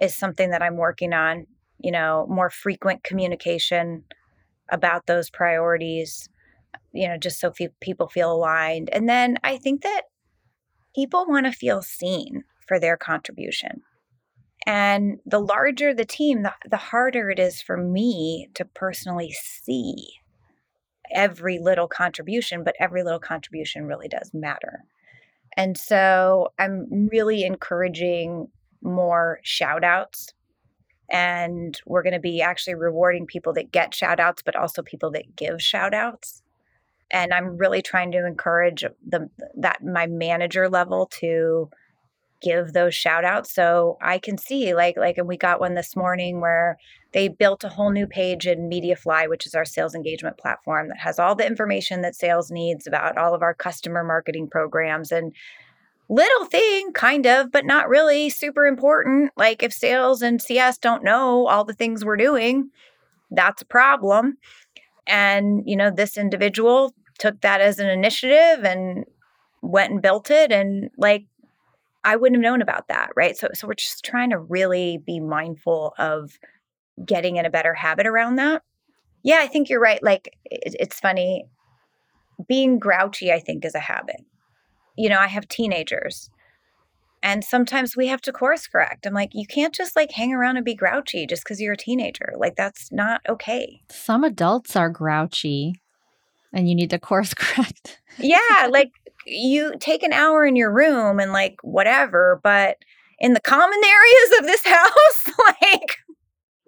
is 0.00 0.14
something 0.14 0.50
that 0.50 0.62
I'm 0.62 0.76
working 0.76 1.12
on, 1.12 1.46
you 1.80 1.90
know, 1.90 2.26
more 2.28 2.50
frequent 2.50 3.02
communication 3.02 4.04
about 4.70 5.06
those 5.06 5.30
priorities, 5.30 6.28
you 6.92 7.08
know, 7.08 7.16
just 7.16 7.40
so 7.40 7.52
people 7.80 8.08
feel 8.08 8.32
aligned. 8.32 8.90
And 8.90 9.08
then 9.08 9.38
I 9.44 9.56
think 9.56 9.82
that 9.82 10.02
people 10.94 11.26
want 11.28 11.46
to 11.46 11.52
feel 11.52 11.82
seen 11.82 12.44
for 12.66 12.80
their 12.80 12.96
contribution. 12.96 13.82
And 14.66 15.18
the 15.24 15.38
larger 15.38 15.94
the 15.94 16.04
team, 16.04 16.42
the, 16.42 16.52
the 16.68 16.76
harder 16.76 17.30
it 17.30 17.38
is 17.38 17.62
for 17.62 17.76
me 17.76 18.48
to 18.54 18.64
personally 18.64 19.30
see 19.30 20.08
every 21.12 21.58
little 21.58 21.86
contribution, 21.86 22.64
but 22.64 22.74
every 22.80 23.04
little 23.04 23.20
contribution 23.20 23.86
really 23.86 24.08
does 24.08 24.32
matter. 24.34 24.80
And 25.56 25.78
so 25.78 26.48
I'm 26.58 27.08
really 27.10 27.44
encouraging 27.44 28.48
more 28.82 29.38
shout 29.42 29.84
outs. 29.84 30.32
And 31.10 31.78
we're 31.86 32.02
going 32.02 32.12
to 32.14 32.20
be 32.20 32.42
actually 32.42 32.74
rewarding 32.74 33.26
people 33.26 33.52
that 33.54 33.72
get 33.72 33.94
shout 33.94 34.18
outs, 34.18 34.42
but 34.44 34.56
also 34.56 34.82
people 34.82 35.10
that 35.12 35.36
give 35.36 35.62
shout 35.62 35.94
outs 35.94 36.42
and 37.10 37.32
i'm 37.32 37.56
really 37.56 37.82
trying 37.82 38.10
to 38.12 38.26
encourage 38.26 38.84
the 39.06 39.28
that 39.56 39.82
my 39.84 40.06
manager 40.06 40.68
level 40.68 41.06
to 41.06 41.68
give 42.42 42.72
those 42.72 42.94
shout 42.94 43.24
outs 43.24 43.54
so 43.54 43.96
i 44.02 44.18
can 44.18 44.36
see 44.36 44.74
like 44.74 44.96
like 44.96 45.16
and 45.18 45.28
we 45.28 45.36
got 45.36 45.60
one 45.60 45.74
this 45.74 45.96
morning 45.96 46.40
where 46.40 46.76
they 47.12 47.28
built 47.28 47.64
a 47.64 47.68
whole 47.68 47.90
new 47.90 48.06
page 48.06 48.46
in 48.46 48.68
mediafly 48.68 49.28
which 49.28 49.46
is 49.46 49.54
our 49.54 49.64
sales 49.64 49.94
engagement 49.94 50.36
platform 50.36 50.88
that 50.88 50.98
has 50.98 51.18
all 51.18 51.34
the 51.34 51.46
information 51.46 52.02
that 52.02 52.14
sales 52.14 52.50
needs 52.50 52.86
about 52.86 53.16
all 53.16 53.34
of 53.34 53.42
our 53.42 53.54
customer 53.54 54.04
marketing 54.04 54.48
programs 54.48 55.10
and 55.10 55.32
little 56.08 56.44
thing 56.46 56.92
kind 56.92 57.26
of 57.26 57.50
but 57.50 57.64
not 57.64 57.88
really 57.88 58.30
super 58.30 58.64
important 58.64 59.32
like 59.36 59.62
if 59.62 59.72
sales 59.72 60.22
and 60.22 60.40
cs 60.40 60.78
don't 60.78 61.02
know 61.02 61.46
all 61.46 61.64
the 61.64 61.74
things 61.74 62.04
we're 62.04 62.16
doing 62.16 62.70
that's 63.30 63.62
a 63.62 63.66
problem 63.66 64.36
and, 65.06 65.62
you 65.66 65.76
know, 65.76 65.90
this 65.90 66.16
individual 66.16 66.94
took 67.18 67.40
that 67.40 67.60
as 67.60 67.78
an 67.78 67.88
initiative 67.88 68.64
and 68.64 69.04
went 69.62 69.92
and 69.92 70.02
built 70.02 70.30
it. 70.30 70.52
And 70.52 70.90
like, 70.98 71.26
I 72.04 72.16
wouldn't 72.16 72.36
have 72.42 72.50
known 72.50 72.62
about 72.62 72.88
that. 72.88 73.10
Right. 73.16 73.36
So, 73.36 73.48
so 73.54 73.66
we're 73.66 73.74
just 73.74 74.04
trying 74.04 74.30
to 74.30 74.38
really 74.38 74.98
be 74.98 75.20
mindful 75.20 75.94
of 75.98 76.38
getting 77.04 77.36
in 77.36 77.46
a 77.46 77.50
better 77.50 77.74
habit 77.74 78.06
around 78.06 78.36
that. 78.36 78.62
Yeah, 79.22 79.38
I 79.40 79.46
think 79.46 79.68
you're 79.68 79.80
right. 79.80 80.02
Like, 80.02 80.36
it, 80.44 80.76
it's 80.78 81.00
funny. 81.00 81.46
Being 82.46 82.78
grouchy, 82.78 83.32
I 83.32 83.40
think, 83.40 83.64
is 83.64 83.74
a 83.74 83.80
habit. 83.80 84.24
You 84.96 85.08
know, 85.08 85.18
I 85.18 85.26
have 85.26 85.48
teenagers 85.48 86.30
and 87.26 87.42
sometimes 87.42 87.96
we 87.96 88.06
have 88.06 88.20
to 88.22 88.32
course 88.32 88.68
correct. 88.68 89.04
I'm 89.04 89.12
like, 89.12 89.30
you 89.32 89.48
can't 89.48 89.74
just 89.74 89.96
like 89.96 90.12
hang 90.12 90.32
around 90.32 90.58
and 90.58 90.64
be 90.64 90.76
grouchy 90.76 91.26
just 91.26 91.42
because 91.42 91.60
you're 91.60 91.72
a 91.72 91.76
teenager. 91.76 92.32
Like, 92.36 92.54
that's 92.54 92.92
not 92.92 93.20
okay. 93.28 93.82
Some 93.90 94.22
adults 94.22 94.76
are 94.76 94.88
grouchy 94.88 95.74
and 96.52 96.68
you 96.68 96.76
need 96.76 96.90
to 96.90 97.00
course 97.00 97.34
correct. 97.36 98.00
yeah. 98.18 98.68
Like, 98.70 98.92
you 99.26 99.74
take 99.80 100.04
an 100.04 100.12
hour 100.12 100.46
in 100.46 100.54
your 100.54 100.72
room 100.72 101.18
and 101.18 101.32
like 101.32 101.56
whatever, 101.62 102.40
but 102.44 102.76
in 103.18 103.32
the 103.32 103.40
common 103.40 103.80
areas 103.84 104.38
of 104.38 104.46
this 104.46 104.64
house, 104.64 105.28
like, 105.62 105.96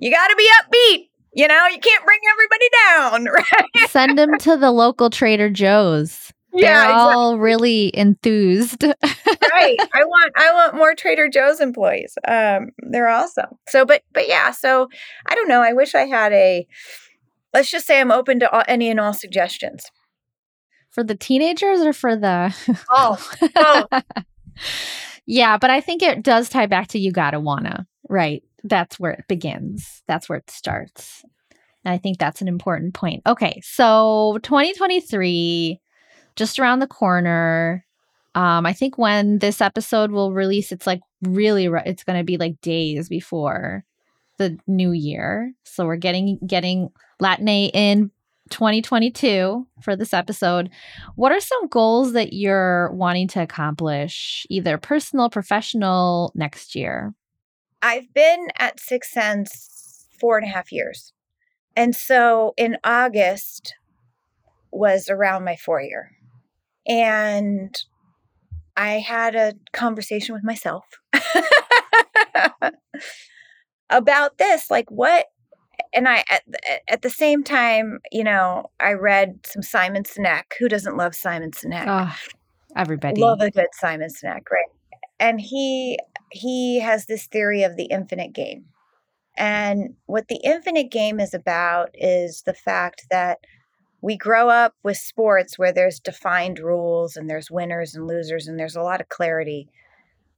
you 0.00 0.10
got 0.10 0.26
to 0.26 0.36
be 0.36 0.48
upbeat. 0.60 1.08
You 1.34 1.46
know, 1.46 1.66
you 1.68 1.78
can't 1.78 2.04
bring 2.04 2.18
everybody 2.32 2.68
down, 2.84 3.24
right? 3.26 3.90
Send 3.90 4.18
them 4.18 4.38
to 4.38 4.56
the 4.56 4.72
local 4.72 5.08
Trader 5.08 5.50
Joe's. 5.50 6.32
Yeah, 6.52 6.86
They're 6.86 6.94
all 6.94 7.38
really 7.38 7.90
enthused. 7.96 8.82
right. 8.82 8.96
I 9.92 10.04
want 10.04 10.32
I 10.36 10.52
want 10.52 10.76
more 10.76 10.94
Trader 10.94 11.28
Joe's 11.28 11.60
employees. 11.60 12.16
Um, 12.26 12.70
they're 12.90 13.08
awesome. 13.08 13.50
So, 13.68 13.84
but 13.84 14.02
but 14.12 14.28
yeah. 14.28 14.50
So 14.50 14.88
I 15.26 15.34
don't 15.34 15.48
know. 15.48 15.60
I 15.62 15.72
wish 15.72 15.94
I 15.94 16.06
had 16.06 16.32
a. 16.32 16.66
Let's 17.54 17.70
just 17.70 17.86
say 17.86 18.00
I'm 18.00 18.10
open 18.10 18.40
to 18.40 18.50
all, 18.50 18.62
any 18.68 18.90
and 18.90 19.00
all 19.00 19.12
suggestions. 19.12 19.84
For 20.90 21.04
the 21.04 21.14
teenagers 21.14 21.80
or 21.80 21.92
for 21.92 22.16
the 22.16 22.54
oh, 22.90 23.30
oh. 23.56 23.84
yeah, 25.26 25.58
but 25.58 25.70
I 25.70 25.80
think 25.80 26.02
it 26.02 26.22
does 26.22 26.48
tie 26.48 26.66
back 26.66 26.88
to 26.88 26.98
you 26.98 27.12
gotta 27.12 27.40
wanna 27.40 27.86
right. 28.08 28.42
That's 28.64 28.98
where 28.98 29.12
it 29.12 29.24
begins. 29.28 30.02
That's 30.08 30.28
where 30.28 30.38
it 30.38 30.50
starts. 30.50 31.22
And 31.84 31.94
I 31.94 31.98
think 31.98 32.18
that's 32.18 32.42
an 32.42 32.48
important 32.48 32.94
point. 32.94 33.22
Okay, 33.26 33.60
so 33.62 34.38
2023 34.42 35.80
just 36.38 36.58
around 36.58 36.78
the 36.78 36.86
corner. 36.86 37.84
Um, 38.34 38.64
I 38.64 38.72
think 38.72 38.96
when 38.96 39.40
this 39.40 39.60
episode 39.60 40.12
will 40.12 40.32
release, 40.32 40.72
it's 40.72 40.86
like 40.86 41.00
really, 41.22 41.68
it's 41.84 42.04
going 42.04 42.18
to 42.18 42.24
be 42.24 42.36
like 42.36 42.60
days 42.60 43.08
before 43.08 43.84
the 44.38 44.56
new 44.66 44.92
year. 44.92 45.52
So 45.64 45.84
we're 45.84 45.96
getting 45.96 46.38
getting 46.46 46.90
Latané 47.20 47.70
in 47.74 48.12
2022 48.50 49.66
for 49.82 49.96
this 49.96 50.14
episode. 50.14 50.70
What 51.16 51.32
are 51.32 51.40
some 51.40 51.66
goals 51.66 52.12
that 52.12 52.32
you're 52.32 52.90
wanting 52.92 53.28
to 53.28 53.42
accomplish, 53.42 54.46
either 54.48 54.78
personal, 54.78 55.28
professional, 55.28 56.32
next 56.34 56.74
year? 56.74 57.14
I've 57.82 58.12
been 58.14 58.48
at 58.58 58.78
6sense 58.78 60.06
four 60.18 60.38
and 60.38 60.46
a 60.46 60.50
half 60.50 60.72
years. 60.72 61.12
And 61.76 61.94
so 61.94 62.54
in 62.56 62.76
August 62.82 63.74
was 64.72 65.08
around 65.08 65.44
my 65.44 65.56
four 65.56 65.80
year. 65.80 66.12
And 66.88 67.76
I 68.76 68.92
had 68.92 69.34
a 69.34 69.54
conversation 69.72 70.34
with 70.34 70.44
myself 70.44 70.84
about 73.90 74.38
this 74.38 74.70
like 74.70 74.90
what 74.90 75.26
and 75.94 76.08
I 76.08 76.24
at, 76.30 76.42
at 76.88 77.02
the 77.02 77.10
same 77.10 77.44
time, 77.44 77.98
you 78.12 78.24
know, 78.24 78.70
I 78.80 78.92
read 78.92 79.40
some 79.46 79.62
Simon 79.62 80.02
Sinek. 80.02 80.44
Who 80.58 80.68
doesn't 80.68 80.96
love 80.96 81.14
Simon 81.14 81.50
Sinek? 81.50 81.84
Oh, 81.86 82.14
everybody 82.76 83.20
love 83.20 83.40
a 83.40 83.50
good 83.50 83.68
Simon 83.72 84.08
Sinek, 84.08 84.50
right? 84.50 84.68
And 85.18 85.40
he 85.40 85.98
he 86.30 86.80
has 86.80 87.06
this 87.06 87.26
theory 87.26 87.62
of 87.62 87.76
the 87.76 87.86
infinite 87.86 88.32
game. 88.32 88.66
And 89.36 89.94
what 90.06 90.28
the 90.28 90.40
infinite 90.44 90.90
game 90.90 91.20
is 91.20 91.32
about 91.32 91.90
is 91.94 92.42
the 92.42 92.54
fact 92.54 93.06
that 93.10 93.38
we 94.00 94.16
grow 94.16 94.48
up 94.48 94.74
with 94.82 94.96
sports 94.96 95.58
where 95.58 95.72
there's 95.72 96.00
defined 96.00 96.58
rules 96.58 97.16
and 97.16 97.28
there's 97.28 97.50
winners 97.50 97.94
and 97.94 98.06
losers 98.06 98.46
and 98.46 98.58
there's 98.58 98.76
a 98.76 98.82
lot 98.82 99.00
of 99.00 99.08
clarity. 99.08 99.68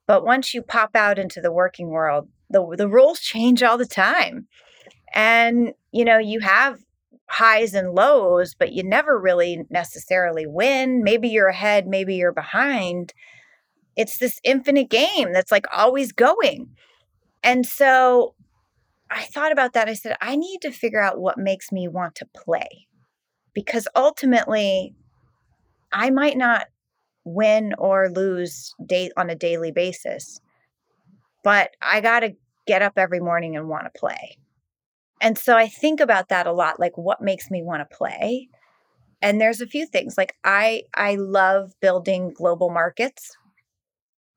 But 0.07 0.25
once 0.25 0.55
you 0.55 0.63
pop 0.63 0.97
out 0.97 1.19
into 1.19 1.41
the 1.41 1.53
working 1.53 1.89
world, 1.89 2.29
the 2.49 2.75
the 2.77 2.89
rules 2.89 3.21
change 3.21 3.63
all 3.63 3.79
the 3.79 3.87
time. 3.87 4.49
And 5.15 5.75
you 5.93 6.05
know, 6.05 6.19
you 6.19 6.41
have 6.41 6.79
highs 7.29 7.75
and 7.75 7.93
lows, 7.95 8.55
but 8.55 8.73
you 8.73 8.83
never 8.83 9.19
really 9.19 9.65
necessarily 9.71 10.47
win. 10.47 11.05
Maybe 11.05 11.29
you're 11.29 11.49
ahead, 11.49 11.87
maybe 11.87 12.17
you're 12.17 12.33
behind. 12.33 13.13
It's 13.97 14.19
this 14.19 14.41
infinite 14.43 14.89
game 14.89 15.33
that's 15.33 15.53
like 15.53 15.67
always 15.75 16.13
going. 16.13 16.71
And 17.43 17.67
so 17.67 18.35
I 19.11 19.25
thought 19.25 19.53
about 19.53 19.75
that. 19.75 19.89
I 19.89 19.95
said, 19.95 20.17
I 20.21 20.37
need 20.37 20.61
to 20.63 20.71
figure 20.71 21.01
out 21.01 21.21
what 21.21 21.39
makes 21.39 21.71
me 21.71 21.89
want 21.89 22.15
to 22.17 22.27
play 22.35 22.87
because 23.55 23.89
ultimately 23.95 24.95
I 25.93 26.11
might 26.11 26.37
not 26.37 26.67
win 27.25 27.75
or 27.79 28.09
lose 28.09 28.75
day 28.85 29.11
on 29.17 29.31
a 29.31 29.35
daily 29.35 29.73
basis, 29.73 30.41
but 31.43 31.71
I 31.83 32.01
got 32.01 32.21
to 32.21 32.35
get 32.67 32.83
up 32.83 32.95
every 32.97 33.21
morning 33.21 33.57
and 33.57 33.69
want 33.69 33.93
to 33.93 33.99
play. 33.99 34.39
And 35.21 35.37
so 35.37 35.57
I 35.57 35.69
think 35.69 36.01
about 36.01 36.29
that 36.29 36.47
a 36.47 36.53
lot 36.53 36.81
like 36.81 36.97
what 36.97 37.21
makes 37.21 37.51
me 37.51 37.63
want 37.63 37.89
to 37.89 37.97
play? 37.97 38.49
And 39.23 39.41
there's 39.41 39.61
a 39.61 39.67
few 39.67 39.87
things. 39.87 40.17
Like 40.17 40.35
I 40.45 40.85
I 40.95 41.17
love 41.17 41.73
building 41.81 42.33
global 42.35 42.71
markets. 42.71 43.37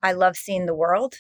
I 0.02 0.12
love 0.12 0.36
seeing 0.36 0.66
the 0.66 0.76
world. 0.76 1.16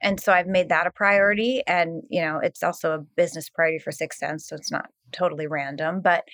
And 0.00 0.20
so 0.20 0.32
I've 0.32 0.46
made 0.46 0.68
that 0.68 0.86
a 0.86 0.90
priority 0.92 1.62
and 1.66 2.02
you 2.10 2.20
know, 2.22 2.38
it's 2.38 2.62
also 2.62 2.92
a 2.92 2.98
business 3.16 3.48
priority 3.48 3.78
for 3.78 3.90
6sense, 3.90 4.42
so 4.42 4.56
it's 4.56 4.70
not 4.70 4.90
totally 5.12 5.46
random, 5.46 6.00
but 6.00 6.24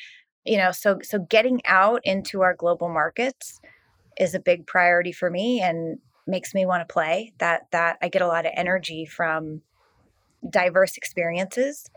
you 0.48 0.56
know, 0.56 0.72
so 0.72 0.98
so 1.02 1.18
getting 1.18 1.60
out 1.66 2.00
into 2.04 2.40
our 2.40 2.54
global 2.54 2.88
markets 2.88 3.60
is 4.18 4.34
a 4.34 4.40
big 4.40 4.66
priority 4.66 5.12
for 5.12 5.30
me 5.30 5.60
and 5.60 5.98
makes 6.26 6.54
me 6.54 6.66
want 6.66 6.86
to 6.86 6.92
play. 6.92 7.32
That 7.38 7.70
that 7.72 7.98
I 8.00 8.08
get 8.08 8.22
a 8.22 8.26
lot 8.26 8.46
of 8.46 8.52
energy 8.56 9.04
from 9.04 9.62
diverse 10.48 10.96
experiences. 10.96 11.90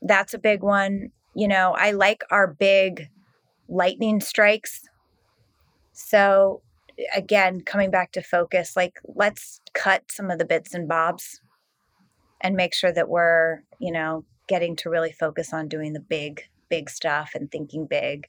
That's 0.00 0.32
a 0.32 0.38
big 0.38 0.62
one. 0.62 1.10
You 1.34 1.48
know, 1.48 1.74
I 1.76 1.90
like 1.90 2.22
our 2.30 2.46
big 2.46 3.08
lightning 3.68 4.20
strikes. 4.20 4.82
So 5.92 6.62
again, 7.14 7.62
coming 7.62 7.90
back 7.90 8.12
to 8.12 8.22
focus, 8.22 8.76
like 8.76 9.00
let's 9.04 9.60
cut 9.74 10.10
some 10.12 10.30
of 10.30 10.38
the 10.38 10.44
bits 10.44 10.74
and 10.74 10.88
bobs 10.88 11.40
and 12.40 12.54
make 12.54 12.74
sure 12.74 12.92
that 12.92 13.08
we're, 13.08 13.62
you 13.80 13.92
know, 13.92 14.24
getting 14.48 14.76
to 14.76 14.90
really 14.90 15.12
focus 15.12 15.52
on 15.52 15.68
doing 15.68 15.92
the 15.92 16.00
big, 16.00 16.42
big 16.68 16.90
stuff 16.90 17.32
and 17.34 17.50
thinking 17.50 17.86
big. 17.86 18.26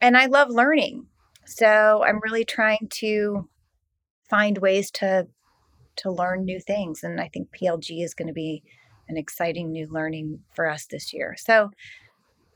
And 0.00 0.16
I 0.16 0.26
love 0.26 0.48
learning. 0.50 1.06
So 1.46 2.04
I'm 2.04 2.20
really 2.22 2.44
trying 2.44 2.88
to 2.94 3.48
find 4.28 4.58
ways 4.58 4.90
to 4.92 5.26
to 5.96 6.12
learn 6.12 6.44
new 6.44 6.60
things 6.60 7.02
and 7.02 7.20
I 7.20 7.28
think 7.28 7.48
PLG 7.50 8.04
is 8.04 8.14
going 8.14 8.28
to 8.28 8.34
be 8.34 8.62
an 9.08 9.16
exciting 9.16 9.72
new 9.72 9.88
learning 9.90 10.38
for 10.54 10.68
us 10.68 10.86
this 10.86 11.12
year. 11.12 11.34
So 11.36 11.70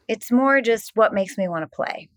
it's 0.07 0.31
more 0.31 0.61
just 0.61 0.93
what 0.95 1.15
makes 1.15 1.37
me 1.37 1.49
want 1.49 1.65
to 1.65 1.75
play 1.75 2.09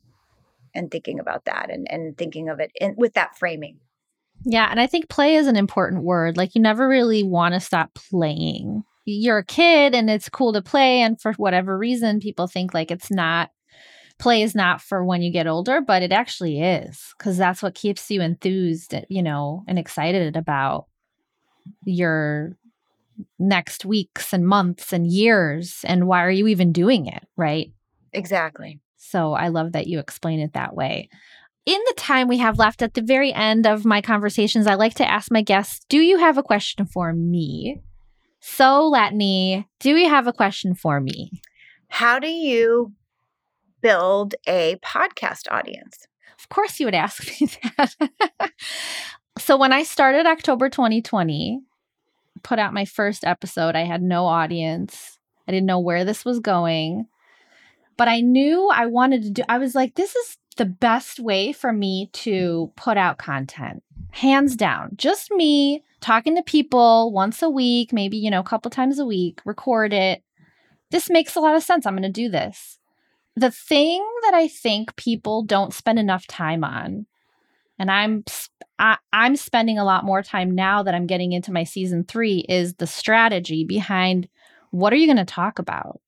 and 0.75 0.91
thinking 0.91 1.19
about 1.19 1.45
that 1.45 1.71
and, 1.71 1.89
and 1.89 2.17
thinking 2.17 2.49
of 2.49 2.59
it 2.59 2.71
in, 2.79 2.95
with 2.97 3.13
that 3.13 3.37
framing. 3.37 3.79
Yeah. 4.43 4.67
And 4.69 4.79
I 4.79 4.87
think 4.87 5.09
play 5.09 5.35
is 5.35 5.47
an 5.47 5.55
important 5.55 6.03
word. 6.03 6.37
Like 6.37 6.53
you 6.53 6.61
never 6.61 6.87
really 6.87 7.23
want 7.23 7.53
to 7.53 7.59
stop 7.59 7.95
playing. 7.95 8.83
You're 9.05 9.39
a 9.39 9.45
kid 9.45 9.93
and 9.93 10.09
it's 10.09 10.29
cool 10.29 10.53
to 10.53 10.61
play. 10.61 11.01
And 11.01 11.19
for 11.19 11.33
whatever 11.33 11.77
reason, 11.77 12.19
people 12.19 12.47
think 12.47 12.73
like 12.73 12.91
it's 12.91 13.11
not, 13.11 13.51
play 14.17 14.41
is 14.41 14.55
not 14.55 14.81
for 14.81 15.03
when 15.03 15.21
you 15.21 15.31
get 15.31 15.47
older, 15.47 15.81
but 15.81 16.01
it 16.01 16.11
actually 16.11 16.61
is 16.61 17.13
because 17.17 17.37
that's 17.37 17.61
what 17.61 17.75
keeps 17.75 18.09
you 18.09 18.21
enthused, 18.21 18.93
eh, 18.93 19.03
you 19.09 19.21
know, 19.21 19.63
and 19.67 19.77
excited 19.77 20.35
about 20.35 20.87
your 21.85 22.57
next 23.39 23.85
weeks 23.85 24.33
and 24.33 24.45
months 24.45 24.91
and 24.91 25.07
years 25.07 25.81
and 25.85 26.07
why 26.07 26.23
are 26.23 26.31
you 26.31 26.47
even 26.47 26.71
doing 26.71 27.05
it 27.05 27.23
right? 27.37 27.71
Exactly. 28.13 28.79
So 28.97 29.33
i 29.33 29.49
love 29.49 29.73
that 29.73 29.87
you 29.87 29.99
explain 29.99 30.39
it 30.39 30.53
that 30.53 30.75
way. 30.75 31.09
In 31.65 31.79
the 31.87 31.93
time 31.95 32.27
we 32.27 32.37
have 32.37 32.59
left 32.59 32.81
at 32.81 32.93
the 32.93 33.01
very 33.01 33.33
end 33.33 33.65
of 33.65 33.85
my 33.85 34.01
conversations 34.01 34.67
i 34.67 34.75
like 34.75 34.95
to 34.95 35.09
ask 35.09 35.31
my 35.31 35.41
guests 35.41 35.85
do 35.89 35.99
you 35.99 36.19
have 36.19 36.37
a 36.37 36.43
question 36.43 36.85
for 36.85 37.13
me 37.13 37.81
so 38.45 38.91
Latané 38.91 39.65
do 39.79 39.95
you 39.95 40.09
have 40.09 40.27
a 40.27 40.33
question 40.33 40.75
for 40.75 40.99
me 40.99 41.41
how 41.87 42.19
do 42.19 42.27
you 42.27 42.91
build 43.81 44.35
a 44.47 44.77
podcast 44.83 45.51
audience 45.51 46.07
of 46.39 46.49
course 46.49 46.79
you 46.79 46.85
would 46.85 46.95
ask 46.95 47.25
me 47.41 47.49
that 47.77 47.95
so 49.37 49.57
when 49.57 49.73
i 49.73 49.83
started 49.83 50.25
october 50.25 50.69
2020 50.69 51.61
put 52.45 52.59
out 52.59 52.73
my 52.73 52.85
first 52.85 53.25
episode, 53.25 53.75
I 53.75 53.83
had 53.83 54.01
no 54.01 54.25
audience. 54.27 55.17
I 55.47 55.51
didn't 55.51 55.65
know 55.65 55.79
where 55.79 56.05
this 56.05 56.23
was 56.23 56.39
going. 56.39 57.07
But 57.97 58.07
I 58.07 58.21
knew 58.21 58.69
I 58.71 58.85
wanted 58.85 59.23
to 59.23 59.29
do 59.31 59.43
I 59.49 59.57
was 59.57 59.73
like 59.73 59.95
this 59.95 60.15
is 60.15 60.37
the 60.57 60.65
best 60.65 61.19
way 61.19 61.51
for 61.51 61.73
me 61.73 62.09
to 62.13 62.71
put 62.75 62.97
out 62.97 63.17
content. 63.17 63.83
Hands 64.11 64.55
down. 64.55 64.91
Just 64.95 65.31
me 65.31 65.83
talking 66.05 66.35
to 66.35 66.43
people 66.43 67.11
once 67.11 67.41
a 67.41 67.49
week, 67.49 67.91
maybe, 67.91 68.15
you 68.15 68.29
know, 68.29 68.39
a 68.39 68.43
couple 68.43 68.69
times 68.69 68.99
a 68.99 69.05
week, 69.05 69.41
record 69.43 69.91
it. 69.91 70.21
This 70.91 71.09
makes 71.09 71.35
a 71.35 71.39
lot 71.39 71.55
of 71.55 71.63
sense. 71.63 71.87
I'm 71.87 71.95
going 71.95 72.03
to 72.03 72.09
do 72.09 72.29
this. 72.29 72.77
The 73.35 73.49
thing 73.49 74.07
that 74.21 74.35
I 74.35 74.47
think 74.47 74.95
people 74.97 75.41
don't 75.41 75.73
spend 75.73 75.97
enough 75.97 76.27
time 76.27 76.63
on 76.63 77.07
and 77.79 77.89
I'm 77.89 78.23
I, 78.77 78.97
I'm 79.11 79.35
spending 79.35 79.79
a 79.79 79.83
lot 79.83 80.05
more 80.05 80.21
time 80.21 80.53
now 80.53 80.83
that 80.83 80.93
I'm 80.93 81.07
getting 81.07 81.31
into 81.31 81.51
my 81.51 81.63
season 81.63 82.03
three 82.03 82.45
is 82.47 82.75
the 82.75 82.87
strategy 82.87 83.63
behind 83.63 84.27
what 84.69 84.93
are 84.93 84.97
you 84.97 85.07
going 85.07 85.17
to 85.17 85.25
talk 85.25 85.57
about. 85.57 86.01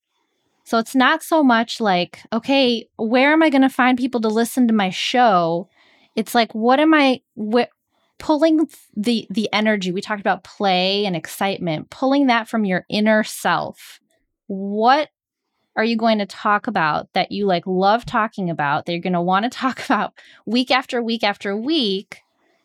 So 0.64 0.78
it's 0.78 0.95
not 0.95 1.24
so 1.24 1.43
much 1.43 1.82
like, 1.82 2.20
okay, 2.32 2.88
where 2.98 3.34
am 3.34 3.41
I 3.41 3.50
going 3.50 3.62
to 3.64 3.70
find 3.70 3.98
people 3.98 4.22
to 4.22 4.28
listen 4.28 4.68
to 4.68 4.74
my 4.74 4.91
show? 4.91 5.70
It's 6.16 6.36
like, 6.36 6.54
what 6.54 6.80
am 6.80 6.93
I 6.93 7.22
wh- 7.36 7.72
pulling 8.18 8.68
the 8.95 9.28
the 9.30 9.49
energy? 9.53 9.91
We 9.91 10.01
talked 10.01 10.22
about 10.22 10.43
play 10.43 11.05
and 11.05 11.15
excitement, 11.15 11.89
pulling 11.89 12.28
that 12.28 12.47
from 12.47 12.65
your 12.65 12.86
inner 12.89 13.24
self. 13.24 13.99
What 14.47 15.09
are 15.76 15.84
you 15.84 15.95
going 15.95 16.18
to 16.18 16.26
talk 16.26 16.68
about 16.68 17.07
that 17.13 17.32
you 17.32 17.45
like 17.45 17.65
love 17.68 18.05
talking 18.05 18.49
about 18.49 18.86
that 18.86 18.91
you're 18.93 19.01
going 19.01 19.13
to 19.13 19.22
want 19.22 19.43
to 19.43 19.49
talk 19.49 19.84
about 19.86 20.13
week 20.45 20.72
after 20.72 21.01
week 21.01 21.24
after 21.24 21.55
week 21.55 22.22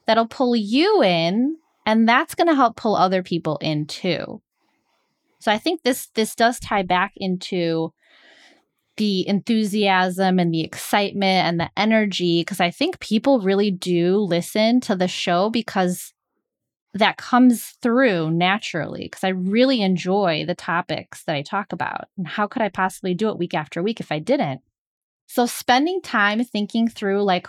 that'll 0.07 0.27
pull 0.27 0.57
you 0.57 1.03
in 1.03 1.57
and 1.85 2.09
that's 2.09 2.35
going 2.35 2.49
to 2.49 2.55
help 2.55 2.77
pull 2.77 2.97
other 2.97 3.23
people 3.23 3.59
in 3.59 3.87
too. 3.87 4.41
So 5.41 5.51
I 5.51 5.59
think 5.59 5.83
this 5.83 6.07
this 6.15 6.35
does 6.35 6.61
tie 6.61 6.83
back 6.83 7.13
into 7.17 7.93
the 8.97 9.27
enthusiasm 9.27 10.39
and 10.39 10.53
the 10.53 10.63
excitement 10.63 11.47
and 11.47 11.61
the 11.61 11.71
energy 11.77 12.41
because 12.41 12.61
I 12.61 12.71
think 12.71 13.01
people 13.01 13.41
really 13.41 13.71
do 13.71 14.19
listen 14.19 14.81
to 14.83 14.95
the 14.95 15.09
show 15.09 15.51
because 15.51 16.13
that 16.95 17.17
comes 17.17 17.77
through 17.81 18.31
naturally 18.31 19.05
because 19.05 19.25
I 19.25 19.29
really 19.29 19.81
enjoy 19.81 20.45
the 20.47 20.55
topics 20.55 21.25
that 21.25 21.35
I 21.35 21.43
talk 21.43 21.73
about. 21.73 22.09
And 22.19 22.29
how 22.29 22.47
could 22.47 22.61
I 22.61 22.69
possibly 22.69 23.15
do 23.15 23.31
it 23.31 23.39
week 23.39 23.55
after 23.55 23.83
week 23.83 23.99
if 23.99 24.13
I 24.13 24.19
didn't? 24.19 24.61
So, 25.27 25.47
spending 25.47 26.03
time 26.03 26.45
thinking 26.45 26.89
through, 26.89 27.23
like, 27.23 27.49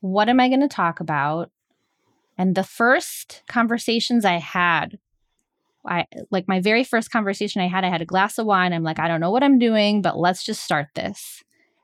what 0.00 0.28
am 0.28 0.38
I 0.38 0.48
going 0.48 0.60
to 0.60 0.68
talk 0.68 1.00
about? 1.00 1.50
And 2.38 2.54
the 2.54 2.62
first 2.62 3.42
conversations 3.48 4.24
I 4.24 4.38
had, 4.38 4.98
I 5.86 6.06
like 6.30 6.48
my 6.48 6.60
very 6.60 6.84
first 6.84 7.10
conversation 7.10 7.60
I 7.60 7.68
had, 7.68 7.84
I 7.84 7.90
had 7.90 8.02
a 8.02 8.06
glass 8.06 8.38
of 8.38 8.46
wine. 8.46 8.72
I'm 8.72 8.82
like, 8.82 8.98
I 8.98 9.08
don't 9.08 9.20
know 9.20 9.30
what 9.30 9.42
I'm 9.42 9.58
doing, 9.58 10.02
but 10.02 10.18
let's 10.18 10.44
just 10.44 10.62
start 10.62 10.88
this. 10.94 11.42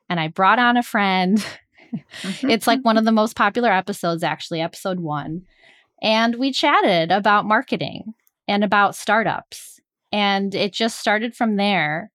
And 0.09 0.19
I 0.19 0.27
brought 0.27 0.59
on 0.59 0.77
a 0.77 0.83
friend. 0.83 1.43
it's 2.43 2.67
like 2.67 2.81
one 2.81 2.97
of 2.97 3.05
the 3.05 3.11
most 3.11 3.35
popular 3.35 3.71
episodes, 3.71 4.23
actually, 4.23 4.61
episode 4.61 4.99
one 4.99 5.43
and 6.01 6.35
we 6.35 6.51
chatted 6.51 7.11
about 7.11 7.45
marketing 7.45 8.13
and 8.47 8.63
about 8.63 8.95
startups. 8.95 9.79
And 10.11 10.53
it 10.55 10.73
just 10.73 10.99
started 10.99 11.35
from 11.35 11.55
there. 11.55 12.11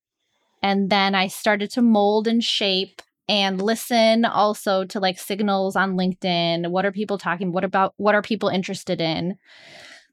And 0.62 0.90
then 0.90 1.14
I 1.14 1.28
started 1.28 1.70
to 1.72 1.82
mold 1.82 2.26
and 2.26 2.42
shape 2.42 3.00
and 3.28 3.62
listen 3.62 4.24
also 4.24 4.84
to 4.84 5.00
like 5.00 5.18
signals 5.18 5.76
on 5.76 5.96
LinkedIn. 5.96 6.70
What 6.70 6.84
are 6.84 6.92
people 6.92 7.18
talking? 7.18 7.52
What 7.52 7.64
about 7.64 7.94
what 7.96 8.14
are 8.14 8.22
people 8.22 8.48
interested 8.48 9.00
in? 9.00 9.36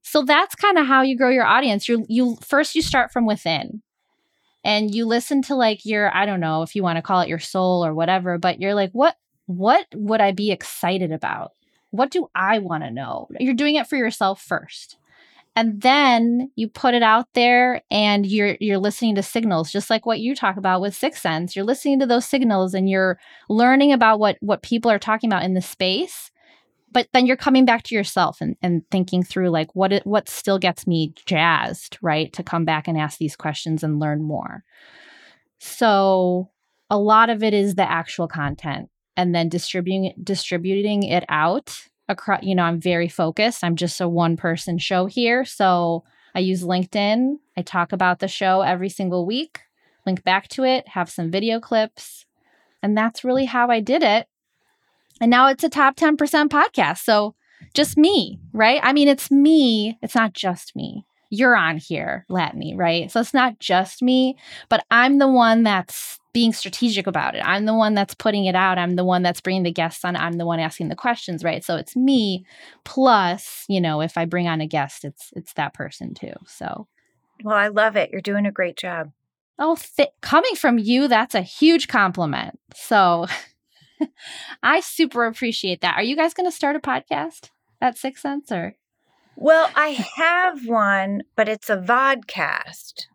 So 0.04 0.24
that's 0.24 0.56
kind 0.56 0.78
of 0.78 0.86
how 0.86 1.02
you 1.02 1.18
grow 1.18 1.30
your 1.30 1.46
audience. 1.46 1.90
You 1.90 2.06
you 2.08 2.38
first 2.42 2.76
you 2.76 2.82
start 2.82 3.12
from 3.12 3.26
within. 3.26 3.82
And 4.66 4.96
you 4.96 5.06
listen 5.06 5.42
to 5.44 5.56
like 5.56 5.86
your 5.86 6.16
I 6.16 6.26
don't 6.26 6.40
know 6.40 6.62
if 6.62 6.76
you 6.76 6.84
want 6.84 6.98
to 6.98 7.02
call 7.02 7.22
it 7.22 7.30
your 7.30 7.40
soul 7.40 7.86
or 7.86 7.94
whatever, 7.94 8.38
but 8.38 8.62
you're 8.62 8.76
like 8.76 8.92
what 8.92 9.16
what 9.48 9.88
would 9.94 10.22
I 10.22 10.32
be 10.32 10.52
excited 10.52 11.12
about? 11.12 11.52
what 11.94 12.10
do 12.10 12.28
I 12.34 12.58
want 12.58 12.84
to 12.84 12.90
know? 12.90 13.28
You're 13.40 13.54
doing 13.54 13.76
it 13.76 13.86
for 13.86 13.96
yourself 13.96 14.42
first. 14.42 14.98
And 15.56 15.80
then 15.80 16.50
you 16.56 16.68
put 16.68 16.96
it 16.96 17.04
out 17.04 17.28
there 17.36 17.84
and 17.92 18.26
you're 18.26 18.58
you're 18.60 18.80
listening 18.80 19.14
to 19.14 19.22
signals 19.22 19.72
just 19.72 19.92
like 19.92 20.04
what 20.04 20.20
you 20.20 20.36
talk 20.36 20.58
about 20.58 20.82
with 20.82 21.00
6sense. 21.00 21.56
You're 21.56 21.66
listening 21.66 22.00
to 22.00 22.08
those 22.08 22.26
signals 22.26 22.74
and 22.74 22.90
you're 22.90 23.20
learning 23.48 23.94
about 23.94 24.20
what 24.20 24.38
what 24.40 24.64
people 24.64 24.90
are 24.90 24.98
talking 24.98 25.30
about 25.30 25.44
in 25.44 25.54
the 25.54 25.62
space. 25.62 26.32
But 26.94 27.08
then 27.12 27.26
you're 27.26 27.36
coming 27.36 27.66
back 27.66 27.84
to 27.84 27.96
yourself 27.96 28.40
and, 28.40 28.56
and 28.62 28.84
thinking 28.92 29.24
through 29.24 29.50
like 29.50 29.76
what 29.76 29.92
it, 29.92 30.06
what 30.06 30.30
still 30.30 30.60
gets 30.60 30.88
me 30.88 31.14
jazzed, 31.26 31.98
right? 32.02 32.32
To 32.34 32.44
come 32.44 32.66
back 32.66 32.88
and 32.88 32.98
ask 32.98 33.18
these 33.18 33.36
questions 33.36 33.84
and 33.84 34.00
learn 34.00 34.24
more. 34.24 34.64
So 35.60 36.50
a 36.90 36.98
lot 36.98 37.30
of 37.30 37.44
it 37.44 37.54
is 37.54 37.76
the 37.76 37.90
actual 37.90 38.28
content 38.28 38.90
and 39.18 39.34
then 39.34 39.50
distributing 39.50 40.14
distributing 40.24 41.04
it 41.04 41.24
out 41.30 41.88
across 42.10 42.44
you 42.44 42.54
know 42.54 42.64
i'm 42.64 42.82
very 42.82 43.08
focused 43.08 43.64
i'm 43.64 43.76
just 43.76 44.02
a 44.02 44.10
one 44.10 44.36
person 44.36 44.78
show 44.78 45.06
here 45.06 45.46
so 45.46 46.04
I 46.36 46.40
use 46.40 46.64
LinkedIn. 46.64 47.38
I 47.56 47.62
talk 47.62 47.92
about 47.92 48.20
the 48.20 48.28
show 48.28 48.62
every 48.62 48.90
single 48.90 49.26
week, 49.26 49.62
link 50.06 50.24
back 50.24 50.48
to 50.50 50.64
it, 50.64 50.88
have 50.90 51.10
some 51.10 51.30
video 51.30 51.60
clips. 51.60 52.26
And 52.82 52.98
that's 52.98 53.24
really 53.24 53.46
how 53.46 53.70
I 53.70 53.80
did 53.80 54.04
it. 54.04 54.28
And 55.22 55.30
now 55.30 55.48
it's 55.48 55.64
a 55.64 55.70
top 55.70 55.96
10% 55.96 56.18
podcast. 56.50 57.00
So 57.00 57.36
just 57.74 57.98
me, 57.98 58.40
right? 58.52 58.80
I 58.84 58.94
mean, 58.94 59.08
it's 59.08 59.32
me, 59.32 59.98
it's 60.02 60.16
not 60.16 60.34
just 60.34 60.76
me. 60.76 61.06
You're 61.30 61.56
on 61.56 61.78
here, 61.78 62.26
Latané, 62.30 62.78
right? 62.78 63.10
So 63.10 63.20
it's 63.20 63.34
not 63.34 63.60
just 63.60 64.04
me, 64.04 64.38
but 64.70 64.86
I'm 64.92 65.18
the 65.18 65.28
one 65.28 65.64
that's 65.64 66.20
being 66.34 66.54
strategic 66.54 67.08
about 67.08 67.36
it. 67.36 67.44
I'm 67.46 67.66
the 67.66 67.74
one 67.76 67.94
that's 67.94 68.16
putting 68.16 68.46
it 68.46 68.56
out. 68.56 68.78
I'm 68.78 68.96
the 68.96 69.06
one 69.06 69.22
that's 69.22 69.40
bringing 69.40 69.64
the 69.64 69.72
guests 69.72 70.04
on. 70.04 70.16
I'm 70.16 70.34
the 70.34 70.46
one 70.46 70.60
asking 70.60 70.90
the 70.90 70.96
questions, 70.96 71.44
right? 71.44 71.64
So 71.64 71.76
it's 71.76 71.96
me 71.96 72.46
plus, 72.84 73.66
you 73.68 73.80
know, 73.80 74.02
if 74.02 74.18
I 74.18 74.26
bring 74.26 74.48
on 74.48 74.60
a 74.60 74.68
guest, 74.68 75.06
it's 75.06 75.32
it's 75.36 75.54
that 75.54 75.74
person 75.74 76.14
too. 76.14 76.34
So 76.48 76.88
Well, 77.44 77.56
I 77.56 77.68
love 77.68 77.96
it. 77.96 78.10
You're 78.12 78.22
doing 78.22 78.46
a 78.46 78.52
great 78.52 78.78
job. 78.78 79.12
Oh, 79.60 79.78
th- 79.96 80.10
coming 80.22 80.56
from 80.56 80.80
you, 80.80 81.08
that's 81.08 81.36
a 81.36 81.42
huge 81.42 81.88
compliment. 81.88 82.60
So 82.76 83.28
I 84.64 84.80
super 84.80 85.26
appreciate 85.26 85.82
that. 85.82 85.96
Are 85.98 86.04
you 86.04 86.16
guys 86.16 86.34
going 86.34 86.50
to 86.50 86.56
start 86.56 86.76
a 86.76 86.80
podcast 86.80 87.50
at 87.82 87.98
6sense 87.98 88.52
or? 88.52 88.76
Well, 89.36 89.70
I 89.76 90.06
have 90.18 90.68
one, 90.68 91.24
but 91.36 91.50
it's 91.50 91.70
a 91.70 91.78
vodcast. 91.78 93.08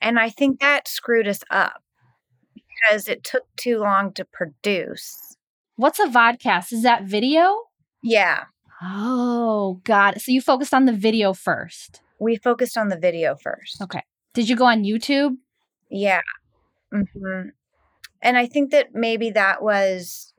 And 0.00 0.18
I 0.18 0.30
think 0.30 0.60
that 0.60 0.88
screwed 0.88 1.28
us 1.28 1.42
up 1.50 1.82
because 2.54 3.08
it 3.08 3.24
took 3.24 3.44
too 3.56 3.78
long 3.78 4.12
to 4.14 4.24
produce. 4.24 5.36
What's 5.76 5.98
a 5.98 6.06
vodcast? 6.06 6.72
Is 6.72 6.82
that 6.82 7.04
video? 7.04 7.56
Yeah. 8.02 8.44
Oh, 8.82 9.80
God. 9.84 10.20
So 10.20 10.32
you 10.32 10.40
focused 10.40 10.72
on 10.72 10.86
the 10.86 10.92
video 10.92 11.32
first. 11.32 12.00
We 12.18 12.36
focused 12.36 12.78
on 12.78 12.88
the 12.88 12.98
video 12.98 13.36
first. 13.36 13.80
Okay. 13.82 14.02
Did 14.34 14.48
you 14.48 14.56
go 14.56 14.64
on 14.66 14.84
YouTube? 14.84 15.36
Yeah. 15.90 16.22
hmm 16.92 17.48
And 18.22 18.36
I 18.36 18.46
think 18.46 18.70
that 18.70 18.88
maybe 18.94 19.30
that 19.30 19.62
was 19.62 20.32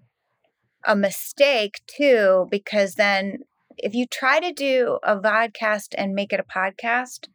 a 0.86 0.96
mistake 0.96 1.82
too, 1.88 2.48
because 2.50 2.96
then 2.96 3.40
if 3.78 3.94
you 3.94 4.06
try 4.06 4.40
to 4.40 4.52
do 4.52 5.00
a 5.04 5.18
vodcast 5.18 5.96
and 5.98 6.14
make 6.14 6.34
it 6.34 6.40
a 6.40 6.44
podcast, 6.44 7.28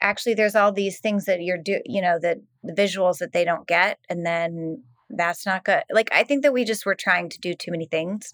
actually 0.00 0.34
there's 0.34 0.54
all 0.54 0.72
these 0.72 1.00
things 1.00 1.24
that 1.24 1.40
you're 1.40 1.58
do 1.58 1.80
you 1.86 2.02
know 2.02 2.18
that 2.20 2.38
the 2.62 2.72
visuals 2.72 3.18
that 3.18 3.32
they 3.32 3.44
don't 3.44 3.66
get 3.66 3.98
and 4.08 4.24
then 4.24 4.82
that's 5.10 5.46
not 5.46 5.64
good. 5.64 5.82
Like 5.90 6.08
i 6.12 6.24
think 6.24 6.42
that 6.42 6.52
we 6.52 6.64
just 6.64 6.84
were 6.84 6.94
trying 6.94 7.28
to 7.30 7.40
do 7.40 7.54
too 7.54 7.70
many 7.70 7.86
things. 7.86 8.30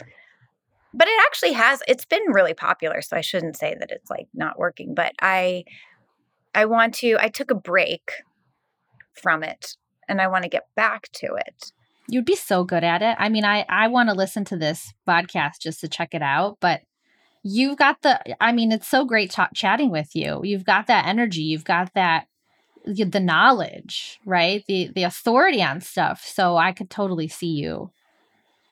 But 0.93 1.07
it 1.07 1.21
actually 1.27 1.53
has 1.53 1.83
it's 1.87 2.05
been 2.05 2.33
really 2.33 2.55
popular 2.55 3.01
so 3.01 3.17
i 3.17 3.21
shouldn't 3.21 3.57
say 3.57 3.77
that 3.79 3.91
it's 3.93 4.11
like 4.11 4.27
not 4.35 4.59
working 4.59 4.95
but 4.95 5.13
i 5.21 5.65
i 6.53 6.65
want 6.65 6.95
to 6.95 7.17
i 7.21 7.29
took 7.29 7.53
a 7.53 7.55
break 7.55 8.11
from 9.13 9.45
it 9.45 9.77
and 10.11 10.21
i 10.21 10.29
want 10.29 10.43
to 10.43 10.51
get 10.51 10.67
back 10.75 11.09
to 11.13 11.27
it 11.35 11.73
You'd 12.13 12.25
be 12.25 12.35
so 12.35 12.65
good 12.65 12.83
at 12.83 13.03
it. 13.03 13.15
I 13.21 13.29
mean, 13.29 13.45
I 13.45 13.65
I 13.69 13.87
want 13.87 14.09
to 14.09 14.17
listen 14.17 14.45
to 14.47 14.57
this 14.57 14.93
podcast 15.07 15.61
just 15.61 15.79
to 15.81 15.89
check 15.89 16.13
it 16.13 16.23
out, 16.23 16.57
but 16.61 16.81
you've 17.45 17.79
got 17.79 18.03
the 18.03 18.19
I 18.43 18.51
mean, 18.51 18.73
it's 18.73 18.89
so 18.89 19.05
great 19.05 19.31
ch- 19.31 19.55
chatting 19.55 19.91
with 19.93 20.17
you. 20.17 20.41
You've 20.43 20.65
got 20.65 20.89
that 20.89 21.07
energy, 21.07 21.43
you've 21.43 21.63
got 21.65 21.95
that 21.95 22.27
the 22.85 23.21
knowledge, 23.21 24.19
right? 24.27 24.65
The 24.67 24.91
the 24.93 25.05
authority 25.05 25.63
on 25.63 25.81
stuff. 25.81 26.25
So 26.27 26.57
I 26.57 26.73
could 26.73 26.91
totally 26.91 27.29
see 27.29 27.53
you 27.53 27.93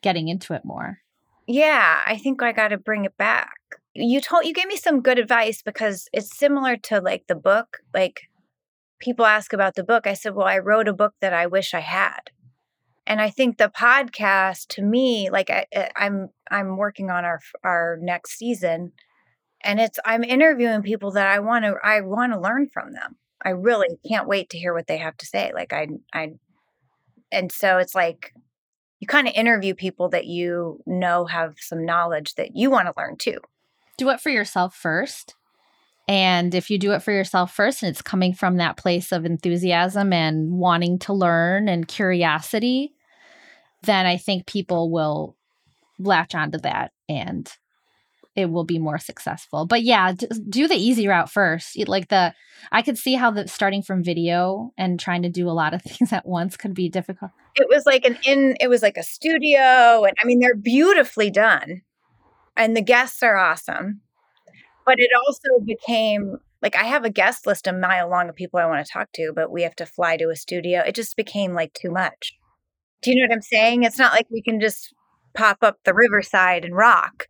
getting 0.02 0.26
into 0.28 0.52
it 0.54 0.64
more. 0.64 0.98
yeah 1.46 2.00
i 2.06 2.16
think 2.16 2.42
i 2.42 2.52
got 2.52 2.68
to 2.68 2.78
bring 2.78 3.04
it 3.04 3.16
back 3.16 3.54
you 3.94 4.20
told 4.20 4.44
you 4.44 4.52
gave 4.52 4.66
me 4.68 4.76
some 4.76 5.00
good 5.00 5.18
advice 5.18 5.62
because 5.62 6.08
it's 6.12 6.36
similar 6.36 6.76
to 6.76 7.00
like 7.00 7.24
the 7.26 7.34
book 7.34 7.78
like 7.94 8.27
people 8.98 9.26
ask 9.26 9.52
about 9.52 9.74
the 9.74 9.84
book 9.84 10.06
i 10.06 10.14
said 10.14 10.34
well 10.34 10.46
i 10.46 10.58
wrote 10.58 10.88
a 10.88 10.92
book 10.92 11.14
that 11.20 11.32
i 11.32 11.46
wish 11.46 11.74
i 11.74 11.80
had. 11.80 12.30
And 13.06 13.20
i 13.20 13.30
think 13.30 13.56
the 13.56 13.68
podcast 13.68 14.68
to 14.68 14.82
me 14.82 15.30
like 15.30 15.50
I, 15.50 15.66
i'm 15.96 16.28
i'm 16.50 16.76
working 16.76 17.10
on 17.10 17.24
our 17.24 17.40
our 17.64 17.98
next 18.00 18.38
season 18.38 18.92
and 19.62 19.80
it's 19.80 19.98
i'm 20.04 20.24
interviewing 20.24 20.82
people 20.82 21.12
that 21.12 21.26
i 21.26 21.38
want 21.38 21.64
to 21.64 21.76
i 21.82 22.00
want 22.00 22.32
to 22.32 22.40
learn 22.40 22.68
from 22.68 22.92
them. 22.92 23.16
I 23.42 23.50
really 23.50 23.88
can't 24.06 24.26
wait 24.26 24.50
to 24.50 24.58
hear 24.58 24.74
what 24.74 24.88
they 24.88 24.98
have 24.98 25.16
to 25.18 25.26
say 25.26 25.52
like 25.54 25.72
i 25.72 25.88
i 26.12 26.32
and 27.30 27.52
so 27.52 27.78
it's 27.78 27.94
like 27.94 28.32
you 29.00 29.06
kind 29.06 29.28
of 29.28 29.34
interview 29.34 29.74
people 29.74 30.08
that 30.10 30.26
you 30.26 30.82
know 30.86 31.26
have 31.26 31.54
some 31.58 31.84
knowledge 31.84 32.34
that 32.34 32.56
you 32.56 32.70
want 32.70 32.86
to 32.86 32.94
learn 32.96 33.16
too. 33.16 33.38
Do 33.96 34.10
it 34.10 34.20
for 34.20 34.30
yourself 34.30 34.74
first. 34.74 35.34
And 36.08 36.54
if 36.54 36.70
you 36.70 36.78
do 36.78 36.92
it 36.92 37.02
for 37.02 37.12
yourself 37.12 37.54
first 37.54 37.82
and 37.82 37.90
it's 37.90 38.00
coming 38.00 38.32
from 38.32 38.56
that 38.56 38.78
place 38.78 39.12
of 39.12 39.26
enthusiasm 39.26 40.12
and 40.12 40.52
wanting 40.52 40.98
to 41.00 41.12
learn 41.12 41.68
and 41.68 41.86
curiosity, 41.86 42.94
then 43.82 44.06
I 44.06 44.16
think 44.16 44.46
people 44.46 44.90
will 44.90 45.36
latch 45.98 46.34
onto 46.34 46.58
that 46.60 46.92
and 47.08 47.52
it 48.34 48.50
will 48.50 48.64
be 48.64 48.78
more 48.78 48.98
successful. 48.98 49.66
But 49.66 49.82
yeah, 49.82 50.12
do 50.48 50.68
the 50.68 50.76
easy 50.76 51.08
route 51.08 51.30
first. 51.30 51.76
Like 51.88 52.08
the 52.08 52.32
I 52.72 52.82
could 52.82 52.96
see 52.96 53.14
how 53.14 53.30
the 53.30 53.48
starting 53.48 53.82
from 53.82 54.02
video 54.02 54.72
and 54.78 54.98
trying 54.98 55.22
to 55.22 55.28
do 55.28 55.48
a 55.48 55.50
lot 55.50 55.74
of 55.74 55.82
things 55.86 56.12
at 56.12 56.26
once 56.26 56.56
could 56.56 56.72
be 56.72 56.88
difficult. 56.88 57.32
it 57.56 57.68
was 57.68 57.84
like 57.84 58.04
an 58.04 58.16
in 58.24 58.56
it 58.60 58.68
was 58.68 58.80
like 58.80 58.96
a 58.96 59.02
studio 59.02 60.04
and 60.04 60.16
i 60.22 60.26
mean 60.26 60.38
they're 60.38 60.54
beautifully 60.54 61.30
done 61.30 61.82
and 62.56 62.76
the 62.76 62.82
guests 62.82 63.22
are 63.22 63.36
awesome 63.36 64.00
but 64.88 64.98
it 64.98 65.10
also 65.26 65.62
became 65.66 66.38
like 66.62 66.74
i 66.74 66.84
have 66.84 67.04
a 67.04 67.10
guest 67.10 67.46
list 67.46 67.66
a 67.66 67.72
mile 67.72 68.08
long 68.08 68.28
of 68.28 68.34
people 68.34 68.58
i 68.58 68.64
want 68.64 68.84
to 68.84 68.90
talk 68.90 69.12
to 69.12 69.32
but 69.36 69.52
we 69.52 69.62
have 69.62 69.76
to 69.76 69.84
fly 69.84 70.16
to 70.16 70.30
a 70.30 70.36
studio. 70.36 70.80
It 70.80 70.94
just 70.94 71.14
became 71.14 71.52
like 71.52 71.74
too 71.74 71.90
much. 71.90 72.34
Do 73.02 73.10
you 73.10 73.16
know 73.16 73.28
what 73.28 73.36
i'm 73.36 73.42
saying? 73.42 73.84
It's 73.84 73.98
not 73.98 74.12
like 74.12 74.26
we 74.30 74.42
can 74.42 74.60
just 74.60 74.94
pop 75.34 75.58
up 75.62 75.76
the 75.84 75.94
riverside 75.94 76.64
and 76.64 76.74
rock 76.74 77.28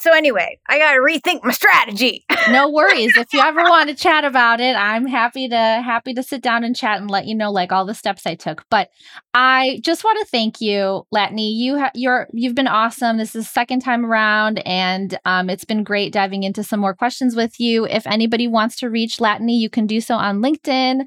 so 0.00 0.12
anyway 0.12 0.58
i 0.68 0.78
gotta 0.78 1.00
rethink 1.00 1.44
my 1.44 1.52
strategy. 1.52 2.24
No 2.48 2.70
worries. 2.70 3.14
If 3.14 3.34
you 3.34 3.40
ever 3.40 3.60
want 3.60 3.90
to 3.90 3.94
chat 3.94 4.24
about 4.24 4.60
it 4.60 4.74
i'm 4.74 5.06
happy 5.06 5.48
to 5.48 5.56
happy 5.56 6.14
to 6.14 6.22
sit 6.22 6.40
down 6.40 6.64
and 6.64 6.74
chat 6.74 6.98
and 6.98 7.10
let 7.10 7.26
you 7.26 7.34
know 7.34 7.50
like 7.50 7.72
all 7.72 7.84
the 7.84 7.94
steps 7.94 8.26
i 8.26 8.34
took. 8.34 8.64
But 8.70 8.88
i 9.34 9.80
just 9.82 10.02
want 10.02 10.18
to 10.20 10.24
thank 10.30 10.60
you 10.60 11.06
Latané. 11.14 11.54
you 11.54 11.78
ha- 11.78 11.90
you're 11.94 12.26
you've 12.32 12.54
been 12.54 12.66
awesome. 12.68 13.18
This 13.18 13.34
is 13.34 13.48
second 13.48 13.80
time 13.80 14.06
around 14.06 14.60
and 14.66 15.18
um, 15.24 15.50
it's 15.50 15.64
been 15.64 15.84
great 15.84 16.12
diving 16.12 16.42
into 16.42 16.62
some 16.64 16.80
more 16.80 16.94
questions 16.94 17.36
with 17.36 17.60
you. 17.60 17.86
If 17.86 18.06
anybody 18.06 18.46
wants 18.48 18.76
to 18.76 18.88
reach 18.88 19.18
Latané, 19.18 19.58
you 19.58 19.68
can 19.68 19.86
do 19.86 20.00
so 20.00 20.14
on 20.14 20.40
linkedin 20.40 21.02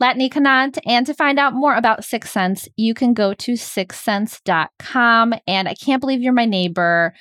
Latané 0.00 0.30
Conant 0.30 0.78
and 0.86 1.06
to 1.06 1.14
find 1.14 1.38
out 1.38 1.54
more 1.54 1.74
about 1.74 2.02
6sense 2.02 2.68
you 2.76 2.94
can 2.94 3.14
go 3.14 3.34
to 3.34 3.52
6sense.com 3.52 5.34
and 5.46 5.68
i 5.68 5.74
can't 5.74 6.00
believe 6.00 6.20
you're 6.20 6.32
my 6.32 6.44
neighbor 6.44 7.14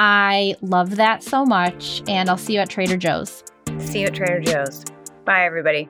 I 0.00 0.54
love 0.62 0.94
that 0.96 1.24
so 1.24 1.44
much. 1.44 2.02
And 2.08 2.30
I'll 2.30 2.38
see 2.38 2.54
you 2.54 2.60
at 2.60 2.70
Trader 2.70 2.96
Joe's. 2.96 3.42
see 3.78 4.00
you 4.00 4.06
at 4.06 4.14
trader 4.14 4.40
joe's 4.40 4.84
bye 5.24 5.44
everybody 5.44 5.88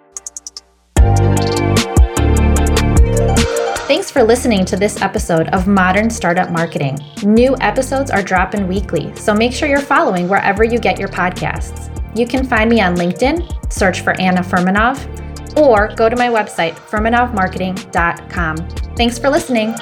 Thanks 3.86 4.11
for 4.11 4.22
listening 4.22 4.66
to 4.66 4.76
this 4.76 5.00
episode 5.00 5.48
of 5.48 5.66
Modern 5.66 6.11
Startup 6.11 6.50
Marketing. 6.50 6.98
New 7.24 7.56
episodes 7.62 8.11
are 8.11 8.22
dropping 8.22 8.68
weekly, 8.68 9.16
so 9.16 9.32
make 9.32 9.52
sure 9.52 9.66
you're 9.66 9.80
following 9.80 10.28
wherever 10.28 10.62
you 10.62 10.78
get 10.78 10.98
your 10.98 11.09
podcasts. 11.09 11.88
You 12.14 12.26
can 12.26 12.46
find 12.46 12.68
me 12.68 12.82
on 12.82 12.96
LinkedIn, 12.96 13.72
search 13.72 14.02
for 14.02 14.12
Anna 14.20 14.42
Furmanov, 14.42 15.56
or 15.56 15.94
go 15.94 16.11
to 16.11 16.16
my 16.16 16.28
website, 16.28 16.74
furmanovmarketing.com. 16.74 18.56
Thanks 18.94 19.18
for 19.18 19.30
listening. 19.30 19.74